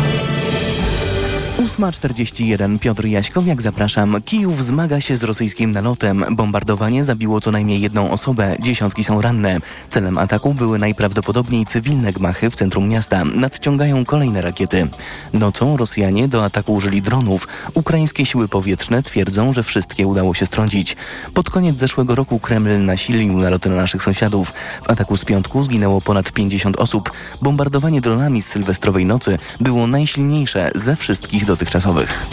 8.41 1.81 2.79
Piotr 2.79 3.05
Jaśkowiak, 3.05 3.61
zapraszam. 3.61 4.21
Kijów 4.25 4.63
zmaga 4.63 5.01
się 5.01 5.15
z 5.15 5.23
rosyjskim 5.23 5.71
nalotem. 5.71 6.25
Bombardowanie 6.31 7.03
zabiło 7.03 7.41
co 7.41 7.51
najmniej 7.51 7.81
jedną 7.81 8.11
osobę, 8.11 8.55
dziesiątki 8.59 9.03
są 9.03 9.21
ranne. 9.21 9.59
Celem 9.89 10.17
ataku 10.17 10.53
były 10.53 10.79
najprawdopodobniej 10.79 11.65
cywilne 11.65 12.13
gmachy 12.13 12.49
w 12.49 12.55
centrum 12.55 12.89
miasta. 12.89 13.25
Nadciągają 13.25 14.05
kolejne 14.05 14.41
rakiety. 14.41 14.87
Nocą 15.33 15.77
Rosjanie 15.77 16.27
do 16.27 16.45
ataku 16.45 16.73
użyli 16.73 17.01
dronów. 17.01 17.47
Ukraińskie 17.73 18.25
siły 18.25 18.47
powietrzne 18.47 19.03
twierdzą, 19.03 19.53
że 19.53 19.63
wszystkie 19.63 20.07
udało 20.07 20.33
się 20.33 20.45
strącić. 20.45 20.95
Pod 21.33 21.49
koniec 21.49 21.79
zeszłego 21.79 22.15
roku 22.15 22.39
Kreml 22.39 22.85
nasilił 22.85 23.37
naloty 23.37 23.69
na 23.69 23.75
naszych 23.75 24.03
sąsiadów. 24.03 24.53
W 24.83 24.89
ataku 24.89 25.17
z 25.17 25.25
piątku 25.25 25.63
zginęło 25.63 26.01
ponad 26.01 26.31
50 26.31 26.77
osób. 26.77 27.11
Bombardowanie 27.41 28.01
dronami 28.01 28.41
z 28.41 28.47
sylwestrowej 28.47 29.05
nocy 29.05 29.39
było 29.59 29.87
najsilniejsze 29.87 30.71
ze 30.75 30.95
wszystkich 30.95 31.45
dotychczasowych 31.45 31.70
dotychczasowych. 31.71 32.27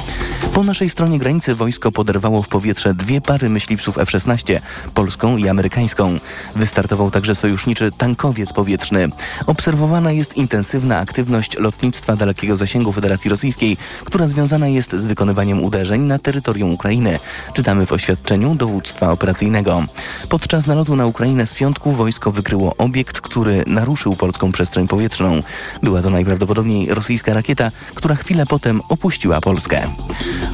Po 0.52 0.64
naszej 0.64 0.88
stronie 0.88 1.18
granicy 1.18 1.54
wojsko 1.54 1.92
poderwało 1.92 2.42
w 2.42 2.48
powietrze 2.48 2.94
dwie 2.94 3.20
pary 3.20 3.48
myśliwców 3.48 3.98
F-16, 3.98 4.60
polską 4.94 5.36
i 5.36 5.48
amerykańską. 5.48 6.18
Wystartował 6.56 7.10
także 7.10 7.34
sojuszniczy 7.34 7.90
tankowiec 7.92 8.52
powietrzny. 8.52 9.08
Obserwowana 9.46 10.12
jest 10.12 10.36
intensywna 10.36 10.98
aktywność 10.98 11.58
lotnictwa 11.58 12.16
dalekiego 12.16 12.56
zasięgu 12.56 12.92
Federacji 12.92 13.30
Rosyjskiej, 13.30 13.76
która 14.04 14.26
związana 14.26 14.68
jest 14.68 14.92
z 14.92 15.06
wykonywaniem 15.06 15.62
uderzeń 15.62 16.00
na 16.00 16.18
terytorium 16.18 16.72
Ukrainy. 16.72 17.18
Czytamy 17.52 17.86
w 17.86 17.92
oświadczeniu 17.92 18.54
dowództwa 18.54 19.10
operacyjnego. 19.10 19.82
Podczas 20.28 20.66
nalotu 20.66 20.96
na 20.96 21.06
Ukrainę 21.06 21.46
z 21.46 21.54
piątku 21.54 21.92
wojsko 21.92 22.30
wykryło 22.30 22.76
obiekt, 22.76 23.20
który 23.20 23.64
naruszył 23.66 24.16
polską 24.16 24.52
przestrzeń 24.52 24.88
powietrzną. 24.88 25.42
Była 25.82 26.02
to 26.02 26.10
najprawdopodobniej 26.10 26.94
rosyjska 26.94 27.34
rakieta, 27.34 27.70
która 27.94 28.14
chwilę 28.14 28.46
potem 28.46 28.82
opuściła 28.88 29.27
Polskę. 29.28 29.88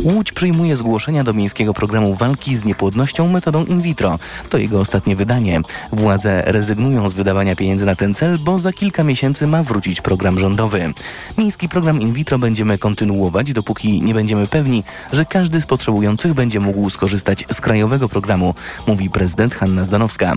Łódź 0.03 0.33
przyjmuje 0.33 0.77
zgłoszenia 0.77 1.25
do 1.25 1.33
miejskiego 1.33 1.75
programu 1.75 2.15
walki 2.15 2.57
z 2.57 2.65
niepłodnością 2.65 3.29
metodą 3.29 3.65
in 3.65 3.81
vitro. 3.81 4.19
To 4.51 4.59
jego 4.59 4.81
ostatnie 4.81 5.17
wydanie. 5.17 5.61
Władze 5.93 6.43
rezygnują 6.47 7.09
z 7.09 7.15
wydawania 7.15 7.57
pieniędzy 7.57 7.87
na 7.87 7.97
ten 7.97 8.15
cel, 8.15 8.39
bo 8.39 8.59
za 8.59 8.73
kilka 8.73 9.05
miesięcy 9.05 9.47
ma 9.47 9.63
wrócić 9.63 10.01
program 10.01 10.39
rządowy. 10.39 10.93
Miejski 11.39 11.69
program 11.69 12.01
in 12.01 12.13
vitro 12.13 12.39
będziemy 12.39 12.79
kontynuować, 12.79 13.53
dopóki 13.53 14.03
nie 14.03 14.15
będziemy 14.15 14.47
pewni, 14.47 14.85
że 15.13 15.25
każdy 15.25 15.61
z 15.61 15.67
potrzebujących 15.67 16.35
będzie 16.35 16.61
mógł 16.61 16.91
skorzystać 16.91 17.45
z 17.53 17.61
krajowego 17.61 18.09
programu, 18.09 18.55
mówi 18.87 19.11
prezydent 19.11 19.55
Hanna 19.55 19.85
Zdanowska. 19.85 20.33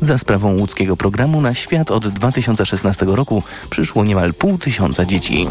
Za 0.00 0.18
sprawą 0.18 0.56
łódzkiego 0.58 0.96
programu 0.96 1.40
na 1.40 1.54
świat 1.54 1.90
od 1.90 2.08
2016 2.08 3.06
roku 3.08 3.42
przyszło 3.70 4.04
niemal 4.04 4.34
pół 4.34 4.58
tysiąca 4.58 5.04
dzieci. 5.04 5.46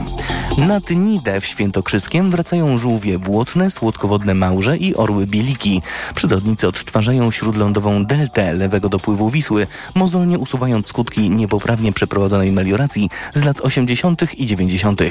Nad 0.58 0.90
Nidę 0.90 1.42
w 1.42 1.46
Świętokrzyskiem 1.46 2.21
wracają 2.30 2.78
żółwie 2.78 3.20
błotne, 3.20 3.72
słodkowodne 3.72 4.34
małże 4.34 4.78
i 4.78 4.96
orły 4.96 5.28
bieliki. 5.28 5.82
Przyrodnicy 6.16 6.68
odtwarzają 6.68 7.32
śródlądową 7.32 8.06
deltę 8.06 8.54
lewego 8.54 8.90
dopływu 8.90 9.30
Wisły, 9.30 9.68
mozolnie 9.96 10.40
usuwając 10.40 10.88
skutki 10.88 11.30
niepoprawnie 11.30 11.94
przeprowadzonej 11.94 12.52
melioracji 12.52 13.10
z 13.34 13.44
lat 13.44 13.62
80. 13.62 14.40
i 14.40 14.46
90. 14.46 15.02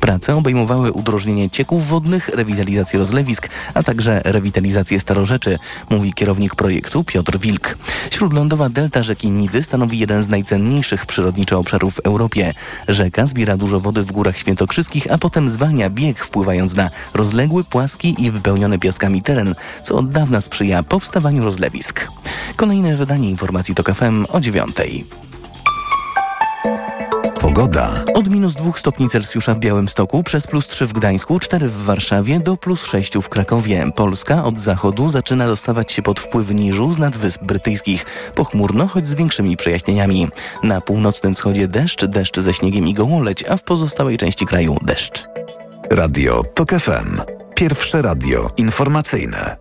Prace 0.00 0.36
obejmowały 0.36 0.92
udrożnienie 0.92 1.50
cieków 1.50 1.88
wodnych, 1.88 2.28
rewitalizację 2.28 2.98
rozlewisk, 2.98 3.48
a 3.74 3.82
także 3.82 4.20
rewitalizację 4.24 5.00
starorzeczy, 5.00 5.58
mówi 5.90 6.12
kierownik 6.12 6.54
projektu 6.54 7.04
Piotr 7.04 7.38
Wilk. 7.38 7.78
Śródlądowa 8.10 8.68
delta 8.68 9.02
rzeki 9.02 9.30
Nidy 9.30 9.62
stanowi 9.62 9.98
jeden 9.98 10.22
z 10.22 10.28
najcenniejszych 10.28 11.06
przyrodniczo 11.06 11.58
obszarów 11.58 11.94
w 11.94 12.00
Europie. 12.00 12.54
Rzeka 12.88 13.26
zbiera 13.26 13.56
dużo 13.56 13.80
wody 13.80 14.02
w 14.02 14.12
górach 14.12 14.38
świętokrzyskich, 14.38 15.12
a 15.12 15.18
potem 15.18 15.48
zwalnia 15.48 15.90
bieg, 15.90 16.24
wpływając 16.50 16.74
na 16.74 16.90
rozległy, 17.14 17.64
płaski 17.64 18.14
i 18.18 18.30
wypełniony 18.30 18.78
piaskami 18.78 19.22
teren, 19.22 19.54
co 19.82 19.96
od 19.96 20.10
dawna 20.10 20.40
sprzyja 20.40 20.82
powstawaniu 20.82 21.44
rozlewisk. 21.44 22.08
Kolejne 22.56 22.96
wydanie 22.96 23.30
informacji 23.30 23.74
TOK 23.74 23.94
FM 23.94 24.26
o 24.28 24.40
dziewiątej. 24.40 25.06
Pogoda. 27.40 28.04
Od 28.14 28.28
minus 28.28 28.54
2 28.54 28.72
stopni 28.76 29.08
Celsjusza 29.08 29.54
w 29.54 29.58
Białymstoku, 29.58 30.22
przez 30.22 30.46
plus 30.46 30.66
3 30.66 30.86
w 30.86 30.92
Gdańsku, 30.92 31.38
4 31.38 31.68
w 31.68 31.84
Warszawie, 31.84 32.40
do 32.40 32.56
plus 32.56 32.84
6 32.84 33.14
w 33.16 33.28
Krakowie. 33.28 33.90
Polska 33.96 34.44
od 34.44 34.60
zachodu 34.60 35.10
zaczyna 35.10 35.46
dostawać 35.46 35.92
się 35.92 36.02
pod 36.02 36.20
wpływ 36.20 36.50
niżu 36.50 36.92
z 36.92 36.98
nad 36.98 37.16
Wysp 37.16 37.44
Brytyjskich. 37.44 38.06
Pochmurno, 38.34 38.88
choć 38.88 39.08
z 39.08 39.14
większymi 39.14 39.56
przejaśnieniami. 39.56 40.28
Na 40.62 40.80
północnym 40.80 41.34
wschodzie 41.34 41.68
deszcz, 41.68 42.04
deszcz 42.04 42.40
ze 42.40 42.54
śniegiem 42.54 42.88
i 42.88 42.94
gołoleć, 42.94 43.44
a 43.44 43.56
w 43.56 43.62
pozostałej 43.62 44.18
części 44.18 44.46
kraju 44.46 44.76
deszcz. 44.82 45.24
Radio 45.90 46.42
TOK 46.54 46.70
FM. 46.70 47.20
Pierwsze 47.54 48.02
radio 48.02 48.50
informacyjne. 48.56 49.56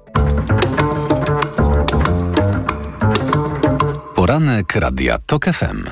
Poranek 4.15 4.75
Radia 4.75 5.17
TOK 5.25 5.45
FM. 5.45 5.83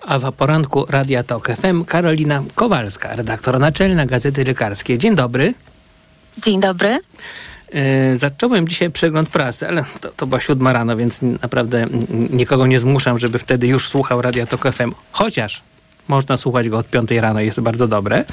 A 0.00 0.18
w 0.18 0.32
poranku 0.32 0.86
Radia 0.88 1.22
Tok 1.22 1.48
FM 1.48 1.84
Karolina 1.84 2.42
Kowalska, 2.54 3.16
redaktor 3.16 3.60
naczelna 3.60 4.06
Gazety 4.06 4.44
Lekarskiej. 4.44 4.98
Dzień 4.98 5.14
dobry. 5.14 5.54
Dzień 6.38 6.60
dobry. 6.60 7.00
E, 7.72 8.18
zacząłem 8.18 8.68
dzisiaj 8.68 8.90
przegląd 8.90 9.28
prasy, 9.30 9.68
ale 9.68 9.84
to, 10.00 10.08
to 10.08 10.26
była 10.26 10.40
siódma 10.40 10.72
rano, 10.72 10.96
więc 10.96 11.20
naprawdę 11.42 11.86
nikogo 12.30 12.66
nie 12.66 12.78
zmuszam, 12.78 13.18
żeby 13.18 13.38
wtedy 13.38 13.66
już 13.66 13.88
słuchał 13.88 14.22
Radia 14.22 14.46
Tok 14.46 14.72
FM. 14.72 14.92
Chociaż 15.12 15.62
można 16.08 16.36
słuchać 16.36 16.68
go 16.68 16.78
od 16.78 16.86
5 16.86 17.10
rano, 17.10 17.40
jest 17.40 17.60
bardzo 17.60 17.88
dobre. 17.88 18.24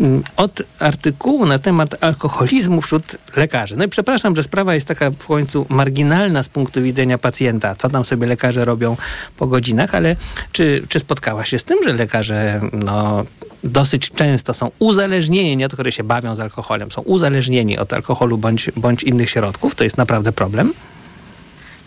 Mm, 0.00 0.22
Od 0.36 0.62
artykułu 0.78 1.46
na 1.46 1.58
temat 1.58 2.04
alkoholizmu 2.04 2.80
wśród 2.80 3.16
lekarzy. 3.36 3.76
No 3.76 3.84
i 3.84 3.88
przepraszam, 3.88 4.36
że 4.36 4.42
sprawa 4.42 4.74
jest 4.74 4.88
taka 4.88 5.10
w 5.10 5.26
końcu 5.26 5.66
marginalna 5.68 6.42
z 6.42 6.48
punktu 6.48 6.82
widzenia 6.82 7.18
pacjenta, 7.18 7.74
co 7.74 7.88
tam 7.88 8.04
sobie 8.04 8.26
lekarze 8.26 8.64
robią 8.64 8.96
po 9.36 9.46
godzinach, 9.46 9.94
ale 9.94 10.16
czy, 10.52 10.82
czy 10.88 11.00
spotkałaś 11.00 11.48
się 11.48 11.58
z 11.58 11.64
tym, 11.64 11.78
że 11.84 11.92
lekarze 11.92 12.60
no, 12.72 13.24
dosyć 13.64 14.10
często 14.10 14.54
są 14.54 14.70
uzależnieni, 14.78 15.56
nie 15.56 15.66
od 15.66 15.72
których 15.72 15.94
się 15.94 16.04
bawią 16.04 16.34
z 16.34 16.40
alkoholem, 16.40 16.90
są 16.90 17.02
uzależnieni 17.02 17.78
od 17.78 17.92
alkoholu 17.92 18.38
bądź, 18.38 18.70
bądź 18.76 19.02
innych 19.02 19.30
środków? 19.30 19.74
To 19.74 19.84
jest 19.84 19.98
naprawdę 19.98 20.32
problem? 20.32 20.72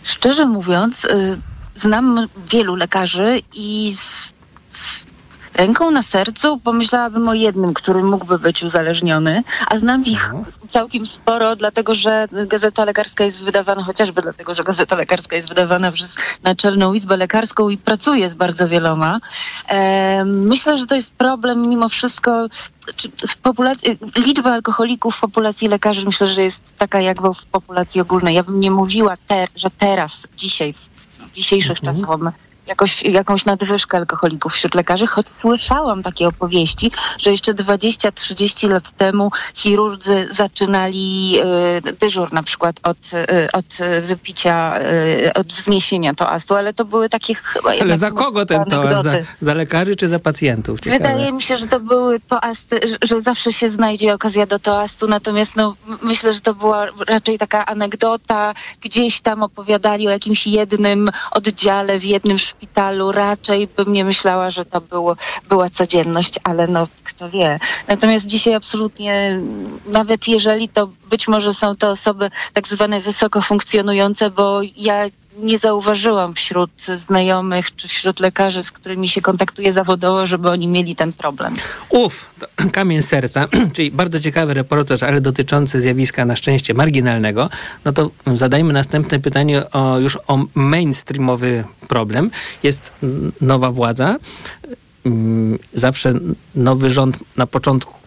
Szczerze 0.02 0.46
mówiąc, 0.46 1.04
y, 1.04 1.38
znam 1.74 2.28
wielu 2.50 2.74
lekarzy 2.74 3.40
i 3.54 3.92
z, 3.96 4.32
z 4.70 5.06
ręką 5.54 5.90
na 5.90 6.02
sercu 6.02 6.58
pomyślałabym 6.58 7.28
o 7.28 7.34
jednym, 7.34 7.74
który 7.74 8.02
mógłby 8.02 8.38
być 8.38 8.62
uzależniony, 8.62 9.42
a 9.66 9.78
znam 9.78 10.04
ich 10.04 10.32
całkiem 10.68 11.06
sporo, 11.06 11.56
dlatego 11.56 11.94
że 11.94 12.28
Gazeta 12.46 12.84
Lekarska 12.84 13.24
jest 13.24 13.44
wydawana, 13.44 13.82
chociażby 13.82 14.22
dlatego, 14.22 14.54
że 14.54 14.64
Gazeta 14.64 14.96
Lekarska 14.96 15.36
jest 15.36 15.48
wydawana 15.48 15.92
przez 15.92 16.16
Naczelną 16.42 16.92
Izbę 16.92 17.16
Lekarską 17.16 17.68
i 17.68 17.78
pracuje 17.78 18.30
z 18.30 18.34
bardzo 18.34 18.68
wieloma. 18.68 19.18
Myślę, 20.24 20.76
że 20.76 20.86
to 20.86 20.94
jest 20.94 21.14
problem 21.14 21.68
mimo 21.68 21.88
wszystko, 21.88 22.46
czy 22.96 23.08
w 23.28 23.36
populacji, 23.36 23.98
liczba 24.16 24.52
alkoholików 24.52 25.16
w 25.16 25.20
populacji 25.20 25.68
lekarzy 25.68 26.06
myślę, 26.06 26.26
że 26.26 26.42
jest 26.42 26.62
taka 26.78 27.00
jak 27.00 27.22
w 27.22 27.44
populacji 27.44 28.00
ogólnej. 28.00 28.34
Ja 28.34 28.42
bym 28.42 28.60
nie 28.60 28.70
mówiła, 28.70 29.16
ter, 29.28 29.48
że 29.56 29.68
teraz, 29.78 30.26
dzisiaj, 30.36 30.74
w 31.18 31.32
dzisiejszych 31.32 31.80
czasach 31.80 32.08
mamy 32.08 32.32
jakoś, 32.66 33.02
jakąś 33.02 33.44
nadwyżkę 33.44 33.96
alkoholików 33.96 34.52
wśród 34.52 34.74
lekarzy, 34.74 35.06
choć 35.06 35.30
słyszałam 35.30 36.02
takie 36.02 36.28
opowieści, 36.28 36.90
że 37.18 37.30
jeszcze 37.30 37.54
20-30 37.54 38.70
lat 38.70 38.90
temu 38.96 39.30
chirurdzy 39.54 40.28
zaczynali 40.30 41.38
y, 41.88 41.92
dyżur 41.92 42.32
na 42.32 42.42
przykład 42.42 42.80
od, 42.82 42.96
y, 42.96 43.52
od 43.52 43.66
wypicia, 44.02 44.80
y, 45.26 45.32
od 45.32 45.46
wzniesienia 45.46 46.14
toastu, 46.14 46.54
ale 46.54 46.72
to 46.72 46.84
były 46.84 47.08
takie 47.08 47.34
chyba... 47.34 47.70
Ale 47.80 47.96
za 47.96 48.10
kogo 48.10 48.46
ten 48.46 48.64
toast? 48.64 49.02
Za, 49.02 49.12
za 49.40 49.54
lekarzy 49.54 49.96
czy 49.96 50.08
za 50.08 50.18
pacjentów? 50.18 50.80
Ciekawe. 50.80 50.98
Wydaje 50.98 51.32
mi 51.32 51.42
się, 51.42 51.56
że 51.56 51.66
to 51.66 51.80
były 51.80 52.20
toasty, 52.20 52.80
że, 53.02 53.22
zawsze 53.22 53.52
się 53.52 53.68
znajdzie 53.68 54.14
okazja 54.14 54.46
do 54.46 54.58
toastu, 54.58 55.08
natomiast 55.08 55.56
no, 55.56 55.74
myślę, 56.02 56.32
że 56.32 56.40
to 56.40 56.54
była 56.54 56.86
raczej 57.08 57.38
taka 57.38 57.66
anegdota. 57.66 58.54
Gdzieś 58.80 59.20
tam 59.20 59.42
opowiadali 59.42 60.08
o 60.08 60.10
jakimś 60.10 60.46
jednym 60.46 61.10
oddziale 61.30 61.98
w 61.98 62.04
jednym 62.04 62.38
szpitalu. 62.38 62.53
Raczej 63.12 63.66
bym 63.66 63.92
nie 63.92 64.04
myślała, 64.04 64.50
że 64.50 64.64
to 64.64 64.80
było, 64.80 65.16
była 65.48 65.70
codzienność, 65.70 66.34
ale 66.44 66.66
no 66.66 66.86
kto 67.04 67.30
wie. 67.30 67.58
Natomiast 67.88 68.26
dzisiaj 68.26 68.54
absolutnie, 68.54 69.40
nawet 69.86 70.28
jeżeli 70.28 70.68
to 70.68 70.88
być 71.10 71.28
może 71.28 71.52
są 71.52 71.74
to 71.74 71.90
osoby 71.90 72.30
tak 72.52 72.68
zwane 72.68 73.00
wysoko 73.00 73.42
funkcjonujące, 73.42 74.30
bo 74.30 74.60
ja 74.76 75.06
nie 75.38 75.58
zauważyłam 75.58 76.34
wśród 76.34 76.70
znajomych 76.94 77.74
czy 77.76 77.88
wśród 77.88 78.20
lekarzy, 78.20 78.62
z 78.62 78.72
którymi 78.72 79.08
się 79.08 79.20
kontaktuję 79.20 79.72
zawodowo, 79.72 80.26
żeby 80.26 80.50
oni 80.50 80.68
mieli 80.68 80.96
ten 80.96 81.12
problem. 81.12 81.56
Uf, 81.88 82.26
kamień 82.72 83.02
serca, 83.02 83.48
czyli 83.74 83.90
bardzo 83.90 84.20
ciekawy 84.20 84.54
reportaż, 84.54 85.02
ale 85.02 85.20
dotyczący 85.20 85.80
zjawiska 85.80 86.24
na 86.24 86.36
szczęście 86.36 86.74
marginalnego. 86.74 87.50
No 87.84 87.92
to 87.92 88.10
zadajmy 88.34 88.72
następne 88.72 89.20
pytanie 89.20 89.70
o, 89.70 89.98
już 89.98 90.18
o 90.26 90.38
mainstreamowy 90.54 91.64
problem. 91.88 92.30
Jest 92.62 92.92
nowa 93.40 93.70
władza. 93.70 94.16
Mm, 95.06 95.58
Zawsze 95.74 96.12
nowy 96.54 96.90
rząd 96.90 97.18
na 97.36 97.46
początku 97.46 98.03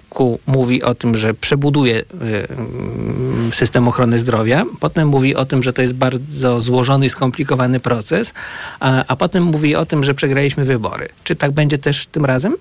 mówi 0.47 0.83
o 0.83 0.93
tym, 0.93 1.17
że 1.17 1.33
przebuduje 1.33 1.95
y, 1.99 2.05
mm, 2.49 3.51
system 3.53 3.87
ochrony 3.87 4.19
zdrowia, 4.19 4.65
potem 4.79 5.07
mówi 5.07 5.35
o 5.35 5.45
tym, 5.45 5.63
że 5.63 5.73
to 5.73 5.81
jest 5.81 5.93
bardzo 5.93 6.59
złożony 6.59 7.05
i 7.05 7.09
skomplikowany 7.09 7.79
proces, 7.79 8.33
a, 8.79 9.03
a 9.07 9.15
potem 9.15 9.43
mówi 9.43 9.75
o 9.75 9.85
tym, 9.85 10.03
że 10.03 10.13
przegraliśmy 10.13 10.65
wybory. 10.65 11.09
Czy 11.23 11.35
tak 11.35 11.51
będzie 11.51 11.77
też 11.77 12.07
tym 12.07 12.25
razem? 12.25 12.55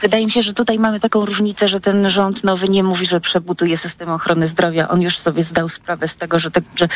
Wydaje 0.00 0.24
mi 0.24 0.30
się, 0.30 0.42
że 0.42 0.54
tutaj 0.54 0.78
mamy 0.78 1.00
taką 1.00 1.24
różnicę, 1.24 1.68
że 1.68 1.80
ten 1.80 2.10
rząd 2.10 2.44
nowy 2.44 2.68
nie 2.68 2.82
mówi, 2.82 3.06
że 3.06 3.20
przebuduje 3.20 3.76
system 3.76 4.10
ochrony 4.10 4.46
zdrowia. 4.46 4.88
On 4.88 5.02
już 5.02 5.18
sobie 5.18 5.42
zdał 5.42 5.68
sprawę 5.68 6.08
z 6.08 6.16
tego, 6.16 6.38
że, 6.38 6.50
tak, 6.50 6.64
że 6.76 6.88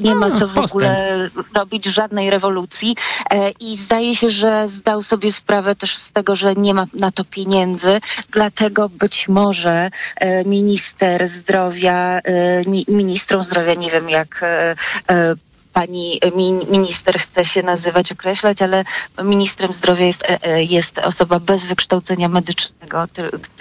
nie 0.00 0.14
ma 0.14 0.30
co 0.30 0.48
w 0.48 0.58
ogóle 0.58 1.18
robić 1.54 1.84
żadnej 1.84 2.30
rewolucji 2.30 2.96
e, 3.30 3.50
i 3.50 3.76
zdaje 3.76 4.14
się, 4.14 4.28
że 4.28 4.68
zdał 4.68 5.02
sobie 5.02 5.32
sprawę 5.32 5.74
też 5.74 5.96
z 5.96 6.12
tego, 6.12 6.34
że 6.34 6.54
nie 6.54 6.74
ma 6.74 6.86
na 6.94 7.10
to 7.10 7.24
pieniędzy. 7.24 8.00
Dlatego 8.30 8.88
być 8.88 9.28
może 9.28 9.90
e, 10.16 10.44
minister 10.44 11.28
zdrowia, 11.28 12.20
e, 12.24 12.70
mi, 12.70 12.84
ministrą 12.88 13.42
zdrowia, 13.42 13.74
nie 13.74 13.90
wiem 13.90 14.10
jak 14.10 14.44
pani 15.78 16.20
min, 16.34 16.64
minister 16.70 17.18
chce 17.18 17.44
się 17.44 17.62
nazywać, 17.62 18.12
określać, 18.12 18.62
ale 18.62 18.84
ministrem 19.24 19.72
zdrowia 19.72 20.06
jest, 20.06 20.22
e, 20.22 20.42
e, 20.42 20.64
jest 20.64 20.98
osoba 20.98 21.40
bez 21.40 21.66
wykształcenia 21.66 22.28
medycznego, 22.28 23.06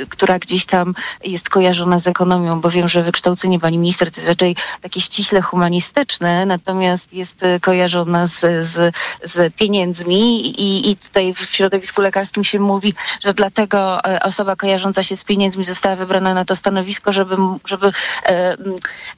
która 0.10 0.40
gdzieś 0.40 0.66
tam 0.66 0.96
jest 1.24 1.50
kojarzona 1.50 2.00
z 2.00 2.08
ekonomią, 2.08 2.62
bo 2.62 2.70
wiem, 2.70 2.88
że 2.88 3.04
wykształcenie 3.04 3.60
pani 3.60 3.78
minister 3.78 4.12
to 4.12 4.20
jest 4.20 4.30
raczej 4.30 4.56
takie 4.82 5.02
ściśle 5.02 5.42
humanistyczne, 5.42 6.46
natomiast 6.46 7.14
jest 7.14 7.44
e, 7.44 7.60
kojarzona 7.60 8.26
z, 8.26 8.40
z, 8.66 8.96
z 9.24 9.54
pieniędzmi 9.54 10.48
i, 10.62 10.92
i 10.92 10.96
tutaj 10.96 11.34
w 11.34 11.40
środowisku 11.40 12.02
lekarskim 12.02 12.44
się 12.44 12.60
mówi, 12.60 12.94
że 13.24 13.34
dlatego 13.34 14.04
e, 14.06 14.20
osoba 14.24 14.56
kojarząca 14.56 15.04
się 15.04 15.18
z 15.18 15.24
pieniędzmi 15.24 15.64
została 15.64 15.96
wybrana 15.96 16.34
na 16.34 16.46
to 16.46 16.56
stanowisko, 16.56 17.12
żeby, 17.12 17.36
żeby 17.66 17.92
e, 18.26 18.58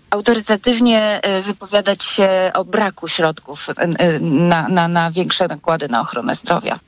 autorytatywnie 0.09 1.19
e, 1.21 1.41
wypowiadać 1.41 2.03
się 2.03 2.29
o 2.53 2.65
braku 2.65 3.07
środków 3.07 3.69
e, 3.69 3.73
e, 3.77 4.19
na, 4.19 4.67
na, 4.67 4.87
na 4.87 5.11
większe 5.11 5.47
nakłady 5.47 5.89
na 5.89 6.01
ochronę 6.01 6.35
zdrowia. 6.35 6.79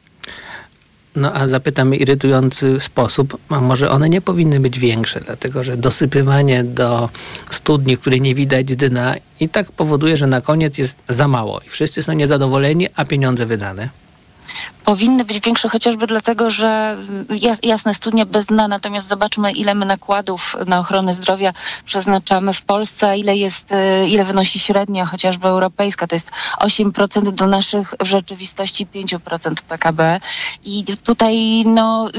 No 1.15 1.33
a 1.33 1.47
zapytam 1.47 1.95
irytujący 1.95 2.79
sposób, 2.79 3.37
a 3.49 3.61
może 3.61 3.91
one 3.91 4.09
nie 4.09 4.21
powinny 4.21 4.59
być 4.59 4.79
większe, 4.79 5.19
dlatego 5.19 5.63
że 5.63 5.77
dosypywanie 5.77 6.63
do 6.63 7.09
studni, 7.49 7.97
której 7.97 8.21
nie 8.21 8.35
widać 8.35 8.65
dna 8.65 9.15
i 9.39 9.49
tak 9.49 9.71
powoduje, 9.71 10.17
że 10.17 10.27
na 10.27 10.41
koniec 10.41 10.77
jest 10.77 11.03
za 11.09 11.27
mało 11.27 11.61
i 11.67 11.69
wszyscy 11.69 12.03
są 12.03 12.13
niezadowoleni, 12.13 12.87
a 12.95 13.05
pieniądze 13.05 13.45
wydane. 13.45 13.89
Powinny 14.85 15.25
być 15.25 15.39
większe 15.39 15.69
chociażby 15.69 16.07
dlatego, 16.07 16.49
że 16.49 16.97
jas, 17.29 17.59
jasne 17.63 17.93
studnie 17.93 18.25
bez 18.25 18.45
dna, 18.45 18.67
natomiast 18.67 19.07
zobaczmy 19.07 19.51
ile 19.51 19.75
my 19.75 19.85
nakładów 19.85 20.55
na 20.67 20.79
ochronę 20.79 21.13
zdrowia 21.13 21.53
przeznaczamy 21.85 22.53
w 22.53 22.61
Polsce, 22.61 23.17
ile 23.17 23.37
jest, 23.37 23.71
e, 23.71 24.07
ile 24.07 24.25
wynosi 24.25 24.59
średnia 24.59 25.05
chociażby 25.05 25.47
europejska, 25.47 26.07
to 26.07 26.15
jest 26.15 26.31
8% 26.59 27.31
do 27.31 27.47
naszych 27.47 27.93
w 27.99 28.05
rzeczywistości 28.05 28.87
5% 28.87 29.61
PKB 29.61 30.19
i 30.65 30.85
tutaj 31.03 31.63
no 31.65 32.09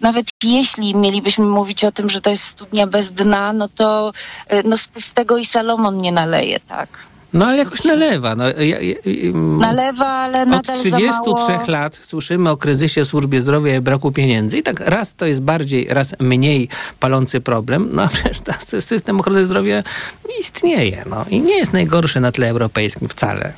nawet 0.00 0.26
jeśli 0.44 0.94
mielibyśmy 0.94 1.44
mówić 1.44 1.84
o 1.84 1.92
tym, 1.92 2.10
że 2.10 2.20
to 2.20 2.30
jest 2.30 2.44
studnia 2.44 2.86
bez 2.86 3.12
dna, 3.12 3.52
no 3.52 3.68
to 3.68 4.12
no 4.64 4.76
z 4.76 4.88
pustego 4.88 5.36
i 5.36 5.46
Salomon 5.46 5.96
nie 5.96 6.12
naleje, 6.12 6.60
tak? 6.60 6.88
No 7.32 7.46
ale 7.46 7.56
jakoś 7.56 7.84
nalewa. 7.84 8.34
No, 8.34 8.44
ja, 8.48 8.80
ja, 8.80 8.94
mm, 9.04 9.58
Nalewa, 9.58 10.06
ale 10.06 10.42
Od 10.42 10.48
nadal 10.48 10.76
za 10.76 10.82
33 10.82 11.52
mało. 11.52 11.64
lat 11.68 11.94
słyszymy 11.94 12.50
o 12.50 12.56
kryzysie 12.56 13.04
w 13.04 13.08
służbie 13.08 13.40
zdrowia 13.40 13.76
i 13.76 13.80
braku 13.80 14.12
pieniędzy. 14.12 14.58
I 14.58 14.62
tak 14.62 14.80
raz 14.80 15.14
to 15.14 15.26
jest 15.26 15.42
bardziej, 15.42 15.86
raz 15.90 16.14
mniej 16.20 16.68
palący 17.00 17.40
problem. 17.40 17.88
No 17.92 18.08
przecież 18.08 18.40
ta- 18.70 18.80
system 18.80 19.20
ochrony 19.20 19.44
zdrowia 19.46 19.82
istnieje. 20.40 21.04
No, 21.10 21.24
I 21.30 21.40
nie 21.40 21.56
jest 21.58 21.72
najgorszy 21.72 22.20
na 22.20 22.32
tle 22.32 22.48
europejskim 22.48 23.08
wcale. 23.08 23.52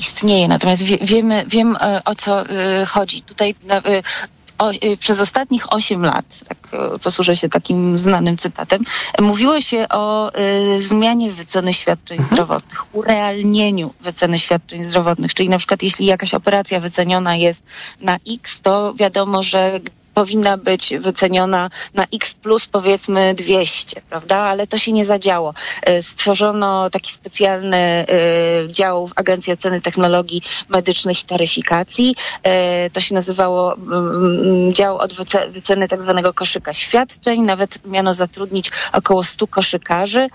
istnieje. 0.00 0.48
Natomiast 0.48 0.82
wie, 0.82 0.98
wiemy, 1.02 1.44
wiem 1.48 1.76
e, 1.80 2.00
o 2.04 2.14
co 2.14 2.48
e, 2.50 2.86
chodzi. 2.86 3.22
Tutaj 3.22 3.54
e, 3.70 4.02
o, 4.58 4.70
e, 4.70 4.96
przez 4.96 5.20
ostatnich 5.20 5.72
8 5.72 6.04
lat, 6.04 6.24
tak, 6.48 6.58
e, 6.72 6.98
posłużę 6.98 7.36
się 7.36 7.48
takim 7.48 7.98
znanym 7.98 8.36
cytatem, 8.36 8.82
mówiło 9.20 9.60
się 9.60 9.86
o 9.90 10.32
e, 10.34 10.82
zmianie 10.82 11.30
wyceny 11.30 11.72
świadczeń 11.72 12.22
zdrowotnych, 12.22 12.94
urealnieniu 12.94 13.94
wyceny 14.00 14.38
świadczeń 14.38 14.84
zdrowotnych. 14.84 15.34
Czyli 15.34 15.48
na 15.48 15.58
przykład 15.58 15.82
jeśli 15.82 16.06
jakaś 16.06 16.34
operacja 16.34 16.80
wyceniona 16.80 17.36
jest 17.36 17.64
na 18.00 18.16
X, 18.28 18.60
to 18.60 18.94
wiadomo, 18.94 19.42
że 19.42 19.80
powinna 20.20 20.56
być 20.56 20.94
wyceniona 21.00 21.70
na 21.94 22.04
X 22.14 22.34
plus 22.34 22.66
powiedzmy 22.66 23.34
200, 23.34 24.00
prawda? 24.10 24.36
Ale 24.38 24.66
to 24.66 24.78
się 24.78 24.92
nie 24.92 25.04
zadziało. 25.04 25.54
E, 25.82 26.02
Stworzono 26.02 26.90
taki 26.90 27.12
specjalny 27.12 27.76
e, 27.76 28.06
dział 28.68 29.06
w 29.08 29.12
Agencji 29.16 29.52
Oceny 29.52 29.80
Technologii 29.80 30.42
Medycznych 30.68 31.22
i 31.22 31.26
Taryfikacji. 31.26 32.14
E, 32.42 32.90
To 32.90 33.00
się 33.00 33.14
nazywało 33.14 33.74
mm, 33.74 34.74
dział 34.74 34.98
od 34.98 35.12
wyce- 35.14 35.50
wyceny 35.50 35.88
tak 35.88 36.02
zwanego 36.02 36.34
koszyka 36.34 36.72
świadczeń. 36.72 37.40
Nawet 37.42 37.86
miano 37.86 38.14
zatrudnić 38.14 38.70
około 38.92 39.22
100 39.22 39.46
koszykarzy, 39.46 40.28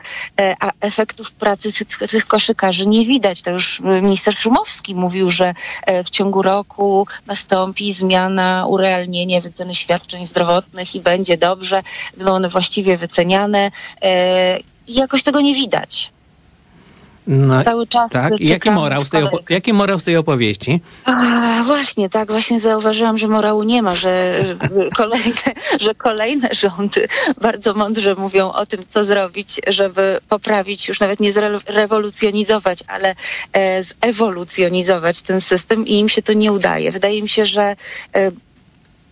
a 0.60 0.72
efektów 0.82 1.32
pracy 1.32 1.72
tych, 2.12 2.28
koszykarzy 2.28 2.88
nie 2.88 3.06
widać. 3.06 3.42
To 3.42 3.52
już 3.52 3.80
minister 3.80 4.34
Szumowski 4.36 4.96
mówił, 4.96 5.30
że 5.32 5.54
w 6.06 6.10
ciągu 6.10 6.42
roku 6.42 7.08
nastąpi 7.28 7.94
zmiana, 7.94 8.66
urealnienie 8.68 9.42
wyceny 9.42 9.71
świadczeń 9.74 10.26
zdrowotnych 10.26 10.96
i 10.96 11.00
będzie 11.00 11.38
dobrze, 11.38 11.84
będą 12.18 12.34
one 12.34 12.50
właściwie 12.50 12.98
wyceniane 12.98 13.72
e, 14.02 14.60
i 14.88 14.94
jakoś 14.94 15.24
tego 15.24 15.42
nie 15.42 15.56
widać. 15.56 16.12
No, 17.28 17.64
Cały 17.64 17.88
czas 17.88 18.12
tak. 18.12 18.40
Jaki 18.40 18.72
morał, 18.72 19.06
z 19.06 19.10
tej 19.10 19.28
jaki 19.50 19.74
morał 19.74 20.00
z 20.00 20.04
tej 20.04 20.18
opowieści? 20.18 20.82
A, 21.06 21.64
właśnie, 21.66 22.10
tak, 22.10 22.32
właśnie 22.32 22.60
zauważyłam, 22.60 23.18
że 23.18 23.28
morału 23.28 23.64
nie 23.64 23.82
ma, 23.82 23.96
że 23.96 24.44
kolejne, 24.98 25.54
że 25.80 25.96
kolejne 25.96 26.50
rządy 26.52 27.08
bardzo 27.42 27.74
mądrze 27.74 28.16
mówią 28.16 28.52
o 28.52 28.66
tym, 28.66 28.84
co 28.90 29.04
zrobić, 29.04 29.62
żeby 29.68 30.20
poprawić, 30.30 30.88
już 30.88 31.00
nawet 31.00 31.20
nie 31.20 31.32
zrewolucjonizować, 31.68 32.80
ale 32.88 33.16
e, 33.54 33.84
zewolucjonizować 33.84 35.22
ten 35.22 35.42
system 35.42 35.88
i 35.88 36.00
im 36.00 36.10
się 36.10 36.22
to 36.22 36.34
nie 36.34 36.52
udaje. 36.52 36.92
Wydaje 36.92 37.22
mi 37.22 37.30
się, 37.30 37.46
że 37.46 37.76
e, 38.16 38.32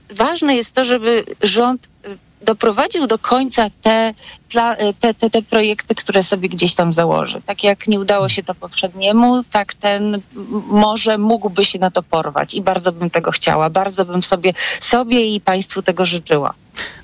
ważne 0.10 0.56
jest 0.56 0.72
to, 0.72 0.84
żeby 0.84 1.24
rząd 1.42 1.88
e, 2.06 2.10
doprowadził 2.42 3.08
do 3.08 3.20
końca 3.20 3.70
te, 3.82 4.14
e, 4.56 4.94
te, 4.94 5.14
te, 5.14 5.30
te 5.30 5.42
projekty, 5.42 5.96
które 5.96 6.24
sobie 6.24 6.50
gdzieś 6.50 6.76
tam 6.76 6.94
założy. 6.94 7.42
Tak 7.46 7.64
jak 7.64 7.88
nie 7.88 8.00
udało 8.00 8.30
się 8.30 8.44
to 8.44 8.56
poprzedniemu, 8.56 9.44
tak 9.52 9.74
ten 9.74 10.22
może 10.68 11.18
mógłby 11.18 11.66
się 11.66 11.80
na 11.80 11.92
to 11.92 12.04
porwać 12.04 12.54
i 12.54 12.62
bardzo 12.62 12.92
bym 12.92 13.10
tego 13.10 13.32
chciała. 13.32 13.70
Bardzo 13.70 14.06
bym 14.06 14.24
sobie, 14.24 14.54
sobie 14.80 15.36
i 15.36 15.42
państwu 15.42 15.82
tego 15.82 16.06
życzyła. 16.06 16.54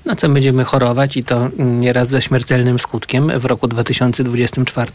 Na 0.06 0.16
co 0.16 0.30
będziemy 0.30 0.64
chorować 0.64 1.18
i 1.18 1.24
to 1.24 1.48
nieraz 1.58 2.08
ze 2.08 2.22
śmiertelnym 2.22 2.80
skutkiem 2.80 3.40
w 3.40 3.46
roku 3.46 3.68
2024? 3.68 4.92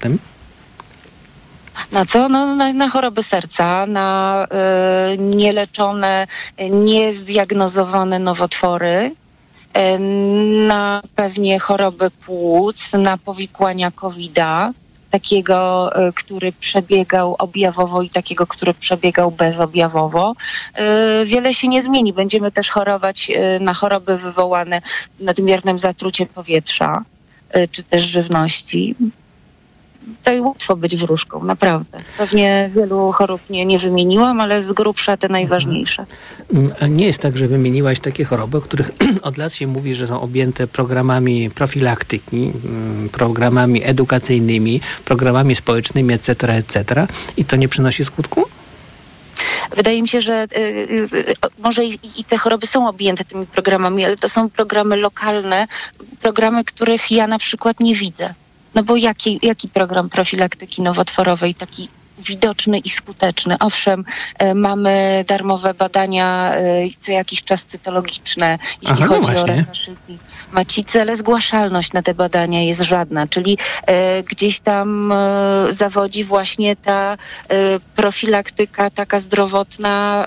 Na 1.92 2.04
co? 2.04 2.28
No, 2.28 2.56
na, 2.56 2.72
na 2.72 2.88
choroby 2.88 3.22
serca, 3.22 3.86
na 3.86 4.46
y, 5.14 5.18
nieleczone, 5.18 6.26
niezdiagnozowane 6.70 8.18
nowotwory, 8.18 9.10
y, 9.76 9.98
na 10.68 11.02
pewnie 11.14 11.58
choroby 11.58 12.10
płuc, 12.10 12.92
na 12.92 13.18
powikłania 13.18 13.90
COVID-a, 13.90 14.72
takiego, 15.10 15.90
y, 16.08 16.12
który 16.12 16.52
przebiegał 16.52 17.36
objawowo 17.38 18.02
i 18.02 18.10
takiego, 18.10 18.46
który 18.46 18.74
przebiegał 18.74 19.30
bezobjawowo. 19.30 20.34
Y, 21.22 21.24
Wiele 21.24 21.54
się 21.54 21.68
nie 21.68 21.82
zmieni. 21.82 22.12
Będziemy 22.12 22.52
też 22.52 22.70
chorować 22.70 23.30
y, 23.30 23.60
na 23.60 23.74
choroby 23.74 24.16
wywołane 24.16 24.82
nadmiernym 25.20 25.78
zatruciem 25.78 26.28
powietrza 26.28 27.04
y, 27.56 27.68
czy 27.68 27.82
też 27.82 28.02
żywności 28.02 28.94
tutaj 30.18 30.40
łatwo 30.40 30.76
być 30.76 30.96
wróżką, 30.96 31.44
naprawdę. 31.44 31.98
Pewnie 32.18 32.70
wielu 32.74 33.12
chorób 33.12 33.40
nie, 33.50 33.66
nie 33.66 33.78
wymieniłam, 33.78 34.40
ale 34.40 34.62
z 34.62 34.72
grubsza 34.72 35.16
te 35.16 35.28
najważniejsze. 35.28 36.06
Mm, 36.54 36.72
a 36.80 36.86
Nie 36.86 37.06
jest 37.06 37.18
tak, 37.18 37.36
że 37.36 37.46
wymieniłaś 37.46 38.00
takie 38.00 38.24
choroby, 38.24 38.58
o 38.58 38.60
których 38.60 38.90
od 39.22 39.36
lat 39.36 39.54
się 39.54 39.66
mówi, 39.66 39.94
że 39.94 40.06
są 40.06 40.20
objęte 40.20 40.66
programami 40.66 41.50
profilaktyki, 41.50 42.52
mm, 42.64 43.08
programami 43.08 43.84
edukacyjnymi, 43.84 44.80
programami 45.04 45.56
społecznymi, 45.56 46.14
etc., 46.14 46.52
etc. 46.52 47.06
i 47.36 47.44
to 47.44 47.56
nie 47.56 47.68
przynosi 47.68 48.04
skutku? 48.04 48.44
Wydaje 49.76 50.02
mi 50.02 50.08
się, 50.08 50.20
że 50.20 50.46
y, 50.56 50.58
y, 50.58 51.08
y, 51.14 51.34
może 51.58 51.84
i, 51.84 51.98
i 52.16 52.24
te 52.24 52.38
choroby 52.38 52.66
są 52.66 52.88
objęte 52.88 53.24
tymi 53.24 53.46
programami, 53.46 54.04
ale 54.04 54.16
to 54.16 54.28
są 54.28 54.50
programy 54.50 54.96
lokalne, 54.96 55.66
programy, 56.22 56.64
których 56.64 57.10
ja 57.10 57.26
na 57.26 57.38
przykład 57.38 57.80
nie 57.80 57.94
widzę. 57.94 58.34
No 58.74 58.82
bo 58.84 58.96
jaki, 58.96 59.38
jaki 59.42 59.68
program 59.68 60.08
profilaktyki 60.10 60.82
nowotworowej 60.82 61.54
taki 61.54 61.88
widoczny 62.20 62.78
i 62.78 62.88
skuteczny. 62.88 63.56
Owszem, 63.60 64.04
e, 64.38 64.54
mamy 64.54 65.24
darmowe 65.28 65.74
badania 65.74 66.54
e, 66.54 66.62
co 67.00 67.12
jakiś 67.12 67.44
czas 67.44 67.64
cytologiczne, 67.64 68.58
jeśli 68.82 69.04
Aha, 69.04 69.06
no 69.06 69.08
chodzi 69.08 69.30
o 69.30 69.32
właśnie. 69.32 69.56
raka 69.56 69.74
szyjki 69.74 70.18
macicy, 70.52 71.00
ale 71.00 71.16
zgłaszalność 71.16 71.92
na 71.92 72.02
te 72.02 72.14
badania 72.14 72.62
jest 72.62 72.82
żadna, 72.82 73.26
czyli 73.26 73.58
e, 73.86 74.22
gdzieś 74.22 74.60
tam 74.60 75.12
zawodzi 75.68 76.24
właśnie 76.24 76.76
ta 76.76 77.16
profilaktyka 77.96 78.90
taka 78.90 79.20
zdrowotna, 79.20 80.26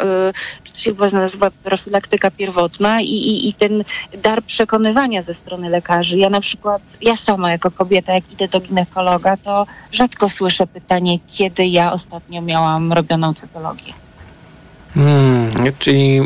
czy 0.64 0.74
to 0.74 0.80
się 0.80 0.92
chyba 0.92 1.10
nazywa 1.10 1.52
profilaktyka 1.52 2.32
pierwotna 2.32 3.02
i, 3.02 3.06
i, 3.06 3.50
i 3.50 3.54
ten 3.54 3.84
dar 4.24 4.44
przekonywania 4.44 5.22
ze 5.22 5.34
strony 5.34 5.70
lekarzy. 5.70 6.18
Ja 6.18 6.30
na 6.30 6.42
przykład, 6.42 6.82
ja 7.02 7.16
sama 7.16 7.52
jako 7.52 7.72
kobieta, 7.72 8.14
jak 8.14 8.32
idę 8.32 8.48
do 8.48 8.60
ginekologa, 8.60 9.38
to 9.38 9.66
rzadko 9.92 10.30
słyszę 10.30 10.68
pytanie, 10.68 11.20
kiedy 11.28 11.66
ja 11.66 11.83
ostatnio 11.92 12.42
miałam 12.42 12.94
robioną 12.94 13.34
cytologię. 13.34 13.94
Hmm, 14.94 15.50
czyli, 15.80 16.22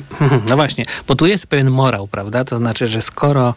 no 0.50 0.56
właśnie, 0.56 0.86
bo 1.08 1.16
tu 1.16 1.26
jest 1.26 1.48
pewien 1.48 1.72
morał, 1.72 2.08
prawda? 2.08 2.44
To 2.44 2.58
znaczy, 2.58 2.88
że 2.88 3.02
skoro 3.02 3.54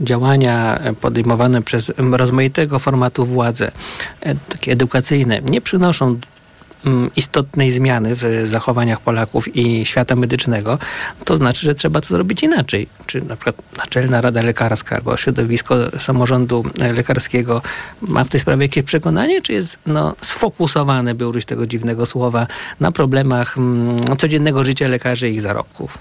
działania 0.00 0.78
podejmowane 1.00 1.62
przez 1.62 1.92
rozmaitego 1.98 2.78
formatu 2.78 3.26
władze, 3.26 3.70
takie 4.48 4.72
edukacyjne, 4.72 5.40
nie 5.42 5.60
przynoszą 5.60 6.18
istotnej 7.16 7.72
zmiany 7.72 8.14
w 8.14 8.42
zachowaniach 8.44 9.00
Polaków 9.00 9.56
i 9.56 9.86
świata 9.86 10.16
medycznego, 10.16 10.78
to 11.24 11.36
znaczy, 11.36 11.60
że 11.60 11.74
trzeba 11.74 12.00
to 12.00 12.06
zrobić 12.06 12.42
inaczej. 12.42 12.88
Czy 13.06 13.20
na 13.24 13.36
przykład 13.36 13.62
Naczelna 13.78 14.20
Rada 14.20 14.42
Lekarska 14.42 14.96
albo 14.96 15.16
środowisko 15.16 15.74
samorządu 15.98 16.64
lekarskiego 16.94 17.62
ma 18.02 18.24
w 18.24 18.28
tej 18.28 18.40
sprawie 18.40 18.62
jakieś 18.62 18.84
przekonanie, 18.84 19.42
czy 19.42 19.52
jest 19.52 19.78
no, 19.86 20.14
sfokusowane, 20.20 21.14
by 21.14 21.28
użyć 21.28 21.44
tego 21.44 21.66
dziwnego 21.66 22.06
słowa, 22.06 22.46
na 22.80 22.92
problemach 22.92 23.58
mm, 23.58 24.16
codziennego 24.16 24.64
życia 24.64 24.88
lekarzy 24.88 25.30
i 25.30 25.34
ich 25.34 25.40
zarobków? 25.40 25.98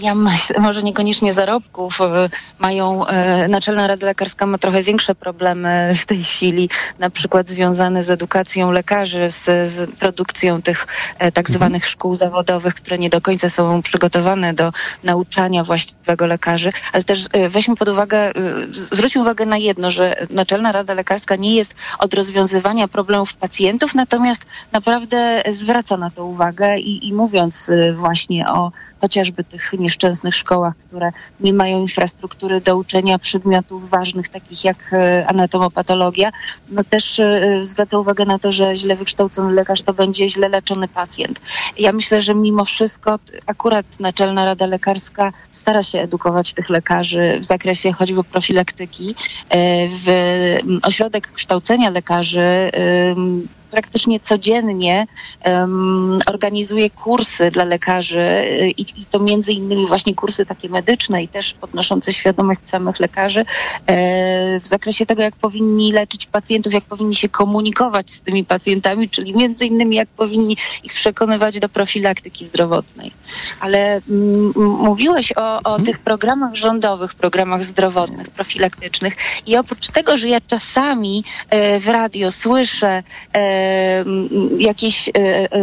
Ja 0.00 0.14
myślę, 0.14 0.60
może 0.68 0.82
niekoniecznie 0.82 1.34
zarobków. 1.34 2.00
e, 2.00 2.28
Mają, 2.58 3.06
e, 3.06 3.48
Naczelna 3.48 3.86
Rada 3.86 4.06
Lekarska 4.06 4.46
ma 4.46 4.58
trochę 4.58 4.82
większe 4.82 5.14
problemy 5.14 5.90
w 5.94 6.06
tej 6.06 6.24
chwili, 6.24 6.70
na 6.98 7.10
przykład 7.10 7.48
związane 7.48 8.02
z 8.02 8.10
edukacją 8.10 8.70
lekarzy, 8.70 9.30
z, 9.30 9.70
z 9.70 9.90
produkcją 9.90 10.62
tych 10.62 10.86
e, 11.18 11.32
tak 11.32 11.50
zwanych 11.50 11.86
szkół 11.86 12.14
zawodowych, 12.14 12.74
które 12.74 12.98
nie 12.98 13.10
do 13.10 13.20
końca 13.20 13.50
są 13.50 13.82
przygotowane 13.82 14.54
do 14.54 14.72
nauczania 15.04 15.64
właściwego 15.64 16.26
lekarzy. 16.26 16.70
Ale 16.92 17.04
też 17.04 17.24
weźmy 17.48 17.76
pod 17.76 17.88
uwagę, 17.88 18.32
zwróćmy 18.72 19.22
uwagę 19.22 19.46
na 19.46 19.56
jedno, 19.56 19.90
że 19.90 20.26
Naczelna 20.30 20.72
Rada 20.72 20.94
Lekarska 20.94 21.36
nie 21.36 21.54
jest 21.54 21.74
od 21.98 22.14
rozwiązywania 22.14 22.88
problemów 22.88 23.34
pacjentów, 23.34 23.94
natomiast 23.94 24.46
naprawdę 24.72 25.42
zwraca 25.50 25.96
na 25.96 26.10
to 26.10 26.24
uwagę 26.24 26.78
i, 26.78 27.08
i 27.08 27.12
mówiąc 27.12 27.70
właśnie 27.94 28.48
o 28.48 28.72
chociażby 29.04 29.44
tych 29.44 29.72
nieszczęsnych 29.72 30.34
szkołach, 30.34 30.74
które 30.76 31.10
nie 31.40 31.52
mają 31.52 31.80
infrastruktury 31.80 32.60
do 32.60 32.76
uczenia 32.76 33.18
przedmiotów 33.18 33.90
ważnych, 33.90 34.28
takich 34.28 34.64
jak 34.64 34.76
e, 34.92 35.26
anatomopatologia, 35.26 36.30
no 36.70 36.84
też 36.84 37.20
e, 37.20 37.58
zwraca 37.64 37.98
uwagę 37.98 38.24
na 38.24 38.38
to, 38.38 38.52
że 38.52 38.76
źle 38.76 38.96
wykształcony 38.96 39.52
lekarz 39.52 39.82
to 39.82 39.92
będzie 39.92 40.28
źle 40.28 40.48
leczony 40.48 40.88
pacjent. 40.88 41.40
Ja 41.78 41.92
myślę, 41.92 42.20
że 42.20 42.34
mimo 42.34 42.64
wszystko 42.64 43.18
akurat 43.46 43.86
Naczelna 44.00 44.44
Rada 44.44 44.66
Lekarska 44.66 45.32
stara 45.50 45.82
się 45.82 46.00
edukować 46.00 46.54
tych 46.54 46.68
lekarzy 46.70 47.38
w 47.40 47.44
zakresie 47.44 47.92
choćby 47.92 48.24
profilaktyki. 48.24 49.14
E, 49.48 49.88
W 49.88 50.06
ośrodek 50.82 51.32
kształcenia 51.32 51.90
lekarzy 51.90 52.70
praktycznie 53.74 54.20
codziennie 54.20 55.06
em, 55.42 56.18
organizuje 56.26 56.90
kursy 56.90 57.50
dla 57.50 57.64
lekarzy 57.64 58.20
y, 58.20 58.70
i, 58.70 58.82
i 58.82 59.04
to 59.10 59.18
między 59.18 59.52
innymi 59.52 59.86
właśnie 59.86 60.14
kursy 60.14 60.46
takie 60.46 60.68
medyczne 60.68 61.22
i 61.22 61.28
też 61.28 61.54
podnoszące 61.54 62.12
świadomość 62.12 62.60
samych 62.64 63.00
lekarzy 63.00 63.40
e, 63.40 64.60
w 64.60 64.66
zakresie 64.66 65.06
tego, 65.06 65.22
jak 65.22 65.36
powinni 65.36 65.92
leczyć 65.92 66.26
pacjentów, 66.26 66.72
jak 66.72 66.84
powinni 66.84 67.14
się 67.14 67.28
komunikować 67.28 68.10
z 68.10 68.20
tymi 68.20 68.44
pacjentami, 68.44 69.08
czyli 69.08 69.36
między 69.36 69.66
innymi 69.66 69.96
jak 69.96 70.08
powinni 70.08 70.56
ich 70.84 70.92
przekonywać 70.92 71.58
do 71.58 71.68
profilaktyki 71.68 72.44
zdrowotnej. 72.44 73.12
Ale 73.60 74.00
mm, 74.10 74.52
m, 74.56 74.62
mówiłeś 74.64 75.32
o, 75.36 75.62
o 75.62 75.78
tych 75.78 75.98
programach 75.98 76.54
rządowych, 76.54 77.14
programach 77.14 77.64
zdrowotnych, 77.64 78.30
profilaktycznych 78.30 79.16
i 79.46 79.56
oprócz 79.56 79.88
tego, 79.88 80.16
że 80.16 80.28
ja 80.28 80.40
czasami 80.40 81.24
e, 81.50 81.80
w 81.80 81.88
radio 81.88 82.30
słyszę 82.30 83.02
e, 83.32 83.63
jakieś 84.58 85.08
e, 85.08 85.12
e, 85.12 85.52
e, 85.52 85.58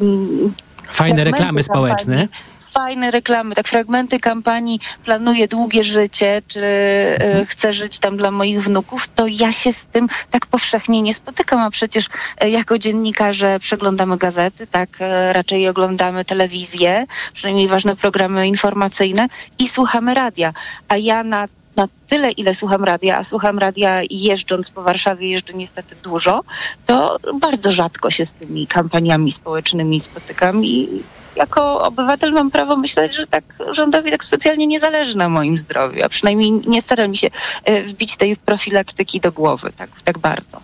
m, 0.00 0.52
Fajne 0.92 1.24
reklamy 1.24 1.64
kampanii, 1.64 1.64
społeczne. 1.64 2.28
Fajne 2.72 3.10
reklamy, 3.10 3.54
tak 3.54 3.68
fragmenty 3.68 4.20
kampanii 4.20 4.80
planuję 5.04 5.48
długie 5.48 5.84
życie, 5.84 6.42
czy 6.46 6.60
e, 6.64 7.46
chcę 7.48 7.72
żyć 7.72 7.98
tam 7.98 8.16
dla 8.16 8.30
moich 8.30 8.62
wnuków, 8.62 9.08
to 9.14 9.26
ja 9.26 9.52
się 9.52 9.72
z 9.72 9.86
tym 9.86 10.08
tak 10.30 10.46
powszechnie 10.46 11.02
nie 11.02 11.14
spotykam, 11.14 11.60
a 11.60 11.70
przecież 11.70 12.06
e, 12.38 12.50
jako 12.50 12.78
dziennikarze 12.78 13.58
przeglądamy 13.60 14.16
gazety, 14.16 14.66
tak, 14.66 14.88
e, 15.00 15.32
raczej 15.32 15.68
oglądamy 15.68 16.24
telewizję, 16.24 17.06
przynajmniej 17.32 17.68
ważne 17.68 17.96
programy 17.96 18.48
informacyjne 18.48 19.26
i 19.58 19.68
słuchamy 19.68 20.14
radia, 20.14 20.52
a 20.88 20.96
ja 20.96 21.24
na 21.24 21.48
na 21.76 21.88
tyle, 22.08 22.30
ile 22.30 22.54
słucham 22.54 22.84
radia, 22.84 23.18
a 23.18 23.24
słucham 23.24 23.58
radia 23.58 24.00
jeżdżąc 24.10 24.70
po 24.70 24.82
Warszawie, 24.82 25.28
jeżdżę 25.28 25.52
niestety 25.54 25.96
dużo, 26.02 26.42
to 26.86 27.18
bardzo 27.40 27.72
rzadko 27.72 28.10
się 28.10 28.26
z 28.26 28.32
tymi 28.32 28.66
kampaniami 28.66 29.30
społecznymi 29.30 30.00
spotykam 30.00 30.64
i 30.64 31.02
jako 31.36 31.82
obywatel 31.82 32.32
mam 32.32 32.50
prawo 32.50 32.76
myśleć, 32.76 33.16
że 33.16 33.26
tak 33.26 33.44
rządowi 33.70 34.10
tak 34.10 34.24
specjalnie 34.24 34.66
nie 34.66 34.80
zależy 34.80 35.16
na 35.16 35.28
moim 35.28 35.58
zdrowiu, 35.58 36.04
a 36.04 36.08
przynajmniej 36.08 36.52
nie 36.52 36.82
staram 36.82 37.10
mi 37.10 37.16
się 37.16 37.30
e, 37.64 37.82
wbić 37.82 38.16
tej 38.16 38.36
profilaktyki 38.36 39.20
do 39.20 39.32
głowy 39.32 39.72
tak, 39.76 39.90
tak 40.04 40.18
bardzo. 40.18 40.60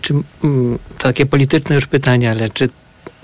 Czy, 0.00 0.14
mm, 0.44 0.78
takie 0.98 1.26
polityczne 1.26 1.74
już 1.74 1.86
pytanie, 1.86 2.30
ale 2.30 2.48
czy, 2.48 2.68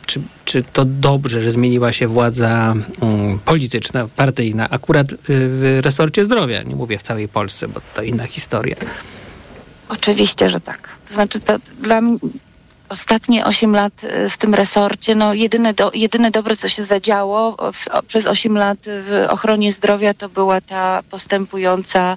czy, 0.08 0.20
czy 0.44 0.62
to 0.62 0.84
dobrze, 0.84 1.42
że 1.42 1.50
zmieniła 1.50 1.92
się 1.92 2.08
władza 2.08 2.74
mm, 3.00 3.38
polityczna, 3.38 4.08
partyjna, 4.16 4.70
akurat 4.70 5.12
y, 5.12 5.16
w 5.28 5.80
resorcie 5.82 6.24
zdrowia? 6.24 6.62
Nie 6.62 6.76
mówię 6.76 6.98
w 6.98 7.02
całej 7.02 7.28
Polsce, 7.28 7.68
bo 7.68 7.80
to 7.94 8.02
inna 8.02 8.26
historia. 8.26 8.76
Oczywiście, 9.88 10.48
że 10.48 10.60
tak. 10.60 10.88
To 11.08 11.14
znaczy, 11.14 11.40
to 11.40 11.58
dla 11.82 12.00
mnie 12.00 12.18
ostatnie 12.88 13.44
8 13.44 13.72
lat 13.72 14.04
y, 14.04 14.30
w 14.30 14.36
tym 14.36 14.54
resorcie, 14.54 15.14
no 15.14 15.34
jedyne, 15.34 15.74
do, 15.74 15.90
jedyne 15.94 16.30
dobre, 16.30 16.56
co 16.56 16.68
się 16.68 16.84
zadziało 16.84 17.56
w, 17.72 18.06
przez 18.06 18.26
8 18.26 18.58
lat 18.58 18.78
w 18.84 19.26
ochronie 19.28 19.72
zdrowia, 19.72 20.14
to 20.14 20.28
była 20.28 20.60
ta 20.60 21.02
postępująca 21.10 22.16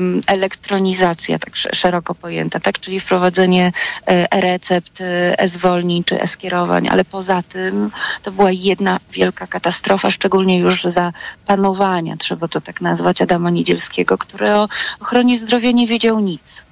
ym, 0.00 0.20
elektronizacja, 0.26 1.38
tak 1.38 1.54
sz- 1.56 1.76
szeroko 1.76 2.14
pojęta, 2.14 2.60
tak? 2.60 2.78
Czyli 2.80 3.00
wprowadzenie 3.00 3.66
y, 3.68 4.04
e-recept, 4.30 5.00
y, 5.00 5.04
e-zwolnień 5.38 6.04
czy 6.04 6.20
e-skierowań, 6.22 6.88
ale 6.88 7.04
poza 7.04 7.42
tym 7.42 7.90
to 8.22 8.32
była 8.32 8.50
jedna 8.50 9.00
wielka 9.12 9.46
katastrofa, 9.46 10.10
szczególnie 10.10 10.58
już 10.58 10.84
za 10.84 11.12
panowania, 11.46 12.16
trzeba 12.16 12.48
to 12.48 12.60
tak 12.60 12.80
nazwać, 12.80 13.22
Adama 13.22 13.50
Niedzielskiego, 13.50 14.18
który 14.18 14.50
o 14.54 14.68
ochronie 15.00 15.38
zdrowia 15.38 15.70
nie 15.70 15.86
wiedział 15.86 16.20
nic. 16.20 16.67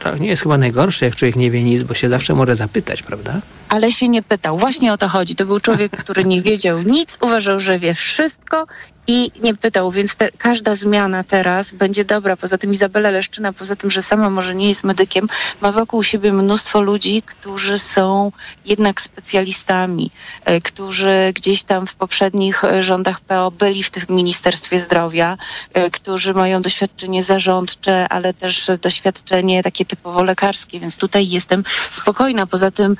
To 0.00 0.16
nie 0.16 0.28
jest 0.28 0.42
chyba 0.42 0.58
najgorsze, 0.58 1.04
jak 1.06 1.16
człowiek 1.16 1.36
nie 1.36 1.50
wie 1.50 1.62
nic, 1.62 1.82
bo 1.82 1.94
się 1.94 2.08
zawsze 2.08 2.34
może 2.34 2.56
zapytać, 2.56 3.02
prawda? 3.02 3.40
ale 3.68 3.92
się 3.92 4.08
nie 4.08 4.22
pytał. 4.22 4.58
Właśnie 4.58 4.92
o 4.92 4.98
to 4.98 5.08
chodzi. 5.08 5.34
To 5.34 5.46
był 5.46 5.60
człowiek, 5.60 5.92
który 6.04 6.24
nie 6.24 6.42
wiedział 6.42 6.82
nic, 6.82 7.18
uważał, 7.20 7.60
że 7.60 7.78
wie 7.78 7.94
wszystko 7.94 8.66
i 9.08 9.30
nie 9.42 9.54
pytał, 9.54 9.90
więc 9.90 10.16
te, 10.16 10.28
każda 10.38 10.74
zmiana 10.74 11.24
teraz 11.24 11.72
będzie 11.72 12.04
dobra. 12.04 12.36
Poza 12.36 12.58
tym 12.58 12.72
Izabela 12.72 13.10
Leszczyna, 13.10 13.52
poza 13.52 13.76
tym, 13.76 13.90
że 13.90 14.02
sama 14.02 14.30
może 14.30 14.54
nie 14.54 14.68
jest 14.68 14.84
medykiem, 14.84 15.28
ma 15.60 15.72
wokół 15.72 16.02
siebie 16.02 16.32
mnóstwo 16.32 16.80
ludzi, 16.80 17.22
którzy 17.26 17.78
są 17.78 18.32
jednak 18.66 19.00
specjalistami, 19.00 20.10
e, 20.44 20.60
którzy 20.60 21.32
gdzieś 21.34 21.62
tam 21.62 21.86
w 21.86 21.94
poprzednich 21.94 22.64
e, 22.64 22.82
rządach 22.82 23.20
PO 23.20 23.50
byli 23.50 23.82
w 23.82 23.90
tym 23.90 24.02
Ministerstwie 24.08 24.80
Zdrowia, 24.80 25.36
e, 25.74 25.90
którzy 25.90 26.34
mają 26.34 26.62
doświadczenie 26.62 27.22
zarządcze, 27.22 28.08
ale 28.08 28.34
też 28.34 28.70
doświadczenie 28.82 29.62
takie 29.62 29.84
typowo 29.84 30.22
lekarskie, 30.22 30.80
więc 30.80 30.96
tutaj 30.96 31.28
jestem 31.28 31.64
spokojna. 31.90 32.46
Poza 32.46 32.70
tym 32.70 32.96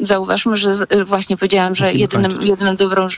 zauważmy, 0.00 0.56
że 0.56 0.70
właśnie 1.06 1.36
powiedziałam, 1.36 1.74
że 1.74 1.92
jedynym, 1.92 2.42
jedyną 2.42 2.76
dobrą 2.76 3.08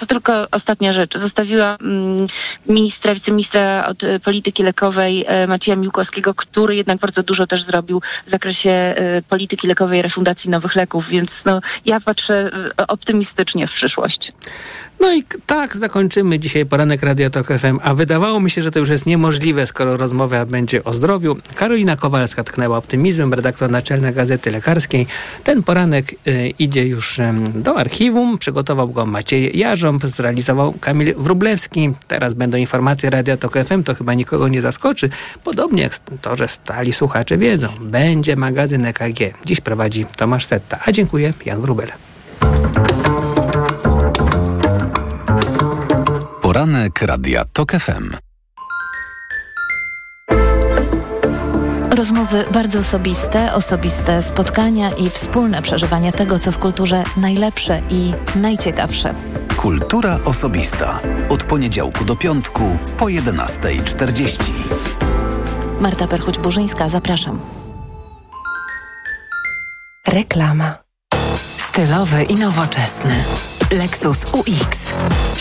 to 0.00 0.06
tylko 0.06 0.46
ostatnia 0.50 0.92
rzecz. 0.92 1.18
Zostawiła 1.18 1.76
mm, 1.80 2.26
ministra, 2.66 3.14
wiceministra 3.14 3.86
od 3.86 4.04
e, 4.04 4.20
polityki 4.20 4.62
lekowej 4.62 5.24
e, 5.26 5.46
Macieja 5.46 5.76
Miłkowskiego, 5.76 6.34
który 6.34 6.76
jednak 6.76 6.98
bardzo 6.98 7.22
dużo 7.22 7.46
też 7.46 7.62
zrobił 7.62 8.02
w 8.26 8.30
zakresie 8.30 8.70
e, 8.70 9.22
polityki 9.28 9.66
lekowej, 9.66 10.02
refundacji 10.02 10.50
nowych 10.50 10.76
leków, 10.76 11.08
więc 11.08 11.44
no, 11.44 11.60
ja 11.84 12.00
patrzę 12.00 12.50
optymistycznie 12.88 13.66
w 13.66 13.72
przyszłość. 13.72 14.32
No 15.00 15.12
i 15.14 15.24
tak 15.46 15.76
zakończymy 15.76 16.38
dzisiaj 16.38 16.66
poranek 16.66 17.02
Radia 17.02 17.30
Tok 17.30 17.46
FM, 17.46 17.78
a 17.82 17.94
wydawało 17.94 18.40
mi 18.40 18.50
się, 18.50 18.62
że 18.62 18.70
to 18.70 18.78
już 18.78 18.88
jest 18.88 19.06
niemożliwe, 19.06 19.66
skoro 19.66 19.96
rozmowa 19.96 20.46
będzie 20.46 20.84
o 20.84 20.92
zdrowiu. 20.92 21.36
Karolina 21.54 21.96
Kowalska 21.96 22.44
tknęła 22.44 22.76
optymizmem, 22.76 23.34
redaktor 23.34 23.70
naczelna 23.70 24.12
Gazety 24.12 24.50
Lekarskiej. 24.50 25.06
Ten 25.44 25.62
poranek 25.62 26.12
y, 26.12 26.54
idzie 26.58 26.86
już 26.86 27.18
em, 27.18 27.62
do 27.62 27.76
archiwum, 27.76 28.38
przygotował 28.38 28.88
go 28.88 29.06
Maciej 29.06 29.58
Jarząb, 29.58 30.06
zrealizował 30.06 30.72
Kamil 30.80 31.14
Wrublewski. 31.14 31.92
Teraz 32.08 32.34
będą 32.34 32.58
informacje 32.58 33.10
Radia 33.10 33.36
Tok 33.36 33.54
FM, 33.64 33.82
to 33.82 33.94
chyba 33.94 34.14
nikogo 34.14 34.48
nie 34.48 34.62
zaskoczy. 34.62 35.10
Podobnie 35.44 35.82
jak 35.82 35.98
to, 35.98 36.36
że 36.36 36.48
stali 36.48 36.92
słuchacze 36.92 37.38
wiedzą. 37.38 37.68
Będzie 37.80 38.36
magazyn 38.36 38.86
EKG. 38.86 39.20
Dziś 39.44 39.60
prowadzi 39.60 40.06
Tomasz 40.16 40.46
Setta. 40.46 40.78
A 40.86 40.92
dziękuję, 40.92 41.32
Jan 41.46 41.60
Wrubel. 41.60 41.88
Poranek 46.50 47.02
Radia 47.02 47.44
TOK 47.44 47.72
FM. 47.72 48.16
Rozmowy 51.96 52.44
bardzo 52.52 52.78
osobiste, 52.78 53.54
osobiste 53.54 54.22
spotkania 54.22 54.90
i 54.90 55.10
wspólne 55.10 55.62
przeżywanie 55.62 56.12
tego, 56.12 56.38
co 56.38 56.52
w 56.52 56.58
kulturze 56.58 57.04
najlepsze 57.16 57.80
i 57.90 58.12
najciekawsze. 58.36 59.14
Kultura 59.56 60.18
osobista. 60.24 61.00
Od 61.28 61.44
poniedziałku 61.44 62.04
do 62.04 62.16
piątku 62.16 62.78
po 62.98 63.04
11.40. 63.04 64.42
Marta 65.80 66.06
Perchuć-Burzyńska, 66.06 66.88
zapraszam. 66.88 67.40
Reklama. 70.06 70.78
Stylowy 71.58 72.22
i 72.22 72.34
nowoczesny. 72.34 73.14
Lexus 73.70 74.24
UX. 74.32 74.92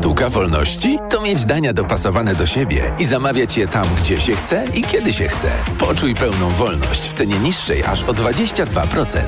Sztuka 0.00 0.30
wolności 0.30 0.98
to 1.10 1.20
mieć 1.20 1.44
dania 1.44 1.72
dopasowane 1.72 2.34
do 2.34 2.46
siebie 2.46 2.92
i 2.98 3.04
zamawiać 3.04 3.56
je 3.56 3.68
tam, 3.68 3.86
gdzie 4.00 4.20
się 4.20 4.36
chce 4.36 4.64
i 4.74 4.82
kiedy 4.82 5.12
się 5.12 5.28
chce. 5.28 5.50
Poczuj 5.78 6.14
pełną 6.14 6.50
wolność 6.50 7.08
w 7.08 7.12
cenie 7.12 7.38
niższej 7.38 7.84
aż 7.84 8.02
o 8.02 8.12
22%. 8.12 9.20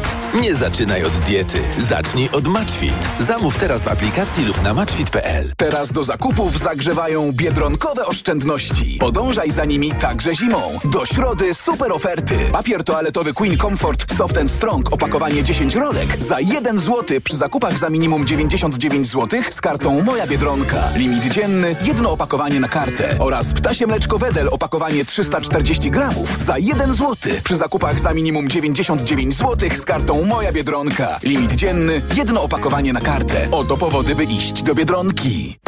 Nie 0.42 0.54
zaczynaj 0.54 1.04
od 1.04 1.12
diety, 1.12 1.60
zacznij 1.78 2.28
od 2.30 2.46
Matchfit. 2.46 3.08
Zamów 3.18 3.56
teraz 3.56 3.82
w 3.82 3.88
aplikacji 3.88 4.44
lub 4.44 4.62
na 4.62 4.74
matchfit.pl. 4.74 5.52
Teraz 5.56 5.92
do 5.92 6.04
zakupów 6.04 6.58
zagrzewają 6.58 7.32
biedronkowe 7.32 8.06
oszczędności. 8.06 8.98
Podążaj 9.00 9.50
za 9.50 9.64
nimi 9.64 9.92
także 9.92 10.34
zimą. 10.34 10.78
Do 10.84 11.06
środy 11.06 11.54
super 11.54 11.92
oferty. 11.92 12.36
Papier 12.52 12.84
toaletowy 12.84 13.32
Queen 13.34 13.58
Comfort 13.58 14.16
Soft 14.16 14.38
and 14.38 14.50
Strong 14.50 14.92
opakowanie 14.92 15.42
10 15.42 15.74
rolek 15.74 16.24
za 16.24 16.40
1 16.40 16.78
zł 16.78 17.20
przy 17.24 17.36
zakupach 17.36 17.78
za 17.78 17.90
minimum 17.90 18.26
99 18.26 19.06
zł 19.06 19.40
z 19.50 19.60
kartą 19.60 20.02
Moja 20.02 20.26
Biedronka. 20.26 20.61
Limit 20.94 21.24
dzienny, 21.24 21.76
jedno 21.84 22.12
opakowanie 22.12 22.60
na 22.60 22.68
kartę. 22.68 23.16
Oraz 23.18 23.52
ptasie 23.52 23.86
mleczko 23.86 24.18
Wedel 24.18 24.48
opakowanie 24.48 25.04
340 25.04 25.90
gramów 25.90 26.40
za 26.40 26.58
1 26.58 26.92
zł 26.92 27.16
przy 27.44 27.56
zakupach 27.56 28.00
za 28.00 28.14
minimum 28.14 28.48
99 28.48 29.34
zł 29.34 29.70
z 29.74 29.84
kartą 29.84 30.24
Moja 30.24 30.52
Biedronka. 30.52 31.18
Limit 31.22 31.52
dzienny, 31.52 32.02
jedno 32.16 32.42
opakowanie 32.42 32.92
na 32.92 33.00
kartę. 33.00 33.48
Oto 33.50 33.76
powody, 33.76 34.14
by 34.14 34.24
iść 34.24 34.62
do 34.62 34.74
Biedronki. 34.74 35.58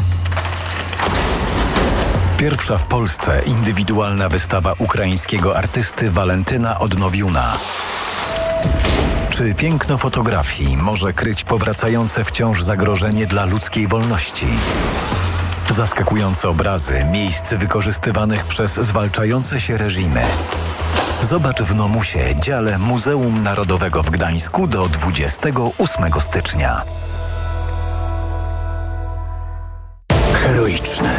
Pierwsza 2.36 2.78
w 2.78 2.84
Polsce 2.86 3.42
indywidualna 3.47 4.28
wystawa 4.28 4.74
ukraińskiego 4.78 5.59
artysty 5.59 6.11
Walentyna 6.11 6.78
Odnowiuna. 6.78 7.59
Czy 9.37 9.55
piękno 9.55 9.99
fotografii 9.99 10.76
może 10.76 11.12
kryć 11.12 11.45
powracające 11.45 12.24
wciąż 12.24 12.62
zagrożenie 12.62 13.26
dla 13.26 13.45
ludzkiej 13.45 13.89
wolności? 13.89 14.47
Zaskakujące 15.70 16.49
obrazy 16.49 17.05
miejsc 17.12 17.55
wykorzystywanych 17.55 18.45
przez 18.45 18.74
zwalczające 18.74 19.61
się 19.61 19.76
reżimy. 19.76 20.22
Zobacz 21.22 21.62
w 21.62 21.74
Nomusie, 21.74 22.35
dziale 22.41 22.78
Muzeum 22.78 23.43
Narodowego 23.43 24.03
w 24.03 24.11
Gdańsku 24.11 24.66
do 24.66 24.89
28 24.89 26.20
stycznia. 26.20 26.82
Heroiczny, 30.32 31.14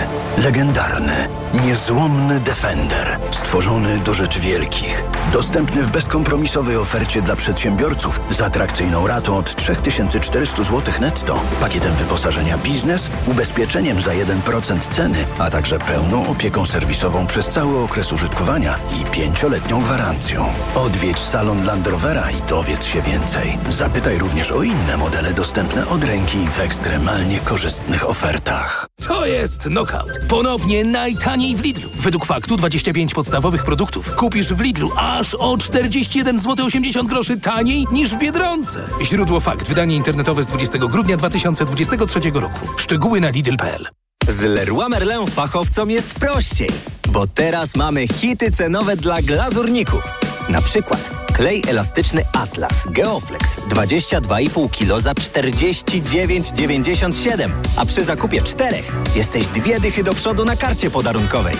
legendarny, 0.45 1.27
niezłomny 1.65 2.39
Defender. 2.39 3.19
Stworzony 3.31 3.99
do 3.99 4.13
rzeczy 4.13 4.39
wielkich. 4.39 5.03
Dostępny 5.33 5.83
w 5.83 5.89
bezkompromisowej 5.89 6.77
ofercie 6.77 7.21
dla 7.21 7.35
przedsiębiorców 7.35 8.19
z 8.29 8.41
atrakcyjną 8.41 9.07
ratą 9.07 9.37
od 9.37 9.55
3400 9.55 10.63
zł 10.63 10.93
netto, 11.01 11.39
pakietem 11.59 11.93
wyposażenia 11.93 12.57
biznes, 12.57 13.11
ubezpieczeniem 13.27 14.01
za 14.01 14.11
1% 14.11 14.79
ceny, 14.89 15.25
a 15.39 15.49
także 15.49 15.79
pełną 15.79 16.27
opieką 16.27 16.65
serwisową 16.65 17.27
przez 17.27 17.49
cały 17.49 17.79
okres 17.79 18.13
użytkowania 18.13 18.75
i 19.01 19.05
pięcioletnią 19.05 19.81
gwarancją. 19.81 20.45
Odwiedź 20.75 21.19
salon 21.19 21.65
Land 21.65 21.87
Rovera 21.87 22.31
i 22.31 22.41
dowiedz 22.49 22.85
się 22.85 23.01
więcej. 23.01 23.57
Zapytaj 23.69 24.17
również 24.17 24.51
o 24.51 24.63
inne 24.63 24.97
modele 24.97 25.33
dostępne 25.33 25.87
od 25.87 26.03
ręki 26.03 26.47
w 26.47 26.59
ekstremalnie 26.59 27.39
korzystnych 27.39 28.09
ofertach. 28.09 28.87
To 29.07 29.25
jest 29.25 29.61
knockout. 29.61 30.19
Ponownie 30.35 30.83
najtaniej 30.83 31.55
w 31.55 31.61
Lidlu. 31.61 31.89
Według 31.93 32.25
faktu 32.25 32.57
25 32.57 33.13
podstawowych 33.13 33.63
produktów 33.63 34.15
kupisz 34.15 34.53
w 34.53 34.59
Lidlu 34.59 34.91
aż 34.97 35.35
o 35.35 35.57
41 35.57 36.39
zł 36.39 36.65
80 36.65 37.09
groszy 37.09 37.39
taniej 37.39 37.85
niż 37.91 38.09
w 38.09 38.17
Biedronce. 38.17 38.83
Źródło 39.01 39.39
fakt. 39.39 39.67
Wydanie 39.67 39.95
internetowe 39.95 40.43
z 40.43 40.47
20 40.47 40.77
grudnia 40.77 41.17
2023 41.17 42.19
roku. 42.33 42.67
Szczegóły 42.77 43.21
na 43.21 43.29
lidl.pl. 43.29 43.87
Z 44.27 44.41
Leroy 44.41 44.89
Merlin 44.89 45.27
fachowcom 45.27 45.91
jest 45.91 46.13
prościej, 46.13 46.69
bo 47.09 47.27
teraz 47.27 47.75
mamy 47.75 48.07
hity 48.07 48.51
cenowe 48.51 48.97
dla 48.97 49.21
glazurników. 49.21 50.03
Na 50.49 50.61
przykład 50.61 51.09
klej 51.33 51.63
elastyczny 51.67 52.25
Atlas 52.33 52.83
Geoflex 52.89 53.55
22,5 53.69 54.69
kg 54.69 55.01
za 55.01 55.13
49,97, 55.13 57.49
a 57.75 57.85
przy 57.85 58.03
zakupie 58.03 58.41
czterech 58.41 58.91
jesteś 59.15 59.47
dwie 59.47 59.79
dychy 59.79 60.03
do 60.03 60.13
przodu 60.13 60.45
na 60.45 60.55
karcie 60.55 60.89
podarunkowej. 60.89 61.55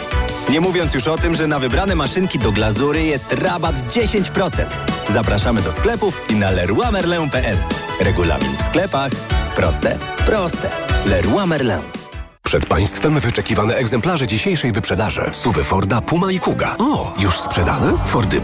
Nie 0.49 0.61
mówiąc 0.61 0.93
już 0.93 1.07
o 1.07 1.17
tym, 1.17 1.35
że 1.35 1.47
na 1.47 1.59
wybrane 1.59 1.95
maszynki 1.95 2.39
do 2.39 2.51
glazury 2.51 3.03
jest 3.03 3.31
rabat 3.31 3.75
10%. 3.75 4.65
Zapraszamy 5.09 5.61
do 5.61 5.71
sklepów 5.71 6.21
i 6.29 6.35
na 6.35 6.51
leroymerlin.pl. 6.51 7.57
Regulamin 7.99 8.57
w 8.57 8.63
sklepach. 8.63 9.11
Proste, 9.55 9.97
proste. 10.25 10.69
Leroy 11.05 11.47
Merlin. 11.47 11.81
Przed 12.45 12.65
Państwem 12.65 13.19
wyczekiwane 13.19 13.75
egzemplarze 13.75 14.27
dzisiejszej 14.27 14.71
wyprzedaży. 14.71 15.21
Suwy 15.31 15.63
Forda, 15.63 16.01
Puma 16.01 16.31
i 16.31 16.39
Kuga. 16.39 16.75
O, 16.79 17.13
już 17.19 17.39
sprzedane? 17.39 17.93
Fordy 18.05 18.33